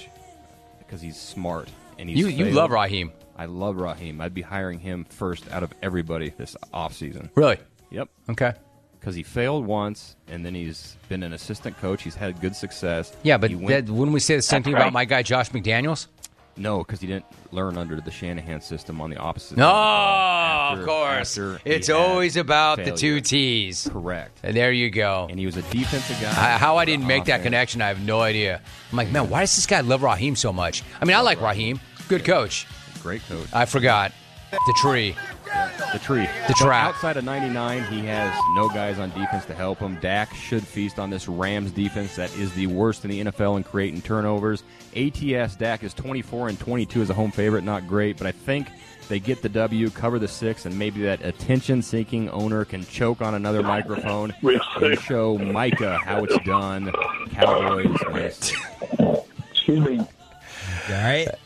Because 0.79 1.01
he's 1.01 1.21
smart 1.21 1.69
and 1.99 2.09
he's 2.09 2.19
You 2.19 2.29
you 2.29 2.45
love 2.53 2.71
Raheem. 2.71 3.13
I 3.37 3.47
love 3.47 3.77
Raheem. 3.77 4.21
I'd 4.21 4.35
be 4.35 4.43
hiring 4.43 4.79
him 4.79 5.05
first 5.09 5.51
out 5.51 5.63
of 5.63 5.73
everybody 5.83 6.31
this 6.37 6.57
offseason. 6.73 7.31
Really? 7.35 7.57
Yep. 7.91 8.09
Okay. 8.31 8.53
Because 9.09 9.17
he 9.17 9.23
failed 9.23 9.65
once, 9.65 10.17
and 10.31 10.45
then 10.45 10.55
he's 10.55 10.99
been 11.09 11.23
an 11.23 11.33
assistant 11.33 11.79
coach. 11.79 12.03
He's 12.03 12.15
had 12.15 12.39
good 12.43 12.55
success. 12.55 13.17
Yeah, 13.23 13.39
but 13.39 13.51
went- 13.55 13.87
that, 13.87 13.91
wouldn't 13.91 14.13
we 14.13 14.21
say 14.21 14.37
the 14.37 14.43
same 14.43 14.63
thing 14.63 14.75
about 14.75 14.93
my 14.93 15.07
guy 15.07 15.23
Josh 15.23 15.49
McDaniels? 15.49 16.09
No, 16.59 16.81
because 16.81 17.01
he 17.01 17.07
didn't 17.07 17.25
learn 17.51 17.79
under 17.79 17.99
the 18.03 18.11
Shanahan 18.11 18.61
system 18.61 19.01
on 19.01 19.09
the 19.09 19.17
opposite. 19.17 19.57
No, 19.57 19.65
side 19.65 20.73
of 20.73 20.79
the 20.81 20.85
ball 20.85 21.05
of 21.05 21.07
after- 21.09 21.17
course. 21.17 21.39
after 21.39 21.61
It's 21.71 21.89
always 21.89 22.37
about 22.37 22.85
the 22.85 22.91
two 22.93 23.23
T's. 23.23 23.89
Correct. 23.91 24.41
And 24.43 24.55
there 24.55 24.73
you 24.73 24.91
go. 24.91 25.27
And 25.31 25.39
he 25.39 25.47
was 25.47 25.57
a 25.57 25.63
defensive 25.63 26.21
guy. 26.21 26.29
I, 26.29 26.59
how 26.59 26.77
I 26.77 26.85
didn't 26.85 27.07
make 27.07 27.25
that 27.25 27.43
connection, 27.43 27.81
I 27.81 27.89
have 27.89 28.05
no 28.05 28.21
idea. 28.21 28.61
I'm 28.93 28.97
like, 28.99 29.11
man, 29.11 29.31
why 29.31 29.41
does 29.41 29.57
this 29.57 29.65
guy 29.65 29.81
love 29.81 30.03
Raheem 30.03 30.37
so 30.37 30.53
much? 30.53 30.83
I 31.01 31.07
mean, 31.07 31.17
I 31.17 31.21
like 31.23 31.41
Raheem. 31.41 31.81
Good 32.09 32.27
coach. 32.27 32.67
Great 33.03 33.23
coach. 33.27 33.47
I 33.55 33.65
forgot. 33.65 34.13
The 34.51 34.79
tree. 34.83 35.17
The 35.93 35.99
tree. 35.99 36.23
The 36.25 36.45
But 36.49 36.57
trap. 36.57 36.95
Outside 36.95 37.17
of 37.17 37.25
99, 37.25 37.83
he 37.85 38.05
has 38.07 38.35
no 38.55 38.69
guys 38.69 38.99
on 38.99 39.11
defense 39.11 39.45
to 39.47 39.55
help 39.55 39.79
him. 39.79 39.97
Dak 40.01 40.35
should 40.35 40.67
feast 40.67 40.99
on 40.99 41.11
this 41.11 41.29
Rams 41.29 41.71
defense 41.71 42.17
that 42.17 42.35
is 42.37 42.53
the 42.55 42.67
worst 42.67 43.05
in 43.05 43.11
the 43.11 43.25
NFL 43.25 43.57
in 43.57 43.65
creating 43.65 44.03
turnovers. 44.03 44.63
ATS 44.97 45.57
Dak 45.57 45.83
is 45.83 45.95
24 45.95 46.49
and 46.49 46.59
22 46.61 47.03
as 47.03 47.11
a 47.11 47.15
home 47.15 47.31
favorite. 47.31 47.65
Not 47.65 47.87
great, 47.87 48.17
but 48.19 48.27
I 48.27 48.33
think 48.33 48.69
they 49.09 49.19
get 49.19 49.41
the 49.41 49.49
W, 49.49 49.89
cover 49.91 50.19
the 50.19 50.29
six, 50.29 50.67
and 50.67 50.79
maybe 50.79 51.03
that 51.03 51.25
attention-seeking 51.25 52.29
owner 52.31 52.65
can 52.67 52.85
choke 52.85 53.23
on 53.23 53.35
another 53.35 53.63
microphone 53.63 54.35
and 54.83 55.01
show 55.01 55.39
Micah 55.39 55.99
how 56.05 56.25
it's 56.25 56.37
done. 56.45 56.93
Cowboys. 57.33 57.97
minus- 58.11 58.53
Excuse 59.53 59.81
me. 59.81 60.01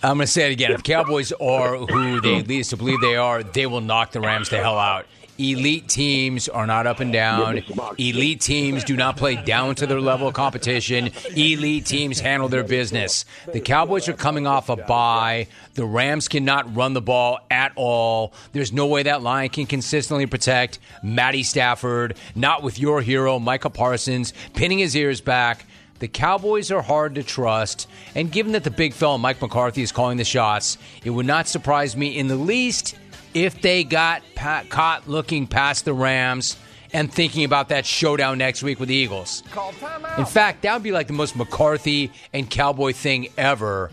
I'm 0.03 0.17
going 0.17 0.27
to 0.27 0.27
say 0.27 0.49
it 0.49 0.53
again. 0.53 0.73
If 0.73 0.79
the 0.79 0.93
Cowboys 0.93 1.33
are 1.33 1.77
who 1.77 2.21
they 2.21 2.43
lead 2.43 2.61
us 2.61 2.69
to 2.69 2.77
believe 2.77 3.01
they 3.01 3.17
are, 3.17 3.43
they 3.43 3.67
will 3.67 3.81
knock 3.81 4.13
the 4.13 4.21
Rams 4.21 4.49
the 4.49 4.59
hell 4.59 4.79
out. 4.79 5.07
Elite 5.39 5.89
teams 5.89 6.49
are 6.49 6.67
not 6.67 6.87
up 6.87 7.01
and 7.01 7.13
down. 7.13 7.63
Elite 7.99 8.41
teams 8.41 8.85
do 8.85 8.97
not 8.97 9.17
play 9.17 9.35
down 9.35 9.75
to 9.77 9.87
their 9.87 10.01
level 10.01 10.29
of 10.29 10.35
competition. 10.35 11.11
Elite 11.35 11.87
teams 11.87 12.21
handle 12.21 12.49
their 12.49 12.63
business. 12.63 13.25
The 13.53 13.61
Cowboys 13.61 14.09
are 14.09 14.13
coming 14.13 14.47
off 14.47 14.69
a 14.69 14.77
bye. 14.77 15.49
The 15.75 15.87
Rams 15.87 16.29
cannot 16.29 16.77
run 16.77 16.93
the 16.93 17.01
ball 17.01 17.39
at 17.51 17.73
all. 17.77 18.35
There's 18.53 18.73
no 18.73 18.87
way 18.87 19.05
that 19.05 19.23
line 19.23 19.49
can 19.49 19.67
consistently 19.67 20.27
protect 20.27 20.79
Matty 21.03 21.43
Stafford, 21.43 22.17
not 22.35 22.63
with 22.63 22.79
your 22.79 23.01
hero, 23.01 23.39
Micah 23.39 23.71
Parsons, 23.71 24.35
pinning 24.55 24.79
his 24.79 24.95
ears 24.95 25.23
back. 25.23 25.65
The 26.03 26.09
Cowboys 26.09 26.73
are 26.73 26.83
hard 26.83 27.15
to 27.15 27.23
trust, 27.23 27.87
and 28.17 28.33
given 28.33 28.55
that 28.55 28.65
the 28.65 28.73
big 28.73 28.93
fella 28.93 29.19
Mike 29.19 29.41
McCarthy 29.41 29.83
is 29.83 29.93
calling 29.93 30.17
the 30.17 30.25
shots, 30.25 30.77
it 31.05 31.11
would 31.11 31.27
not 31.27 31.47
surprise 31.47 31.97
me 31.97 32.19
in 32.19 32.27
the 32.27 32.35
least 32.35 32.97
if 33.35 33.63
they 33.63 33.85
got 33.85 34.21
pa- 34.35 34.65
caught 34.69 35.09
looking 35.09 35.47
past 35.47 35.85
the 35.85 35.95
Rams 35.95 36.57
and 36.93 37.15
thinking 37.15 37.45
about 37.45 37.69
that 37.69 37.87
showdown 37.87 38.39
next 38.39 38.65
week 38.65 38.81
with 38.81 38.89
the 38.89 38.97
Eagles. 38.97 39.45
In 40.19 40.25
fact, 40.25 40.63
that 40.63 40.75
would 40.75 40.83
be 40.83 40.91
like 40.91 41.07
the 41.07 41.13
most 41.13 41.37
McCarthy 41.37 42.11
and 42.33 42.51
Cowboy 42.51 42.95
thing 42.95 43.29
ever, 43.39 43.93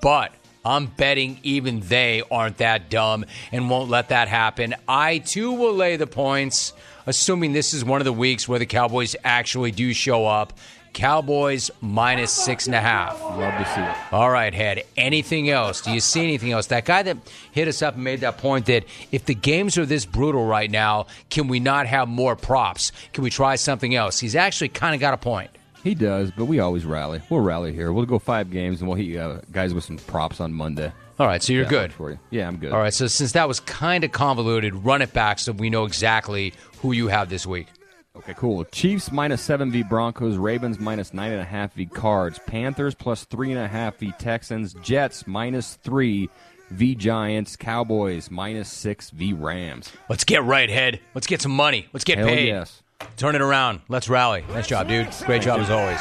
but 0.00 0.32
I'm 0.64 0.86
betting 0.86 1.38
even 1.42 1.80
they 1.80 2.22
aren't 2.30 2.56
that 2.56 2.88
dumb 2.88 3.26
and 3.52 3.68
won't 3.68 3.90
let 3.90 4.08
that 4.08 4.28
happen. 4.28 4.74
I 4.88 5.18
too 5.18 5.52
will 5.52 5.74
lay 5.74 5.96
the 5.96 6.06
points, 6.06 6.72
assuming 7.04 7.52
this 7.52 7.74
is 7.74 7.84
one 7.84 8.00
of 8.00 8.06
the 8.06 8.12
weeks 8.14 8.48
where 8.48 8.58
the 8.58 8.64
Cowboys 8.64 9.14
actually 9.22 9.70
do 9.70 9.92
show 9.92 10.24
up. 10.24 10.54
Cowboys 10.92 11.70
minus 11.80 12.30
six 12.30 12.66
and 12.66 12.74
a 12.74 12.80
half. 12.80 13.20
Love 13.20 13.56
to 13.58 13.64
see 13.74 13.80
it. 13.80 14.12
All 14.12 14.30
right, 14.30 14.52
Head. 14.52 14.84
Anything 14.96 15.48
else? 15.50 15.80
Do 15.80 15.90
you 15.92 16.00
see 16.00 16.22
anything 16.22 16.52
else? 16.52 16.66
That 16.66 16.84
guy 16.84 17.02
that 17.02 17.16
hit 17.50 17.66
us 17.68 17.82
up 17.82 17.94
and 17.94 18.04
made 18.04 18.20
that 18.20 18.38
point 18.38 18.66
that 18.66 18.84
if 19.10 19.24
the 19.24 19.34
games 19.34 19.78
are 19.78 19.86
this 19.86 20.04
brutal 20.04 20.44
right 20.44 20.70
now, 20.70 21.06
can 21.30 21.48
we 21.48 21.60
not 21.60 21.86
have 21.86 22.08
more 22.08 22.36
props? 22.36 22.92
Can 23.12 23.24
we 23.24 23.30
try 23.30 23.56
something 23.56 23.94
else? 23.94 24.18
He's 24.20 24.36
actually 24.36 24.68
kind 24.68 24.94
of 24.94 25.00
got 25.00 25.14
a 25.14 25.18
point. 25.18 25.50
He 25.82 25.94
does, 25.96 26.30
but 26.30 26.44
we 26.44 26.60
always 26.60 26.84
rally. 26.84 27.20
We'll 27.28 27.40
rally 27.40 27.72
here. 27.72 27.92
We'll 27.92 28.06
go 28.06 28.20
five 28.20 28.50
games, 28.50 28.80
and 28.80 28.88
we'll 28.88 28.96
hit 28.96 29.06
you 29.06 29.18
uh, 29.20 29.40
guys 29.50 29.74
with 29.74 29.82
some 29.82 29.96
props 29.96 30.40
on 30.40 30.52
Monday. 30.52 30.92
All 31.18 31.26
right, 31.26 31.42
so 31.42 31.52
you're 31.52 31.64
Yeah, 31.64 31.68
good. 31.70 31.92
for 31.92 32.10
you. 32.10 32.18
Yeah, 32.30 32.46
I'm 32.46 32.56
good. 32.56 32.72
All 32.72 32.78
right, 32.78 32.94
so 32.94 33.08
since 33.08 33.32
that 33.32 33.48
was 33.48 33.58
kind 33.60 34.04
of 34.04 34.12
convoluted, 34.12 34.74
run 34.74 35.02
it 35.02 35.12
back 35.12 35.38
so 35.40 35.50
we 35.52 35.70
know 35.70 35.84
exactly 35.84 36.52
who 36.80 36.92
you 36.92 37.08
have 37.08 37.28
this 37.30 37.46
week. 37.46 37.66
Okay, 38.14 38.34
cool. 38.34 38.62
Chiefs 38.66 39.10
minus 39.10 39.40
seven 39.40 39.72
v 39.72 39.82
Broncos. 39.82 40.36
Ravens 40.36 40.78
minus 40.78 41.14
nine 41.14 41.32
and 41.32 41.40
a 41.40 41.44
half 41.44 41.72
v 41.74 41.86
Cards. 41.86 42.38
Panthers 42.46 42.94
plus 42.94 43.24
three 43.24 43.50
and 43.50 43.58
a 43.60 43.66
half 43.66 43.96
v 43.96 44.12
Texans. 44.18 44.74
Jets 44.74 45.26
minus 45.26 45.74
three 45.76 46.28
v 46.70 46.94
Giants. 46.94 47.56
Cowboys 47.56 48.30
minus 48.30 48.70
six 48.70 49.08
v 49.10 49.32
Rams. 49.32 49.90
Let's 50.10 50.24
get 50.24 50.44
right, 50.44 50.68
head. 50.68 51.00
Let's 51.14 51.26
get 51.26 51.40
some 51.40 51.52
money. 51.52 51.88
Let's 51.94 52.04
get 52.04 52.18
Hell 52.18 52.28
paid. 52.28 52.48
yes. 52.48 52.82
Turn 53.16 53.34
it 53.34 53.40
around. 53.40 53.80
Let's 53.88 54.08
rally. 54.10 54.44
Nice 54.50 54.66
job, 54.66 54.88
dude. 54.88 55.08
Great 55.24 55.42
job 55.42 55.60
as 55.60 55.70
always. 55.70 56.00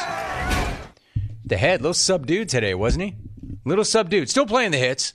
The 1.45 1.57
head, 1.57 1.81
little 1.81 1.93
subdued 1.93 2.49
today, 2.49 2.73
wasn't 2.75 3.05
he? 3.05 3.15
Little 3.65 3.85
subdued. 3.85 4.29
Still 4.29 4.45
playing 4.45 4.71
the 4.71 4.77
hits. 4.77 5.13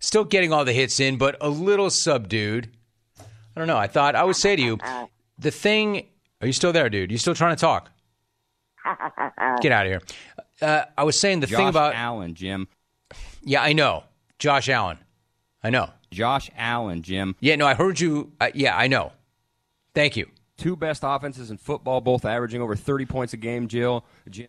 Still 0.00 0.24
getting 0.24 0.52
all 0.52 0.64
the 0.64 0.72
hits 0.72 1.00
in, 1.00 1.16
but 1.16 1.36
a 1.40 1.48
little 1.48 1.88
subdued. 1.88 2.68
I 3.18 3.24
don't 3.56 3.66
know. 3.66 3.78
I 3.78 3.86
thought 3.86 4.14
I 4.14 4.24
would 4.24 4.36
say 4.36 4.56
to 4.56 4.62
you, 4.62 4.78
the 5.38 5.50
thing. 5.52 6.08
Are 6.40 6.46
you 6.46 6.52
still 6.52 6.72
there, 6.72 6.88
dude? 6.88 7.10
You 7.10 7.18
still 7.18 7.34
trying 7.34 7.56
to 7.56 7.60
talk? 7.60 7.90
Get 9.60 9.72
out 9.72 9.86
of 9.86 9.92
here. 9.92 10.02
Uh, 10.60 10.84
I 10.96 11.04
was 11.04 11.18
saying 11.18 11.40
the 11.40 11.46
Josh 11.46 11.58
thing 11.58 11.68
about. 11.68 11.92
Josh 11.92 12.00
Allen, 12.00 12.34
Jim. 12.34 12.68
Yeah, 13.42 13.62
I 13.62 13.72
know. 13.72 14.04
Josh 14.38 14.68
Allen. 14.68 14.98
I 15.62 15.70
know. 15.70 15.90
Josh 16.10 16.50
Allen, 16.56 17.02
Jim. 17.02 17.36
Yeah, 17.40 17.56
no, 17.56 17.66
I 17.66 17.74
heard 17.74 18.00
you. 18.00 18.32
Uh, 18.40 18.50
yeah, 18.54 18.76
I 18.76 18.86
know. 18.86 19.12
Thank 19.94 20.16
you. 20.16 20.28
Two 20.56 20.76
best 20.76 21.02
offenses 21.04 21.50
in 21.50 21.58
football, 21.58 22.00
both 22.00 22.24
averaging 22.24 22.62
over 22.62 22.76
30 22.76 23.06
points 23.06 23.32
a 23.32 23.36
game, 23.36 23.68
Jill. 23.68 24.04
Jim. 24.30 24.48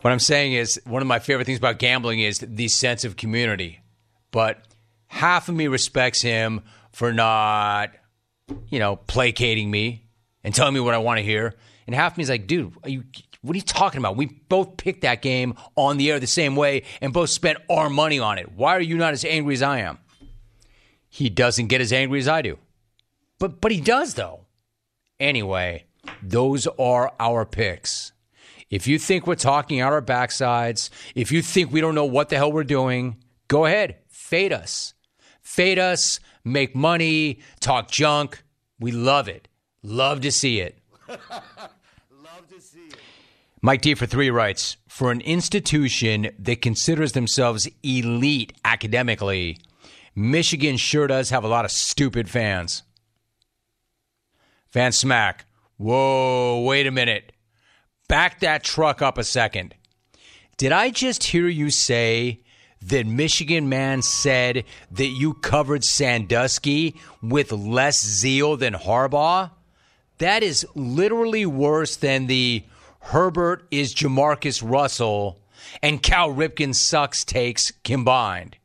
What 0.00 0.10
I'm 0.12 0.18
saying 0.18 0.54
is, 0.54 0.80
one 0.84 1.00
of 1.00 1.08
my 1.08 1.20
favorite 1.20 1.44
things 1.44 1.58
about 1.58 1.78
gambling 1.78 2.20
is 2.20 2.40
the 2.40 2.66
sense 2.68 3.04
of 3.04 3.16
community. 3.16 3.80
But 4.32 4.60
half 5.06 5.48
of 5.48 5.54
me 5.54 5.68
respects 5.68 6.20
him 6.20 6.62
for 6.90 7.12
not, 7.12 7.90
you 8.68 8.78
know, 8.78 8.96
placating 8.96 9.70
me 9.70 10.06
and 10.44 10.54
telling 10.54 10.74
me 10.74 10.80
what 10.80 10.94
I 10.94 10.98
want 10.98 11.18
to 11.18 11.24
hear. 11.24 11.54
And 11.86 11.94
half 11.94 12.16
me 12.16 12.22
is 12.22 12.30
like, 12.30 12.46
dude, 12.46 12.74
you, 12.86 13.04
what 13.42 13.54
are 13.54 13.56
you 13.56 13.62
talking 13.62 13.98
about? 13.98 14.16
We 14.16 14.26
both 14.26 14.76
picked 14.76 15.02
that 15.02 15.20
game 15.20 15.54
on 15.76 15.96
the 15.96 16.10
air 16.10 16.20
the 16.20 16.26
same 16.26 16.56
way 16.56 16.84
and 17.00 17.12
both 17.12 17.30
spent 17.30 17.58
our 17.68 17.90
money 17.90 18.18
on 18.18 18.38
it. 18.38 18.52
Why 18.52 18.76
are 18.76 18.80
you 18.80 18.96
not 18.96 19.12
as 19.12 19.24
angry 19.24 19.54
as 19.54 19.62
I 19.62 19.80
am? 19.80 19.98
He 21.08 21.28
doesn't 21.28 21.66
get 21.66 21.80
as 21.80 21.92
angry 21.92 22.20
as 22.20 22.28
I 22.28 22.42
do. 22.42 22.58
But 23.38 23.60
but 23.60 23.72
he 23.72 23.80
does 23.80 24.14
though. 24.14 24.46
Anyway, 25.18 25.84
those 26.22 26.66
are 26.78 27.12
our 27.18 27.44
picks. 27.44 28.12
If 28.70 28.86
you 28.86 28.98
think 28.98 29.26
we're 29.26 29.34
talking 29.34 29.80
out 29.80 29.92
our 29.92 30.00
backsides, 30.00 30.88
if 31.14 31.30
you 31.30 31.42
think 31.42 31.70
we 31.70 31.80
don't 31.82 31.94
know 31.94 32.06
what 32.06 32.30
the 32.30 32.36
hell 32.36 32.50
we're 32.50 32.64
doing, 32.64 33.22
go 33.48 33.66
ahead, 33.66 33.98
fade 34.08 34.52
us. 34.52 34.94
Fade 35.42 35.78
us, 35.78 36.20
make 36.44 36.74
money, 36.74 37.40
talk 37.60 37.90
junk. 37.90 38.42
We 38.78 38.92
love 38.92 39.28
it. 39.28 39.48
Love 39.82 40.20
to 40.22 40.30
see 40.30 40.60
it. 40.60 40.78
Love 41.08 41.18
to 42.50 42.60
see 42.60 42.86
it. 42.86 42.96
Mike 43.60 43.80
D 43.80 43.94
for 43.94 44.06
three 44.06 44.30
writes 44.30 44.76
For 44.88 45.10
an 45.10 45.20
institution 45.20 46.30
that 46.38 46.62
considers 46.62 47.12
themselves 47.12 47.68
elite 47.82 48.52
academically, 48.64 49.58
Michigan 50.14 50.76
sure 50.76 51.06
does 51.06 51.30
have 51.30 51.44
a 51.44 51.48
lot 51.48 51.64
of 51.64 51.70
stupid 51.70 52.28
fans. 52.28 52.82
Van 54.72 54.92
Smack, 54.92 55.44
whoa, 55.76 56.62
wait 56.66 56.86
a 56.86 56.90
minute. 56.90 57.32
Back 58.08 58.40
that 58.40 58.62
truck 58.64 59.02
up 59.02 59.18
a 59.18 59.24
second. 59.24 59.74
Did 60.56 60.72
I 60.72 60.90
just 60.90 61.24
hear 61.24 61.48
you 61.48 61.70
say 61.70 62.42
that 62.86 63.06
Michigan 63.06 63.68
Man 63.68 64.02
said 64.02 64.64
that 64.90 65.06
you 65.06 65.34
covered 65.34 65.84
Sandusky 65.84 66.96
with 67.22 67.52
less 67.52 68.04
zeal 68.04 68.56
than 68.56 68.74
Harbaugh? 68.74 69.50
That 70.18 70.42
is 70.42 70.66
literally 70.74 71.46
worse 71.46 71.96
than 71.96 72.26
the 72.26 72.64
Herbert 73.00 73.66
is 73.70 73.94
Jamarcus 73.94 74.62
Russell 74.62 75.40
and 75.82 76.02
Cal 76.02 76.30
Ripken 76.30 76.74
sucks 76.74 77.24
takes 77.24 77.70
combined. 77.84 78.56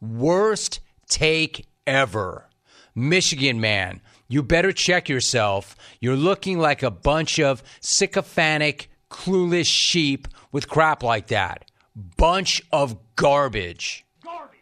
Worst 0.00 0.80
take 1.08 1.66
ever. 1.86 2.48
Michigan 2.94 3.60
man, 3.60 4.00
you 4.28 4.42
better 4.42 4.72
check 4.72 5.08
yourself. 5.08 5.76
You're 6.00 6.16
looking 6.16 6.58
like 6.58 6.82
a 6.82 6.90
bunch 6.90 7.38
of 7.38 7.62
sycophantic, 7.80 8.90
clueless 9.10 9.66
sheep 9.66 10.28
with 10.52 10.68
crap 10.68 11.02
like 11.02 11.28
that. 11.28 11.65
Bunch 11.96 12.62
of 12.72 12.98
garbage. 13.16 14.04
Garbage. 14.22 14.58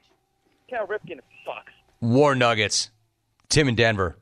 Cal 0.70 0.87
Ripken 0.87 1.18
sucks. 1.44 1.73
War 2.01 2.37
Nuggets. 2.37 2.90
Tim 3.49 3.68
in 3.68 3.75
Denver. 3.75 4.16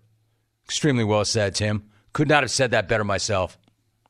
Extremely 0.64 1.04
well 1.04 1.24
said, 1.26 1.54
Tim. 1.54 1.90
Could 2.14 2.28
not 2.28 2.42
have 2.42 2.50
said 2.50 2.70
that 2.70 2.88
better 2.88 3.04
myself. 3.04 3.58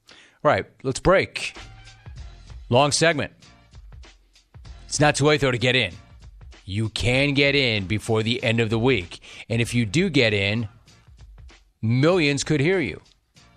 All 0.08 0.50
right, 0.50 0.66
let's 0.84 1.00
break. 1.00 1.56
Long 2.68 2.92
segment. 2.92 3.32
It's 4.86 5.00
not 5.00 5.16
too 5.16 5.24
late, 5.24 5.40
though, 5.40 5.50
to 5.50 5.58
get 5.58 5.74
in. 5.74 5.92
You 6.64 6.88
can 6.90 7.34
get 7.34 7.56
in 7.56 7.86
before 7.86 8.22
the 8.22 8.42
end 8.42 8.60
of 8.60 8.70
the 8.70 8.78
week. 8.78 9.20
And 9.48 9.60
if 9.60 9.74
you 9.74 9.84
do 9.84 10.10
get 10.10 10.32
in, 10.32 10.68
millions 11.80 12.44
could 12.44 12.60
hear 12.60 12.78
you 12.78 13.00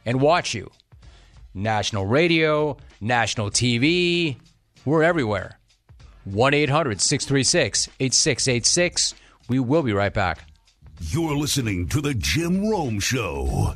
and 0.06 0.20
watch 0.20 0.54
you. 0.56 0.72
National 1.54 2.06
radio, 2.06 2.78
national 3.00 3.52
TV, 3.52 4.38
we're 4.86 5.04
everywhere. 5.04 5.60
1 6.26 6.54
800 6.54 7.02
636 7.02 7.90
8686. 8.00 9.16
We 9.50 9.60
will 9.60 9.84
be 9.84 9.94
right 9.94 10.14
back. 10.14 10.48
You're 11.02 11.36
listening 11.36 11.88
to 11.90 12.02
The 12.02 12.14
Jim 12.14 12.70
Rome 12.70 13.00
Show. 13.00 13.74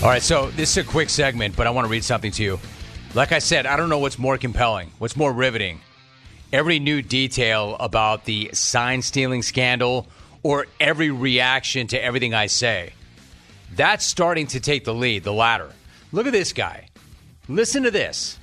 All 0.00 0.08
right, 0.08 0.22
so 0.22 0.50
this 0.52 0.70
is 0.70 0.76
a 0.76 0.84
quick 0.84 1.10
segment, 1.10 1.56
but 1.56 1.66
I 1.66 1.70
want 1.70 1.84
to 1.84 1.90
read 1.90 2.04
something 2.04 2.30
to 2.32 2.42
you. 2.42 2.60
Like 3.14 3.32
I 3.32 3.40
said, 3.40 3.66
I 3.66 3.76
don't 3.76 3.88
know 3.88 3.98
what's 3.98 4.18
more 4.18 4.38
compelling, 4.38 4.92
what's 4.98 5.16
more 5.16 5.32
riveting. 5.32 5.80
Every 6.52 6.78
new 6.78 7.02
detail 7.02 7.76
about 7.78 8.24
the 8.24 8.50
sign 8.54 9.02
stealing 9.02 9.42
scandal 9.42 10.06
or 10.42 10.66
every 10.80 11.10
reaction 11.10 11.86
to 11.88 12.02
everything 12.02 12.32
I 12.32 12.46
say. 12.46 12.92
That's 13.74 14.04
starting 14.04 14.46
to 14.48 14.60
take 14.60 14.84
the 14.84 14.94
lead, 14.94 15.24
the 15.24 15.32
latter. 15.32 15.70
Look 16.10 16.26
at 16.26 16.32
this 16.32 16.52
guy. 16.52 16.88
Listen 17.48 17.82
to 17.82 17.90
this. 17.90 18.38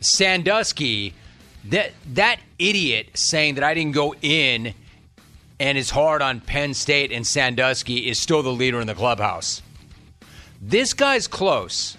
Sandusky, 0.00 1.14
that 1.66 1.92
that 2.14 2.40
idiot 2.58 3.10
saying 3.14 3.54
that 3.54 3.64
I 3.64 3.74
didn't 3.74 3.94
go 3.94 4.14
in 4.20 4.74
and 5.60 5.78
is 5.78 5.90
hard 5.90 6.20
on 6.20 6.40
Penn 6.40 6.74
State 6.74 7.12
and 7.12 7.24
Sandusky 7.24 8.08
is 8.08 8.18
still 8.18 8.42
the 8.42 8.52
leader 8.52 8.80
in 8.80 8.86
the 8.88 8.94
clubhouse. 8.94 9.62
This 10.60 10.94
guy's 10.94 11.28
close. 11.28 11.96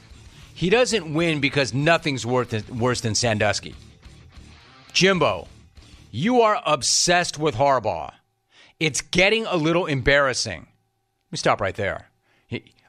He 0.54 0.70
doesn't 0.70 1.14
win 1.14 1.40
because 1.40 1.74
nothing's 1.74 2.26
worse 2.26 3.02
than 3.02 3.16
Sandusky. 3.16 3.76
Jimbo, 4.96 5.50
you 6.10 6.40
are 6.40 6.62
obsessed 6.66 7.38
with 7.38 7.56
Harbaugh. 7.56 8.14
It's 8.80 9.02
getting 9.02 9.46
a 9.46 9.58
little 9.58 9.88
embarrassing. 9.88 10.62
Let 10.62 11.32
me 11.32 11.38
stop 11.38 11.60
right 11.60 11.76
there. 11.76 12.08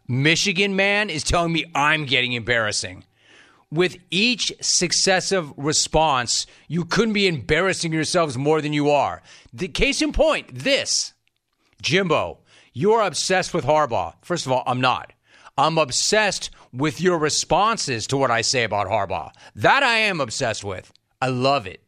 Michigan 0.07 0.77
man 0.77 1.11
is 1.11 1.25
telling 1.25 1.53
me 1.53 1.65
I'm 1.75 2.07
getting 2.07 2.33
embarrassing. 2.33 3.03
With 3.73 3.97
each 4.09 4.53
successive 4.61 5.53
response, 5.57 6.47
you 6.69 6.85
couldn't 6.85 7.13
be 7.13 7.27
embarrassing 7.27 7.93
yourselves 7.93 8.39
more 8.39 8.61
than 8.61 8.73
you 8.73 8.89
are. 8.89 9.21
The 9.53 9.67
case 9.67 10.01
in 10.01 10.13
point, 10.13 10.55
this. 10.55 11.13
Jimbo, 11.83 12.39
you 12.73 12.93
are 12.93 13.05
obsessed 13.05 13.53
with 13.53 13.65
Harbaugh. 13.65 14.15
First 14.23 14.47
of 14.47 14.53
all, 14.53 14.63
I'm 14.65 14.81
not. 14.81 15.13
I'm 15.59 15.77
obsessed 15.77 16.51
with 16.73 17.01
your 17.01 17.19
responses 17.19 18.07
to 18.07 18.17
what 18.17 18.31
I 18.31 18.43
say 18.43 18.63
about 18.63 18.87
Harbaugh. 18.87 19.33
That 19.57 19.83
I 19.83 19.99
am 19.99 20.21
obsessed 20.21 20.63
with. 20.63 20.93
I 21.21 21.31
love 21.31 21.67
it. 21.67 21.86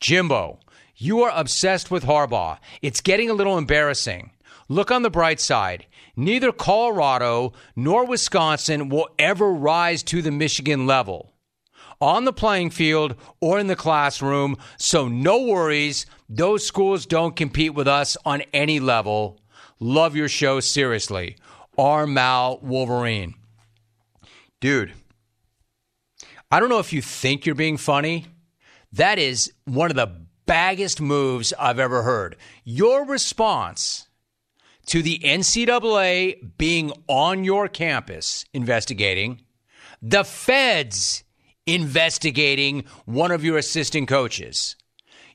Jimbo, 0.00 0.60
you 0.96 1.22
are 1.22 1.32
obsessed 1.34 1.90
with 1.90 2.04
Harbaugh. 2.04 2.58
It's 2.82 3.00
getting 3.00 3.30
a 3.30 3.34
little 3.34 3.58
embarrassing. 3.58 4.30
Look 4.68 4.90
on 4.90 5.02
the 5.02 5.10
bright 5.10 5.40
side. 5.40 5.86
Neither 6.16 6.52
Colorado 6.52 7.52
nor 7.74 8.04
Wisconsin 8.04 8.88
will 8.88 9.08
ever 9.18 9.52
rise 9.52 10.02
to 10.04 10.20
the 10.20 10.30
Michigan 10.30 10.86
level 10.86 11.32
on 12.00 12.24
the 12.24 12.32
playing 12.32 12.70
field 12.70 13.14
or 13.40 13.58
in 13.58 13.66
the 13.66 13.76
classroom. 13.76 14.56
So, 14.76 15.08
no 15.08 15.42
worries. 15.42 16.06
Those 16.28 16.66
schools 16.66 17.06
don't 17.06 17.36
compete 17.36 17.74
with 17.74 17.88
us 17.88 18.16
on 18.24 18.42
any 18.52 18.80
level. 18.80 19.40
Love 19.80 20.14
your 20.14 20.28
show 20.28 20.60
seriously. 20.60 21.36
R. 21.76 22.06
Mal 22.06 22.58
Wolverine. 22.60 23.34
Dude, 24.60 24.92
I 26.50 26.58
don't 26.58 26.68
know 26.68 26.80
if 26.80 26.92
you 26.92 27.00
think 27.00 27.46
you're 27.46 27.54
being 27.54 27.76
funny. 27.76 28.26
That 28.92 29.18
is 29.18 29.52
one 29.64 29.90
of 29.90 29.96
the 29.96 30.26
baggest 30.46 31.00
moves 31.00 31.52
I've 31.58 31.78
ever 31.78 32.02
heard. 32.02 32.36
Your 32.64 33.04
response 33.04 34.08
to 34.86 35.02
the 35.02 35.18
NCAA 35.18 36.56
being 36.56 36.92
on 37.06 37.44
your 37.44 37.68
campus 37.68 38.46
investigating, 38.54 39.42
the 40.00 40.24
feds 40.24 41.24
investigating 41.66 42.84
one 43.04 43.30
of 43.30 43.44
your 43.44 43.58
assistant 43.58 44.08
coaches. 44.08 44.76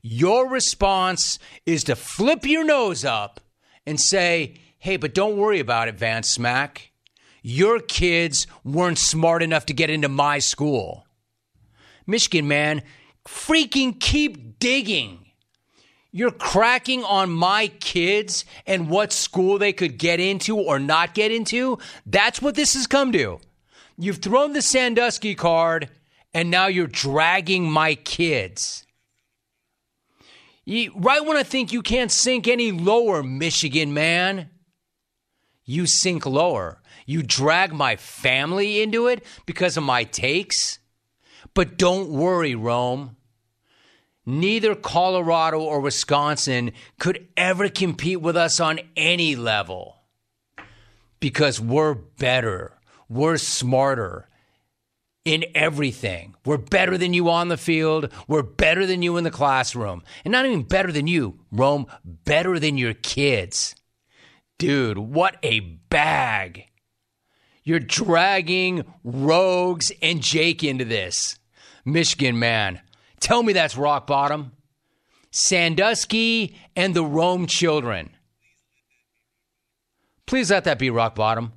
Your 0.02 0.50
response 0.50 1.38
is 1.66 1.84
to 1.86 1.96
flip 1.96 2.46
your 2.46 2.66
nose 2.66 3.06
up 3.06 3.40
and 3.86 4.00
say, 4.00 4.56
hey, 4.80 4.98
but 4.98 5.14
don't 5.14 5.38
worry 5.38 5.60
about 5.60 5.88
it, 5.88 5.96
Vance 5.96 6.28
Smack. 6.28 6.92
Your 7.44 7.80
kids 7.80 8.48
weren't 8.64 8.98
smart 8.98 9.44
enough 9.44 9.68
to 9.68 9.74
get 9.74 9.90
into 9.90 10.10
my 10.10 10.40
school. 10.40 11.06
Michigan, 12.08 12.48
man, 12.48 12.82
freaking 13.28 14.00
keep 14.00 14.60
digging. 14.60 15.20
You're 16.12 16.32
cracking 16.32 17.04
on 17.04 17.32
my 17.32 17.68
kids 17.68 18.46
and 18.68 18.90
what 18.90 19.12
school 19.12 19.58
they 19.58 19.74
could 19.74 19.98
get 19.98 20.20
into 20.20 20.58
or 20.58 20.78
not 20.78 21.16
get 21.16 21.32
into. 21.32 21.80
That's 22.06 22.42
what 22.42 22.56
this 22.56 22.76
has 22.76 22.86
come 22.86 23.12
to. 23.14 23.40
You've 23.98 24.18
thrown 24.18 24.54
the 24.54 24.62
Sandusky 24.62 25.34
card 25.34 25.90
and 26.34 26.52
now 26.52 26.68
you're 26.68 26.88
dragging 26.88 27.70
my 27.70 27.96
kids. 27.96 28.86
You, 30.66 30.94
right 30.96 31.26
when 31.26 31.36
I 31.36 31.44
think 31.44 31.74
you 31.74 31.82
can't 31.82 32.12
sink 32.12 32.48
any 32.48 32.72
lower, 32.72 33.22
Michigan 33.22 33.94
man, 33.94 34.50
you 35.66 35.86
sink 35.86 36.26
lower. 36.26 36.82
You 37.06 37.22
drag 37.22 37.74
my 37.74 37.96
family 37.96 38.82
into 38.82 39.08
it 39.08 39.26
because 39.46 39.78
of 39.78 39.84
my 39.84 40.04
takes. 40.04 40.80
But 41.54 41.78
don't 41.78 42.10
worry, 42.10 42.56
Rome. 42.56 43.18
Neither 44.26 44.74
Colorado 44.74 45.60
or 45.60 45.82
Wisconsin 45.82 46.72
could 46.98 47.28
ever 47.36 47.68
compete 47.70 48.22
with 48.22 48.38
us 48.38 48.60
on 48.60 48.80
any 48.96 49.36
level 49.36 49.98
because 51.20 51.60
we're 51.60 51.94
better, 51.94 52.74
we're 53.10 53.38
smarter 53.38 54.30
in 55.26 55.46
everything. 55.56 56.36
We're 56.46 56.58
better 56.58 56.98
than 56.98 57.14
you 57.14 57.30
on 57.30 57.50
the 57.50 57.58
field, 57.58 58.12
we're 58.28 58.44
better 58.44 58.86
than 58.86 59.02
you 59.02 59.18
in 59.18 59.24
the 59.24 59.32
classroom. 59.32 60.04
And 60.24 60.32
not 60.32 60.46
even 60.46 60.64
better 60.64 60.92
than 60.92 61.08
you, 61.08 61.40
Rome, 61.52 61.88
better 62.04 62.60
than 62.60 62.78
your 62.78 62.94
kids. 62.94 63.76
Dude, 64.58 64.98
what 64.98 65.38
a 65.44 65.60
bag. 65.60 66.66
You're 67.64 67.80
dragging 67.80 68.84
Rogues 69.04 69.92
and 70.02 70.22
Jake 70.22 70.64
into 70.64 70.86
this. 70.86 71.40
Michigan 71.86 72.40
man, 72.40 72.82
tell 73.20 73.44
me 73.44 73.54
that's 73.54 73.78
rock 73.78 74.08
bottom. 74.08 74.54
Sandusky 75.32 76.56
and 76.76 76.94
the 76.94 77.04
Rome 77.04 77.48
children. 77.48 78.12
Please 80.26 80.52
let 80.52 80.64
that 80.66 80.80
be 80.80 80.90
rock 80.90 81.16
bottom. 81.16 81.54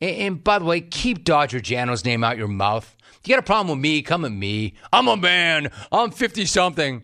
And, 0.00 0.16
and 0.16 0.44
by 0.44 0.58
the 0.58 0.64
way, 0.64 0.80
keep 0.80 1.24
Dodger 1.24 1.60
Jano's 1.60 2.04
name 2.04 2.22
out 2.22 2.36
your 2.36 2.48
mouth. 2.48 2.96
If 3.20 3.28
you 3.28 3.34
got 3.34 3.40
a 3.40 3.46
problem 3.46 3.78
with 3.78 3.82
me, 3.82 4.02
come 4.02 4.24
at 4.24 4.32
me. 4.32 4.74
I'm 4.92 5.08
a 5.08 5.16
man. 5.16 5.70
I'm 5.90 6.10
50 6.10 6.44
something. 6.46 7.02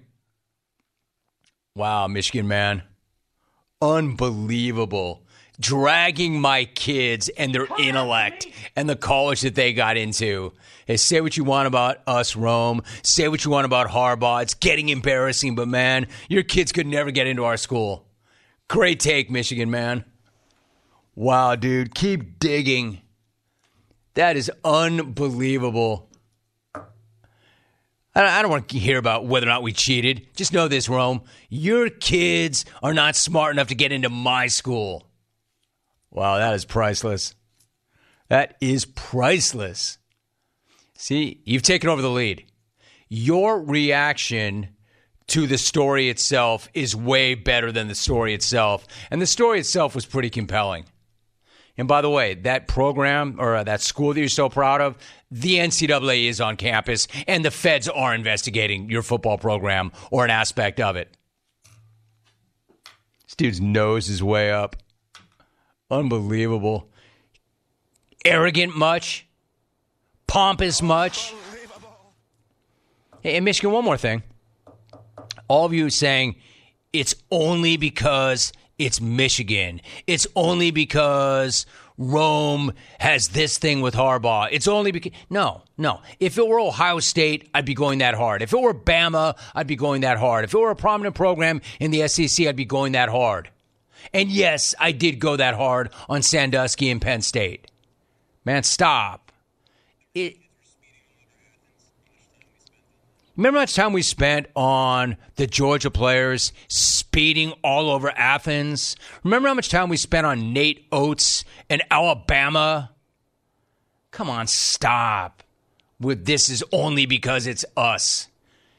Wow, 1.74 2.08
Michigan 2.08 2.48
man. 2.48 2.82
Unbelievable 3.80 5.24
dragging 5.60 6.40
my 6.40 6.64
kids 6.64 7.28
and 7.30 7.54
their 7.54 7.66
intellect 7.78 8.46
and 8.76 8.88
the 8.88 8.96
college 8.96 9.40
that 9.40 9.54
they 9.54 9.72
got 9.72 9.96
into. 9.96 10.52
Hey, 10.86 10.96
say 10.96 11.20
what 11.20 11.36
you 11.36 11.44
want 11.44 11.66
about 11.66 11.98
us, 12.06 12.36
Rome. 12.36 12.82
Say 13.02 13.28
what 13.28 13.44
you 13.44 13.50
want 13.50 13.64
about 13.64 13.88
Harbaugh. 13.88 14.42
It's 14.42 14.54
getting 14.54 14.88
embarrassing, 14.88 15.54
but 15.54 15.68
man, 15.68 16.06
your 16.28 16.42
kids 16.42 16.72
could 16.72 16.86
never 16.86 17.10
get 17.10 17.26
into 17.26 17.44
our 17.44 17.56
school. 17.56 18.06
Great 18.68 19.00
take, 19.00 19.30
Michigan, 19.30 19.70
man. 19.70 20.04
Wow, 21.14 21.56
dude. 21.56 21.94
Keep 21.94 22.38
digging. 22.38 23.02
That 24.14 24.36
is 24.36 24.50
unbelievable. 24.64 26.08
I 28.14 28.42
don't 28.42 28.50
want 28.50 28.68
to 28.70 28.78
hear 28.78 28.98
about 28.98 29.26
whether 29.26 29.46
or 29.46 29.50
not 29.50 29.62
we 29.62 29.72
cheated. 29.72 30.26
Just 30.34 30.52
know 30.52 30.66
this, 30.66 30.88
Rome. 30.88 31.22
Your 31.50 31.88
kids 31.88 32.64
are 32.82 32.92
not 32.92 33.14
smart 33.14 33.52
enough 33.52 33.68
to 33.68 33.76
get 33.76 33.92
into 33.92 34.08
my 34.08 34.48
school. 34.48 35.07
Wow, 36.10 36.38
that 36.38 36.54
is 36.54 36.64
priceless. 36.64 37.34
That 38.28 38.56
is 38.60 38.84
priceless. 38.84 39.98
See, 40.94 41.40
you've 41.44 41.62
taken 41.62 41.88
over 41.88 42.02
the 42.02 42.10
lead. 42.10 42.44
Your 43.08 43.60
reaction 43.62 44.68
to 45.28 45.46
the 45.46 45.58
story 45.58 46.08
itself 46.08 46.68
is 46.74 46.96
way 46.96 47.34
better 47.34 47.70
than 47.70 47.88
the 47.88 47.94
story 47.94 48.34
itself. 48.34 48.86
And 49.10 49.20
the 49.22 49.26
story 49.26 49.60
itself 49.60 49.94
was 49.94 50.06
pretty 50.06 50.30
compelling. 50.30 50.84
And 51.76 51.86
by 51.86 52.02
the 52.02 52.10
way, 52.10 52.34
that 52.34 52.66
program 52.66 53.36
or 53.38 53.54
uh, 53.54 53.64
that 53.64 53.80
school 53.80 54.12
that 54.12 54.18
you're 54.18 54.28
so 54.28 54.48
proud 54.48 54.80
of, 54.80 54.98
the 55.30 55.56
NCAA 55.56 56.28
is 56.28 56.40
on 56.40 56.56
campus 56.56 57.06
and 57.28 57.44
the 57.44 57.52
feds 57.52 57.88
are 57.88 58.14
investigating 58.14 58.90
your 58.90 59.02
football 59.02 59.38
program 59.38 59.92
or 60.10 60.24
an 60.24 60.30
aspect 60.30 60.80
of 60.80 60.96
it. 60.96 61.16
This 63.24 63.36
dude's 63.36 63.60
nose 63.60 64.08
is 64.08 64.22
way 64.22 64.50
up. 64.50 64.74
Unbelievable. 65.90 66.88
Arrogant 68.24 68.76
much? 68.76 69.26
Pompous 70.26 70.82
much? 70.82 71.32
Hey, 73.20 73.36
and 73.36 73.44
Michigan, 73.44 73.72
one 73.72 73.84
more 73.84 73.96
thing. 73.96 74.22
All 75.48 75.64
of 75.64 75.72
you 75.72 75.88
saying 75.90 76.36
it's 76.92 77.14
only 77.30 77.76
because 77.76 78.52
it's 78.78 79.00
Michigan. 79.00 79.80
It's 80.06 80.26
only 80.36 80.70
because 80.70 81.66
Rome 81.96 82.72
has 83.00 83.28
this 83.28 83.58
thing 83.58 83.80
with 83.80 83.94
Harbaugh. 83.94 84.48
It's 84.52 84.68
only 84.68 84.92
because 84.92 85.12
no, 85.28 85.62
no. 85.76 86.00
If 86.20 86.38
it 86.38 86.46
were 86.46 86.60
Ohio 86.60 87.00
State, 87.00 87.48
I'd 87.52 87.64
be 87.64 87.74
going 87.74 87.98
that 87.98 88.14
hard. 88.14 88.40
If 88.40 88.52
it 88.52 88.60
were 88.60 88.74
Bama, 88.74 89.36
I'd 89.54 89.66
be 89.66 89.76
going 89.76 90.02
that 90.02 90.18
hard. 90.18 90.44
If 90.44 90.54
it 90.54 90.58
were 90.58 90.70
a 90.70 90.76
prominent 90.76 91.16
program 91.16 91.60
in 91.80 91.90
the 91.90 92.06
SEC, 92.06 92.46
I'd 92.46 92.56
be 92.56 92.64
going 92.64 92.92
that 92.92 93.08
hard. 93.08 93.50
And 94.12 94.30
yes, 94.30 94.74
I 94.78 94.92
did 94.92 95.18
go 95.18 95.36
that 95.36 95.54
hard 95.54 95.90
on 96.08 96.22
Sandusky 96.22 96.90
and 96.90 97.00
Penn 97.00 97.22
State. 97.22 97.70
Man, 98.44 98.62
stop. 98.62 99.32
It, 100.14 100.36
Remember 103.38 103.58
how 103.58 103.62
much 103.62 103.74
time 103.74 103.92
we 103.92 104.02
spent 104.02 104.48
on 104.56 105.16
the 105.36 105.46
Georgia 105.46 105.92
players 105.92 106.52
speeding 106.66 107.52
all 107.62 107.88
over 107.88 108.10
Athens? 108.10 108.96
Remember 109.22 109.46
how 109.46 109.54
much 109.54 109.68
time 109.68 109.88
we 109.88 109.96
spent 109.96 110.26
on 110.26 110.52
Nate 110.52 110.84
Oats 110.90 111.44
and 111.70 111.80
Alabama? 111.88 112.90
Come 114.10 114.28
on, 114.28 114.48
stop. 114.48 115.44
With 116.00 116.24
this 116.24 116.48
is 116.48 116.64
only 116.72 117.06
because 117.06 117.46
it's 117.46 117.64
us. 117.76 118.26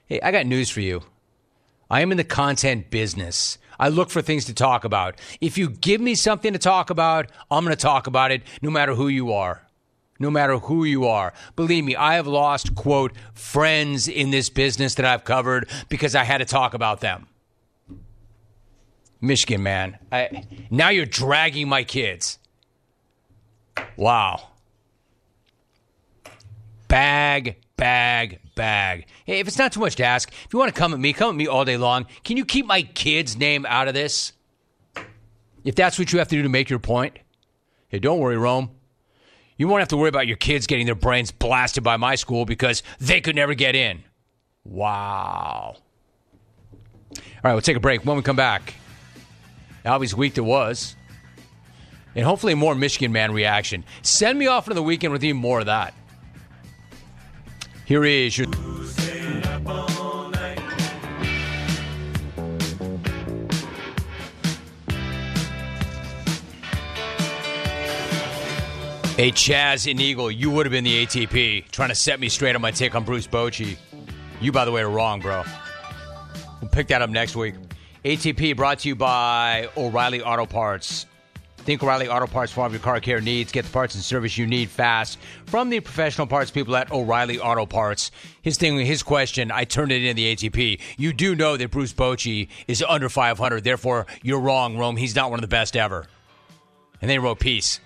Hey, 0.07 0.19
I 0.19 0.31
got 0.31 0.45
news 0.45 0.69
for 0.69 0.81
you. 0.81 1.03
I 1.89 2.01
am 2.01 2.11
in 2.11 2.17
the 2.17 2.25
content 2.25 2.89
business. 2.89 3.59
I 3.79 3.89
look 3.89 4.09
for 4.09 4.21
things 4.21 4.45
to 4.45 4.53
talk 4.53 4.83
about. 4.83 5.15
If 5.39 5.57
you 5.57 5.69
give 5.69 6.01
me 6.01 6.13
something 6.15 6.53
to 6.53 6.59
talk 6.59 6.89
about, 6.89 7.31
I'm 7.49 7.63
going 7.63 7.75
to 7.75 7.81
talk 7.81 8.07
about 8.07 8.31
it 8.31 8.43
no 8.61 8.69
matter 8.69 8.93
who 8.93 9.07
you 9.07 9.31
are. 9.31 9.65
No 10.19 10.29
matter 10.29 10.57
who 10.57 10.83
you 10.83 11.05
are. 11.05 11.33
Believe 11.55 11.85
me, 11.85 11.95
I 11.95 12.15
have 12.15 12.27
lost, 12.27 12.75
quote, 12.75 13.13
friends 13.33 14.09
in 14.09 14.31
this 14.31 14.49
business 14.49 14.95
that 14.95 15.05
I've 15.05 15.23
covered 15.23 15.69
because 15.87 16.13
I 16.13 16.25
had 16.25 16.39
to 16.39 16.45
talk 16.45 16.73
about 16.73 16.99
them. 16.99 17.27
Michigan, 19.21 19.63
man. 19.63 19.97
I, 20.11 20.43
now 20.69 20.89
you're 20.89 21.05
dragging 21.05 21.69
my 21.69 21.85
kids. 21.85 22.37
Wow. 23.95 24.49
Bag, 26.89 27.55
bag, 27.79 28.39
bag. 28.55 29.05
Hey, 29.25 29.39
if 29.39 29.47
it's 29.47 29.57
not 29.57 29.71
too 29.71 29.79
much 29.79 29.95
to 29.95 30.03
ask, 30.03 30.29
if 30.29 30.51
you 30.51 30.59
want 30.59 30.73
to 30.73 30.77
come 30.77 30.93
at 30.93 30.99
me, 30.99 31.13
come 31.13 31.29
at 31.29 31.35
me 31.35 31.47
all 31.47 31.63
day 31.63 31.77
long. 31.77 32.05
Can 32.23 32.35
you 32.35 32.45
keep 32.45 32.65
my 32.65 32.81
kid's 32.81 33.37
name 33.37 33.65
out 33.65 33.87
of 33.87 33.93
this? 33.93 34.33
If 35.63 35.75
that's 35.75 35.97
what 35.97 36.11
you 36.11 36.19
have 36.19 36.27
to 36.27 36.35
do 36.35 36.43
to 36.43 36.49
make 36.49 36.69
your 36.69 36.79
point. 36.79 37.17
Hey, 37.87 37.99
don't 37.99 38.19
worry, 38.19 38.37
Rome. 38.37 38.71
You 39.57 39.67
won't 39.67 39.79
have 39.79 39.89
to 39.89 39.97
worry 39.97 40.09
about 40.09 40.27
your 40.27 40.37
kids 40.37 40.67
getting 40.67 40.85
their 40.85 40.95
brains 40.95 41.31
blasted 41.31 41.83
by 41.83 41.97
my 41.97 42.15
school 42.15 42.45
because 42.45 42.83
they 42.99 43.21
could 43.21 43.35
never 43.35 43.53
get 43.53 43.75
in. 43.75 44.03
Wow. 44.63 45.75
All 47.11 47.21
right, 47.43 47.53
we'll 47.53 47.61
take 47.61 47.77
a 47.77 47.81
break. 47.81 48.05
When 48.05 48.17
we 48.17 48.23
come 48.23 48.35
back, 48.35 48.73
Albie's 49.85 50.15
week 50.15 50.35
that 50.35 50.43
was, 50.43 50.95
and 52.15 52.25
hopefully 52.25 52.55
more 52.55 52.75
Michigan 52.75 53.11
man 53.11 53.31
reaction. 53.31 53.83
Send 54.01 54.37
me 54.37 54.47
off 54.47 54.67
into 54.67 54.75
the 54.75 54.83
weekend 54.83 55.13
with 55.13 55.23
even 55.23 55.41
more 55.41 55.61
of 55.61 55.65
that. 55.65 55.93
Here 57.89 58.05
is 58.05 58.37
your. 58.37 58.45
Hey, 58.45 58.53
Chaz 69.31 69.89
and 69.89 69.99
Eagle, 69.99 70.29
you 70.29 70.51
would 70.51 70.67
have 70.67 70.71
been 70.71 70.83
the 70.83 71.03
ATP 71.03 71.71
trying 71.71 71.89
to 71.89 71.95
set 71.95 72.19
me 72.19 72.29
straight 72.29 72.53
on 72.53 72.61
my 72.61 72.69
take 72.69 72.93
on 72.93 73.03
Bruce 73.03 73.25
Bochy. 73.25 73.75
You, 74.39 74.51
by 74.51 74.65
the 74.65 74.71
way, 74.71 74.83
are 74.83 74.89
wrong, 74.89 75.19
bro. 75.19 75.43
We'll 76.61 76.69
pick 76.69 76.89
that 76.89 77.01
up 77.01 77.09
next 77.09 77.35
week. 77.35 77.55
ATP 78.05 78.55
brought 78.55 78.77
to 78.79 78.87
you 78.87 78.95
by 78.95 79.67
O'Reilly 79.75 80.21
Auto 80.21 80.45
Parts. 80.45 81.07
Think 81.69 81.83
O'Reilly 81.83 82.07
Auto 82.07 82.25
Parts 82.25 82.51
for 82.51 82.61
all 82.61 82.65
of 82.65 82.71
your 82.73 82.81
car 82.81 82.99
care 82.99 83.21
needs. 83.21 83.51
Get 83.51 83.63
the 83.63 83.69
parts 83.69 83.93
and 83.93 84.03
service 84.03 84.35
you 84.39 84.47
need 84.47 84.71
fast 84.71 85.19
from 85.45 85.69
the 85.69 85.79
professional 85.81 86.25
parts 86.25 86.49
people 86.49 86.75
at 86.75 86.91
O'Reilly 86.91 87.37
Auto 87.37 87.67
Parts. 87.67 88.09
His 88.41 88.57
thing, 88.57 88.83
his 88.83 89.03
question, 89.03 89.51
I 89.51 89.65
turned 89.65 89.91
it 89.91 90.03
in 90.03 90.15
the 90.15 90.35
ATP. 90.35 90.81
You 90.97 91.13
do 91.13 91.35
know 91.35 91.57
that 91.57 91.69
Bruce 91.69 91.93
Bochy 91.93 92.47
is 92.67 92.81
under 92.81 93.07
500. 93.07 93.63
Therefore, 93.63 94.07
you're 94.23 94.39
wrong, 94.39 94.79
Rome. 94.79 94.97
He's 94.97 95.15
not 95.15 95.29
one 95.29 95.37
of 95.37 95.41
the 95.43 95.47
best 95.47 95.77
ever. 95.77 96.07
And 97.03 97.11
they 97.11 97.19
wrote 97.19 97.39
peace. 97.39 97.79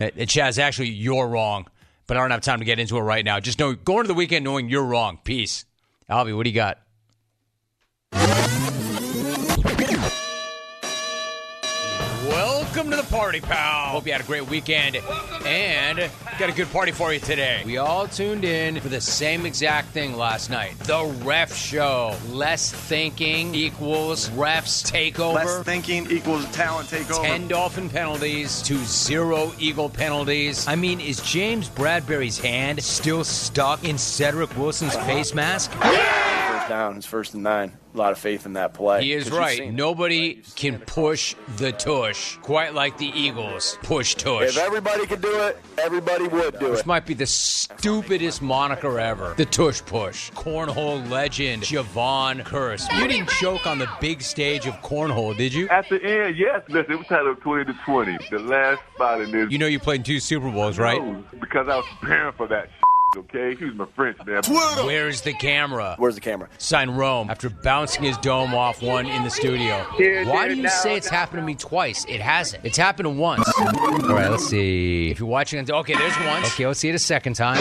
And 0.00 0.14
Chaz, 0.14 0.58
actually, 0.58 0.88
you're 0.88 1.28
wrong, 1.28 1.66
but 2.06 2.16
I 2.16 2.20
don't 2.20 2.30
have 2.30 2.40
time 2.40 2.60
to 2.60 2.64
get 2.64 2.78
into 2.78 2.96
it 2.96 3.02
right 3.02 3.22
now. 3.22 3.38
Just 3.38 3.58
know, 3.58 3.74
go 3.74 3.98
into 3.98 4.08
the 4.08 4.14
weekend 4.14 4.46
knowing 4.46 4.70
you're 4.70 4.82
wrong. 4.82 5.18
Peace. 5.24 5.66
Alvy, 6.08 6.34
what 6.34 6.44
do 6.44 6.48
you 6.48 6.56
got? 6.56 6.78
Welcome 12.78 12.92
to 12.92 13.02
the 13.02 13.16
party, 13.16 13.40
pal. 13.40 13.86
Hope 13.86 14.06
you 14.06 14.12
had 14.12 14.20
a 14.20 14.24
great 14.24 14.48
weekend 14.48 14.94
and 15.44 15.98
got 16.38 16.48
a 16.48 16.52
good 16.52 16.70
party 16.70 16.92
for 16.92 17.12
you 17.12 17.18
today. 17.18 17.60
We 17.66 17.76
all 17.76 18.06
tuned 18.06 18.44
in 18.44 18.78
for 18.80 18.88
the 18.88 19.00
same 19.00 19.46
exact 19.46 19.88
thing 19.88 20.16
last 20.16 20.48
night. 20.48 20.78
The 20.78 21.04
ref 21.24 21.52
show. 21.52 22.14
Less 22.28 22.70
thinking 22.70 23.52
equals 23.52 24.28
refs 24.30 24.88
takeover. 24.88 25.34
Less 25.34 25.64
thinking 25.64 26.08
equals 26.08 26.44
talent 26.52 26.88
takeover. 26.88 27.20
10 27.20 27.48
Dolphin 27.48 27.90
penalties 27.90 28.62
to 28.62 28.76
zero 28.84 29.52
Eagle 29.58 29.90
penalties. 29.90 30.68
I 30.68 30.76
mean, 30.76 31.00
is 31.00 31.20
James 31.22 31.68
Bradberry's 31.68 32.38
hand 32.38 32.80
still 32.84 33.24
stuck 33.24 33.82
in 33.82 33.96
Cedrick 33.96 34.56
Wilson's 34.56 34.94
face 34.98 35.34
mask? 35.34 35.72
First 35.72 36.47
down, 36.68 36.96
it's 36.96 37.06
first 37.06 37.34
and 37.34 37.42
nine. 37.42 37.72
A 37.94 37.96
lot 37.96 38.12
of 38.12 38.18
faith 38.18 38.46
in 38.46 38.52
that 38.52 38.74
play. 38.74 39.02
He 39.02 39.12
is 39.12 39.26
you've 39.26 39.36
right. 39.36 39.58
seen 39.58 39.70
it. 39.70 39.72
Nobody 39.72 40.42
can 40.56 40.78
push 40.78 41.34
the 41.56 41.72
tush 41.72 42.36
quite 42.42 42.74
like 42.74 42.98
the 42.98 43.06
Eagles 43.06 43.78
push 43.82 44.14
tush. 44.14 44.50
If 44.50 44.58
everybody 44.58 45.06
could 45.06 45.22
do 45.22 45.40
it, 45.42 45.58
everybody 45.78 46.28
would 46.28 46.58
do 46.58 46.70
This 46.70 46.80
it. 46.80 46.86
might 46.86 47.06
be 47.06 47.14
the 47.14 47.26
stupidest 47.26 48.42
moniker 48.42 49.00
ever. 49.00 49.34
The 49.36 49.46
Tush 49.46 49.80
Push. 49.82 50.30
Cornhole 50.32 51.08
legend, 51.10 51.62
Jevon 51.62 52.42
Kearse. 52.44 52.86
You 52.98 53.08
didn't 53.08 53.30
choke 53.30 53.66
on 53.66 53.78
the 53.78 53.88
big 54.00 54.22
stage 54.22 54.66
of 54.66 54.74
cornhole, 54.82 55.36
did 55.36 55.54
you? 55.54 55.68
At 55.68 55.88
the 55.88 56.02
end, 56.02 56.36
yes. 56.36 56.62
Listen, 56.68 56.92
it 56.92 56.98
was 56.98 57.06
tied 57.06 57.26
up 57.26 57.40
20 57.40 57.64
to 57.72 57.78
20. 57.84 58.18
The 58.30 58.38
last 58.38 58.80
spot 58.94 59.22
in 59.22 59.30
this. 59.30 59.50
You 59.50 59.58
know 59.58 59.66
you 59.66 59.78
played 59.78 60.00
in 60.00 60.04
two 60.04 60.20
Super 60.20 60.50
Bowls, 60.50 60.78
right? 60.78 61.00
Because 61.40 61.68
I 61.68 61.76
was 61.76 61.86
preparing 62.00 62.32
for 62.34 62.46
that 62.48 62.68
okay? 63.16 63.50
Excuse 63.52 63.74
my 63.76 63.86
French, 63.96 64.18
man. 64.26 64.42
Where's 64.84 65.22
the 65.22 65.32
camera? 65.32 65.94
Where's 65.98 66.14
the 66.14 66.20
camera? 66.20 66.48
Sign 66.58 66.90
Rome 66.90 67.30
after 67.30 67.48
bouncing 67.48 68.02
his 68.02 68.16
dome 68.18 68.54
off 68.54 68.82
one 68.82 69.06
in 69.06 69.24
the 69.24 69.30
studio. 69.30 69.84
Why 70.26 70.48
do 70.48 70.54
you 70.54 70.68
say 70.68 70.96
it's 70.96 71.08
happened 71.08 71.40
to 71.40 71.46
me 71.46 71.54
twice? 71.54 72.04
It 72.08 72.20
hasn't. 72.20 72.64
It's 72.64 72.76
happened 72.76 73.18
once. 73.18 73.48
All 73.58 73.64
right, 73.66 74.30
let's 74.30 74.46
see. 74.48 75.10
If 75.10 75.18
you're 75.20 75.28
watching, 75.28 75.58
okay, 75.70 75.94
there's 75.94 76.18
once. 76.26 76.52
Okay, 76.54 76.66
let's 76.66 76.80
see 76.80 76.88
it 76.88 76.94
a 76.94 76.98
second 76.98 77.34
time. 77.34 77.58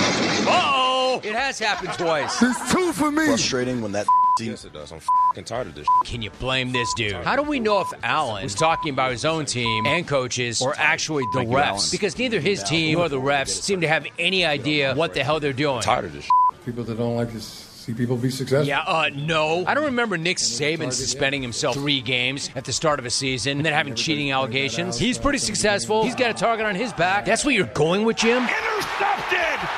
Oh, 0.48 1.22
it 1.24 1.34
has 1.34 1.60
happened 1.60 1.94
twice. 1.94 2.42
It's 2.42 2.74
two 2.74 2.94
for 2.94 3.12
me. 3.12 3.26
Frustrating 3.26 3.82
when 3.82 3.92
that 3.94 4.08
team. 4.38 4.52
Yes, 4.52 4.66
it 4.66 4.74
does. 4.74 4.92
I'm 4.92 5.00
fing 5.36 5.44
tired 5.44 5.68
of 5.68 5.76
this. 5.76 5.88
Can 6.06 6.22
you 6.22 6.30
blame 6.40 6.72
this 6.72 6.94
dude? 6.96 7.14
How 7.14 7.36
do 7.36 7.42
we 7.44 7.60
know 7.60 7.82
if 7.82 7.88
Allen 8.04 8.44
was 8.44 8.56
talking 8.56 8.92
about 8.92 9.12
his 9.12 9.26
own 9.26 9.46
team 9.46 9.86
and 9.86 10.08
coaches 10.08 10.62
or 10.62 10.76
actually 10.78 11.24
the 11.34 11.40
Thank 11.40 11.50
refs? 11.50 11.66
Allen. 11.66 11.82
because 11.92 12.18
neither 12.18 12.40
his 12.40 12.64
team 12.64 12.98
nor 12.98 13.10
the 13.10 13.20
refs 13.20 13.50
seem 13.50 13.82
to 13.82 13.88
have 13.88 14.06
any 14.20 14.46
idea 14.46 14.96
what 14.96 15.14
the 15.14 15.24
hell 15.24 15.40
they're 15.40 15.54
doing. 15.54 15.82
tired 15.82 16.06
of 16.06 16.14
this. 16.14 16.28
People 16.66 16.84
that 16.84 16.98
don't 16.98 17.16
like 17.16 17.32
to 17.32 17.40
see 17.40 17.94
people 17.94 18.18
be 18.18 18.30
successful. 18.30 18.68
Yeah, 18.68 18.82
uh, 18.82 19.10
no. 19.16 19.66
I 19.66 19.74
don't 19.74 19.86
remember 19.86 20.18
Nick 20.18 20.38
Saban 20.38 20.92
suspending 20.92 21.42
himself 21.42 21.76
three 21.76 22.02
games 22.02 22.50
at 22.56 22.66
the 22.66 22.74
start 22.74 23.00
of 23.00 23.06
a 23.06 23.10
season 23.10 23.58
and 23.58 23.66
then 23.66 23.72
having 23.74 23.96
cheating 23.96 24.32
allegations. 24.32 24.98
He's 24.98 25.18
pretty 25.18 25.38
successful. 25.40 26.04
He's 26.04 26.16
got 26.16 26.32
a 26.32 26.34
target 26.34 26.66
on 26.66 26.76
his 26.76 26.92
back. 26.94 27.26
That's 27.26 27.46
what 27.46 27.54
you're 27.56 27.68
going 27.68 28.04
with, 28.04 28.18
Jim? 28.18 28.44
Intercepted! 28.44 29.70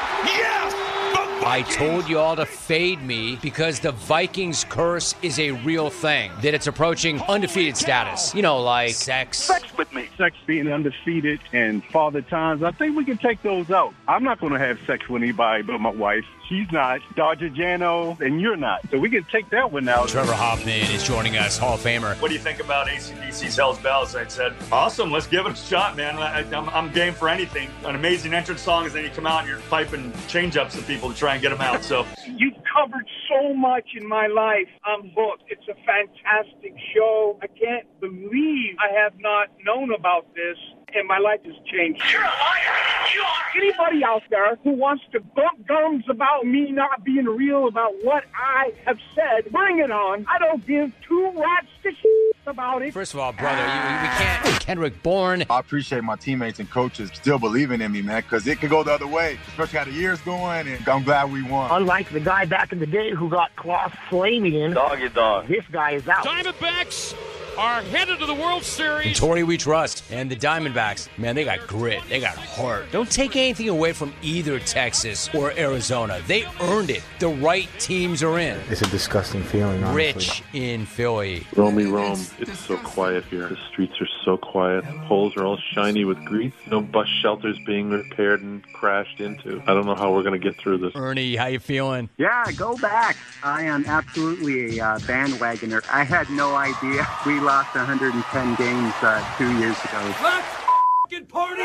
Yes! 1.42 1.48
I 1.48 1.62
told 1.64 2.10
you 2.10 2.20
all 2.20 2.36
to 2.36 2.46
fade 2.46 3.02
me 3.02 3.38
because 3.42 3.80
the 3.80 3.92
Vikings 3.92 4.66
curse 4.66 5.16
is 5.22 5.40
a 5.40 5.52
real 5.52 5.90
thing, 5.90 6.32
that 6.42 6.54
it's 6.54 6.68
approaching 6.68 7.22
undefeated 7.24 7.78
status. 7.78 8.34
You 8.36 8.42
know, 8.42 8.62
like 8.62 8.92
sex. 8.92 9.40
Sex 9.40 9.78
with 9.78 9.92
me. 9.94 10.10
sex 10.18 10.36
being 10.46 10.72
undefeated 10.72 11.40
and 11.54 11.84
father 11.86 12.22
times, 12.22 12.64
I 12.64 12.72
think 12.72 12.98
we 12.98 13.06
can 13.06 13.18
take 13.18 13.42
those 13.42 13.70
out. 13.72 13.94
I'm 14.08 14.24
not 14.24 14.40
going 14.40 14.54
to 14.54 14.60
have 14.60 14.80
sex 14.86 15.08
with 15.08 15.24
anybody 15.24 15.64
but 15.64 15.80
my 15.80 15.92
wife. 15.92 16.26
She's 16.50 16.72
not. 16.72 17.02
Dodger 17.16 17.52
Jano, 17.52 18.20
and 18.20 18.41
you're 18.41 18.56
not. 18.56 18.82
So 18.89 18.97
we 18.97 19.12
can 19.12 19.24
take 19.26 19.52
that 19.52 19.72
one 19.72 19.88
out. 19.88 20.10
Trevor 20.10 20.34
Hoffman 20.34 20.89
is 20.91 21.04
joining 21.04 21.38
us, 21.38 21.60
Hall 21.60 21.76
of 21.76 21.82
Famer. 21.82 22.20
What 22.20 22.30
do 22.30 22.34
you 22.34 22.39
think 22.39 22.60
about 22.60 22.88
ACDC's 22.88 23.56
Hell's 23.56 23.78
Bells? 23.78 24.16
I 24.16 24.26
said, 24.26 24.56
awesome, 24.72 25.12
let's 25.12 25.28
give 25.28 25.45
it 25.45 25.52
a 25.52 25.56
shot, 25.56 25.95
man. 25.95 26.18
I, 26.18 26.39
I'm, 26.58 26.68
I'm 26.70 26.91
game 26.91 27.14
for 27.14 27.30
anything. 27.30 27.70
An 27.86 27.93
amazing 27.93 28.34
entrance 28.34 28.62
song 28.62 28.88
is 28.88 28.93
then 28.93 29.04
you 29.04 29.12
come 29.12 29.28
out 29.28 29.41
and 29.41 29.47
you're 29.47 29.60
piping 29.70 30.12
change 30.28 30.58
ups 30.58 30.76
to 30.76 30.82
people 30.82 31.10
to 31.12 31.16
try 31.16 31.34
and 31.34 31.41
get 31.41 31.50
them 31.50 31.62
out. 31.62 31.84
So 31.84 32.04
You've 32.28 32.58
covered 32.74 33.08
so 33.30 33.54
much 33.54 33.89
in 33.95 34.08
my 34.08 34.26
life. 34.26 34.68
I'm 34.86 35.12
hooked. 35.16 35.43
It's 35.50 35.68
a 35.70 35.76
fantastic 35.86 36.74
show. 36.95 37.38
I 37.43 37.47
can't 37.47 37.88
believe 38.00 38.76
I 38.80 38.91
have 39.04 39.14
not 39.20 39.50
known 39.64 39.93
about 39.93 40.34
this. 40.34 40.58
And 40.96 41.08
my 41.08 41.20
life 41.20 41.42
has 41.46 41.56
changed. 41.66 42.04
You're 42.12 42.22
a 42.22 42.26
liar! 42.26 42.80
You 43.14 43.22
are! 43.22 43.62
Anybody 43.62 44.04
out 44.04 44.24
there 44.30 44.56
who 44.64 44.72
wants 44.72 45.04
to 45.12 45.20
bump 45.20 45.68
gums 45.68 46.04
about 46.10 46.46
me 46.46 46.72
not 46.72 47.04
being 47.04 47.26
real 47.26 47.68
about 47.68 47.94
what 48.04 48.24
I 48.36 48.74
have 48.86 49.00
said, 49.16 49.52
bring 49.52 49.80
it 49.80 49.92
on. 49.92 50.26
I 50.30 50.40
don't 50.40 50.66
give 50.66 50.92
two 51.08 51.32
rats 51.36 51.68
to 51.84 51.92
shit 51.92 52.36
about 52.48 52.82
it. 52.82 52.94
First 52.94 53.14
of 53.14 53.20
all, 53.20 53.32
brother, 53.34 53.62
you, 53.62 53.66
we 53.66 54.08
can't. 54.18 54.60
Kendrick 54.66 55.02
Bourne. 55.04 55.44
I 55.50 55.60
appreciate 55.60 56.04
my 56.04 56.16
teammates 56.16 56.60
and 56.60 56.70
coaches 56.70 57.10
still 57.14 57.40
believing 57.40 57.82
in 57.82 57.92
me, 57.92 58.02
man, 58.02 58.22
because 58.22 58.46
it 58.48 58.60
could 58.60 58.70
go 58.70 58.84
the 58.84 58.92
other 58.94 59.08
way, 59.08 59.40
especially 59.48 59.80
how 59.80 59.86
the 59.86 59.92
year's 59.92 60.22
going, 60.22 60.68
and 60.68 60.88
I'm 60.88 61.04
glad 61.04 61.32
we 61.32 61.42
won. 61.44 61.72
Unlike 61.72 62.12
the 62.12 62.20
guy 62.20 62.46
back 62.46 62.72
in 62.72 62.80
the 62.80 62.88
day 62.88 63.12
who 63.12 63.30
got 63.30 63.56
Klaus 63.56 63.92
Flamian, 64.10 64.74
Doggy 64.74 65.10
dog. 65.10 65.48
this 65.48 65.66
guy 65.72 65.92
is 65.92 66.08
out. 66.08 66.26
Diamondbacks 66.26 67.16
are 67.60 67.82
headed 67.82 68.18
to 68.20 68.26
the 68.26 68.34
World 68.34 68.64
Series. 68.64 69.20
Torey, 69.20 69.45
we 69.45 69.57
trust. 69.57 70.10
And 70.12 70.32
the 70.32 70.36
Diamondbacks, 70.38 71.10
man, 71.18 71.36
they 71.36 71.43
got 71.43 71.68
grit. 71.68 72.01
They 72.07 72.22
got 72.22 72.38
heart. 72.38 72.86
Don't 72.89 73.12
take 73.12 73.36
anything 73.36 73.68
away 73.68 73.91
from 73.91 74.14
either 74.22 74.60
Texas 74.60 75.30
or 75.36 75.51
Arizona. 75.51 76.22
They 76.26 76.45
earned 76.62 76.89
it. 76.89 77.03
The 77.20 77.28
right 77.28 77.68
teams 77.78 78.24
are 78.24 78.39
in. 78.39 78.57
It's 78.70 78.82
a 78.82 78.88
disgusting 78.88 79.43
feeling, 79.43 79.84
honestly. 79.84 79.95
Rich 79.95 80.43
in 80.53 80.86
Philly. 80.86 81.45
Romy 81.53 81.84
Rome, 81.84 82.26
it's 82.39 82.60
so 82.60 82.78
quiet 82.78 83.26
here. 83.26 83.49
The 83.49 83.57
streets 83.70 83.99
are 83.99 84.07
so 84.24 84.38
quiet. 84.38 84.86
The 84.86 84.97
Poles 85.07 85.36
are 85.36 85.43
all 85.45 85.57
shiny 85.74 86.05
with 86.05 86.24
grease. 86.24 86.53
No 86.68 86.80
bus 86.80 87.10
shelters 87.22 87.60
being 87.66 87.89
repaired 87.89 88.41
and 88.41 88.64
crashed 88.72 89.20
into. 89.20 89.62
I 89.68 89.74
don't 89.74 89.86
know 89.86 89.95
how 89.95 90.14
we're 90.14 90.24
going 90.24 90.39
to 90.39 90.47
get 90.47 90.55
through 90.55 90.78
this. 90.78 90.93
Ernie, 90.95 91.36
how 91.36 91.47
you 91.47 91.60
feeling? 91.60 92.10
Yeah, 92.18 92.49
go 92.55 92.78
back. 92.78 93.18
I 93.43 93.64
am 93.64 93.84
absolutely 93.86 94.80
a 94.80 94.86
uh, 94.86 94.99
bandwagoner. 94.99 95.84
I 95.91 96.03
had 96.03 96.30
no 96.30 96.55
idea 96.55 97.05
we 97.26 97.39
lost 97.50 97.74
110 97.74 98.56
games 98.58 98.93
uh, 99.02 99.38
two 99.39 99.52
years 99.58 99.76
ago. 99.84 100.16
Let's 100.22 101.26
party! 101.30 101.64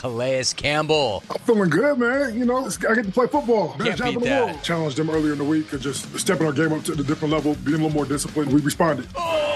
Calais 0.00 0.46
Campbell. 0.56 1.22
I'm 1.30 1.38
feeling 1.42 1.70
good, 1.70 1.96
man. 1.96 2.36
You 2.36 2.44
know, 2.44 2.66
I 2.66 2.94
get 2.96 3.04
to 3.04 3.12
play 3.12 3.28
football. 3.28 3.68
Can't 3.74 3.84
Best 3.84 3.98
job 3.98 4.06
beat 4.08 4.14
in 4.16 4.20
the 4.22 4.28
that. 4.30 4.46
world. 4.46 4.62
Challenged 4.64 4.96
them 4.96 5.10
earlier 5.10 5.30
in 5.30 5.38
the 5.38 5.44
week 5.44 5.72
and 5.72 5.80
just 5.80 6.12
stepping 6.18 6.44
our 6.44 6.52
game 6.52 6.72
up 6.72 6.82
to 6.86 6.92
a 6.94 6.96
different 6.96 7.32
level, 7.32 7.54
being 7.62 7.76
a 7.78 7.84
little 7.84 7.90
more 7.90 8.04
disciplined. 8.04 8.52
We 8.52 8.60
responded. 8.60 9.06
Oh, 9.14 9.47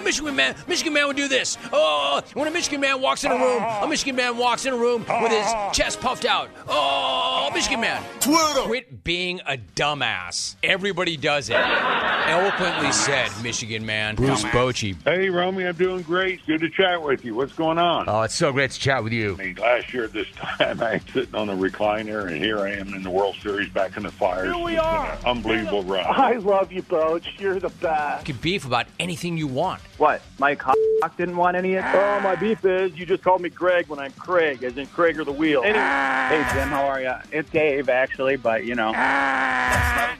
uh, 0.00 0.04
Michigan 0.04 0.36
man, 0.36 0.54
Michigan 0.66 0.92
man 0.92 1.06
would 1.06 1.16
do 1.16 1.28
this. 1.28 1.56
Oh, 1.72 2.22
when 2.34 2.46
a 2.48 2.50
Michigan 2.50 2.80
man 2.80 3.00
walks 3.00 3.24
in 3.24 3.30
a 3.32 3.36
room, 3.36 3.62
a 3.62 3.86
Michigan 3.88 4.16
man 4.16 4.36
walks 4.36 4.66
in 4.66 4.72
a 4.74 4.76
room 4.76 5.04
with 5.22 5.32
his 5.32 5.46
chest 5.72 6.00
puffed 6.00 6.24
out. 6.24 6.48
Oh, 6.68 7.50
Michigan 7.52 7.80
man. 7.80 8.02
Twitter. 8.20 8.62
Quit 8.62 9.04
being 9.04 9.40
a 9.46 9.56
dumbass. 9.76 10.56
Everybody 10.62 11.16
does 11.16 11.50
it. 11.50 11.56
Eloquently 11.56 12.92
said, 12.92 13.30
Michigan 13.42 13.84
man. 13.86 14.14
Bruce 14.14 14.44
Bochy. 14.44 14.96
Hey, 15.04 15.30
Romy, 15.30 15.64
I'm 15.66 15.74
doing 15.76 16.02
great. 16.02 16.44
Good 16.46 16.60
to 16.60 16.68
chat 16.68 17.02
with 17.02 17.24
you. 17.24 17.34
What's 17.34 17.52
going 17.54 17.78
on? 17.78 18.04
Oh, 18.08 18.22
it's 18.22 18.34
so 18.34 18.52
great 18.52 18.70
to 18.72 18.78
chat 18.78 19.02
with 19.02 19.12
you. 19.12 19.34
I 19.34 19.44
mean, 19.44 19.54
last 19.56 19.92
year 19.94 20.04
at 20.04 20.12
this 20.12 20.26
time, 20.36 20.82
I 20.82 20.94
was 20.94 21.02
sitting 21.12 21.34
on 21.34 21.48
a 21.48 21.54
recliner, 21.56 22.26
and 22.26 22.36
here 22.36 22.58
I 22.60 22.72
am 22.72 22.92
in 22.94 23.02
the 23.02 23.10
World 23.10 23.36
Series 23.42 23.68
back 23.70 23.96
in 23.96 24.02
the 24.02 24.10
fires. 24.10 24.54
Here 24.54 24.64
we 24.64 24.72
It's 24.74 24.82
been 24.82 24.90
are. 24.90 25.12
an 25.12 25.18
unbelievable 25.26 25.82
run. 25.84 26.04
I 26.06 26.32
love 26.34 26.70
you, 26.72 26.82
Boach. 26.82 27.24
You're 27.38 27.58
the 27.60 27.68
best. 27.70 28.28
You 28.28 28.34
can 28.34 28.42
beef 28.42 28.66
about 28.66 28.86
anything 29.00 29.36
you 29.38 29.46
want. 29.46 29.80
What? 29.96 30.22
Mike 30.38 30.62
Hawk 30.62 30.76
didn't 31.16 31.36
want 31.36 31.56
any 31.56 31.74
of 31.74 31.84
Oh, 31.86 32.20
my 32.20 32.36
beef 32.36 32.64
is 32.64 32.96
you 32.96 33.04
just 33.06 33.22
called 33.24 33.40
me 33.40 33.48
Greg 33.48 33.88
when 33.88 33.98
I'm 33.98 34.12
Craig, 34.12 34.62
as 34.62 34.76
in 34.76 34.86
Craig 34.86 35.18
or 35.18 35.24
the 35.24 35.32
wheel. 35.32 35.62
Anyway. 35.64 35.78
Hey, 35.78 36.46
Jim, 36.52 36.68
how 36.68 36.86
are 36.86 37.00
you? 37.00 37.14
It's 37.32 37.50
Dave, 37.50 37.88
actually, 37.88 38.36
but 38.36 38.64
you 38.64 38.74
know. 38.74 38.92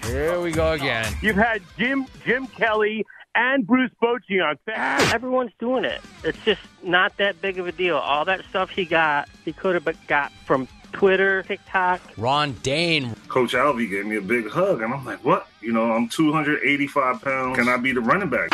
Here 0.04 0.40
we 0.40 0.50
go 0.50 0.72
again. 0.72 1.12
You've 1.22 1.36
had 1.36 1.62
Jim 1.76 2.06
Jim 2.24 2.46
Kelly 2.48 3.04
and 3.34 3.66
Bruce 3.66 3.92
Bochy 4.02 4.44
on. 4.44 4.58
Everyone's 5.12 5.52
doing 5.60 5.84
it. 5.84 6.00
It's 6.24 6.38
just 6.44 6.60
not 6.82 7.16
that 7.18 7.40
big 7.40 7.58
of 7.58 7.66
a 7.66 7.72
deal. 7.72 7.96
All 7.96 8.24
that 8.24 8.44
stuff 8.46 8.70
he 8.70 8.84
got, 8.84 9.28
he 9.44 9.52
could 9.52 9.74
have 9.74 10.06
got 10.08 10.32
from 10.44 10.66
Twitter, 10.93 11.43
TikTok. 11.43 12.01
Ron 12.16 12.53
Dayne. 12.62 13.14
Coach 13.28 13.53
Alvey 13.53 13.89
gave 13.89 14.07
me 14.07 14.16
a 14.16 14.20
big 14.20 14.49
hug, 14.49 14.82
and 14.82 14.93
I'm 14.93 15.05
like, 15.05 15.24
what? 15.24 15.47
You 15.61 15.72
know, 15.72 15.93
I'm 15.93 16.09
285 16.09 17.22
pounds. 17.22 17.57
Can 17.57 17.68
I 17.68 17.76
be 17.76 17.93
the 17.93 18.01
running 18.01 18.30
back? 18.30 18.49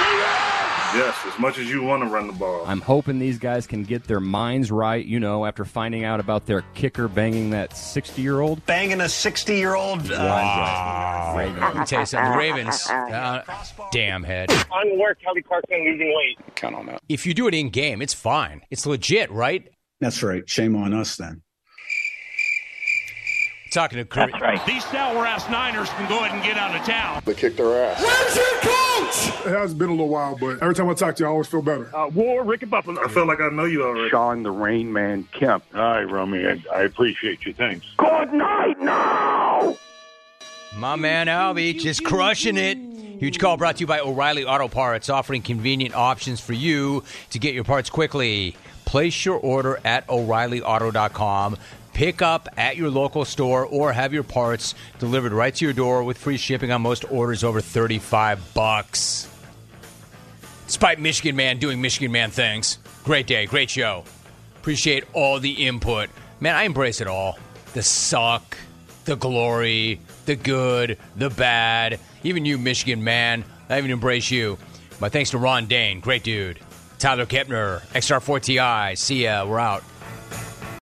Yes, 0.94 1.16
as 1.26 1.36
much 1.40 1.58
as 1.58 1.68
you 1.68 1.82
want 1.82 2.04
to 2.04 2.08
run 2.08 2.28
the 2.28 2.32
ball. 2.32 2.64
I'm 2.66 2.80
hoping 2.80 3.18
these 3.18 3.38
guys 3.38 3.66
can 3.66 3.82
get 3.82 4.04
their 4.04 4.20
minds 4.20 4.70
right, 4.70 5.04
you 5.04 5.18
know, 5.18 5.44
after 5.44 5.64
finding 5.64 6.04
out 6.04 6.20
about 6.20 6.46
their 6.46 6.62
kicker 6.74 7.08
banging 7.08 7.50
that 7.50 7.76
60 7.76 8.22
year 8.22 8.40
old. 8.40 8.64
Banging 8.66 9.00
a 9.00 9.08
60 9.08 9.56
year 9.56 9.74
old. 9.74 10.08
Wow. 10.08 11.34
Let 11.36 11.76
me 11.76 11.84
tell 11.84 12.00
you 12.00 12.06
something. 12.06 12.30
The 12.30 12.38
Ravens, 12.38 12.88
uh, 12.88 13.42
damn 13.90 14.22
head. 14.22 14.50
Unaware 14.72 15.16
Kelly 15.16 15.42
Clarkson 15.42 15.78
losing 15.84 16.14
weight. 16.14 16.54
Count 16.54 16.76
on 16.76 16.86
that. 16.86 17.00
If 17.08 17.26
you 17.26 17.34
do 17.34 17.48
it 17.48 17.54
in 17.54 17.70
game, 17.70 18.00
it's 18.00 18.14
fine. 18.14 18.62
It's 18.70 18.86
legit, 18.86 19.30
right? 19.32 19.68
That's 20.00 20.22
right. 20.22 20.48
Shame 20.48 20.76
on 20.76 20.94
us 20.94 21.16
then. 21.16 21.42
Talking 23.74 23.98
to 23.98 24.04
Curry. 24.04 24.30
That's 24.30 24.40
right. 24.40 24.66
These 24.66 24.84
sour 24.84 25.26
ass 25.26 25.50
Niners 25.50 25.88
can 25.90 26.08
go 26.08 26.20
ahead 26.20 26.32
and 26.32 26.44
get 26.44 26.56
out 26.56 26.76
of 26.76 26.86
town. 26.86 27.20
They 27.24 27.34
kicked 27.34 27.56
their 27.56 27.84
ass. 27.84 28.00
Where's 28.00 28.36
your 28.36 28.60
coach? 28.60 29.46
It 29.46 29.58
has 29.58 29.74
been 29.74 29.88
a 29.88 29.90
little 29.90 30.08
while, 30.08 30.38
but 30.38 30.62
every 30.62 30.76
time 30.76 30.88
I 30.88 30.94
talk 30.94 31.16
to 31.16 31.24
you, 31.24 31.26
I 31.26 31.30
always 31.30 31.48
feel 31.48 31.60
better. 31.60 31.90
Uh, 31.92 32.06
War, 32.06 32.44
Ricky 32.44 32.66
Buffalo. 32.66 33.04
I 33.04 33.08
feel 33.08 33.26
like 33.26 33.40
I 33.40 33.48
know 33.48 33.64
you 33.64 33.82
already. 33.82 34.10
Shawn 34.10 34.44
the 34.44 34.52
Rain 34.52 34.92
Man 34.92 35.26
Kemp. 35.32 35.64
Hi, 35.72 36.04
Romy. 36.04 36.46
I, 36.46 36.62
I 36.72 36.82
appreciate 36.82 37.44
you. 37.44 37.52
Thanks. 37.52 37.84
Good 37.96 38.32
night 38.32 38.78
now. 38.78 39.76
My 40.76 40.94
man 40.94 41.26
Albie 41.26 41.76
just 41.76 42.04
crushing 42.04 42.56
it. 42.56 42.78
Huge 43.18 43.40
call 43.40 43.56
brought 43.56 43.78
to 43.78 43.80
you 43.80 43.86
by 43.88 43.98
O'Reilly 43.98 44.44
Auto 44.44 44.68
Parts, 44.68 45.10
offering 45.10 45.42
convenient 45.42 45.96
options 45.96 46.38
for 46.38 46.52
you 46.52 47.02
to 47.30 47.40
get 47.40 47.54
your 47.54 47.64
parts 47.64 47.90
quickly. 47.90 48.56
Place 48.84 49.24
your 49.24 49.38
order 49.38 49.80
at 49.84 50.08
O'ReillyAuto.com. 50.08 51.56
Pick 51.94 52.22
up 52.22 52.48
at 52.56 52.76
your 52.76 52.90
local 52.90 53.24
store 53.24 53.64
or 53.64 53.92
have 53.92 54.12
your 54.12 54.24
parts 54.24 54.74
delivered 54.98 55.32
right 55.32 55.54
to 55.54 55.64
your 55.64 55.72
door 55.72 56.02
with 56.02 56.18
free 56.18 56.36
shipping 56.36 56.72
on 56.72 56.82
most 56.82 57.04
orders 57.08 57.44
over 57.44 57.60
35 57.60 58.52
bucks. 58.52 59.30
Despite 60.66 60.98
Michigan 60.98 61.36
Man 61.36 61.58
doing 61.58 61.80
Michigan 61.80 62.10
Man 62.10 62.32
things. 62.32 62.78
Great 63.04 63.28
day, 63.28 63.46
great 63.46 63.70
show. 63.70 64.02
Appreciate 64.56 65.04
all 65.12 65.38
the 65.38 65.66
input. 65.66 66.10
Man, 66.40 66.56
I 66.56 66.64
embrace 66.64 67.00
it 67.00 67.06
all. 67.06 67.38
The 67.74 67.82
suck, 67.82 68.56
the 69.04 69.14
glory, 69.14 70.00
the 70.26 70.34
good, 70.34 70.98
the 71.14 71.30
bad. 71.30 72.00
Even 72.24 72.44
you, 72.44 72.58
Michigan 72.58 73.04
Man, 73.04 73.44
I 73.68 73.78
even 73.78 73.92
embrace 73.92 74.32
you. 74.32 74.58
My 75.00 75.10
thanks 75.10 75.30
to 75.30 75.38
Ron 75.38 75.66
Dayne, 75.66 76.00
great 76.00 76.24
dude. 76.24 76.58
Tyler 76.98 77.26
Kepner, 77.26 77.82
XR4TI. 77.92 78.98
See 78.98 79.24
ya, 79.24 79.46
we're 79.46 79.60
out. 79.60 79.84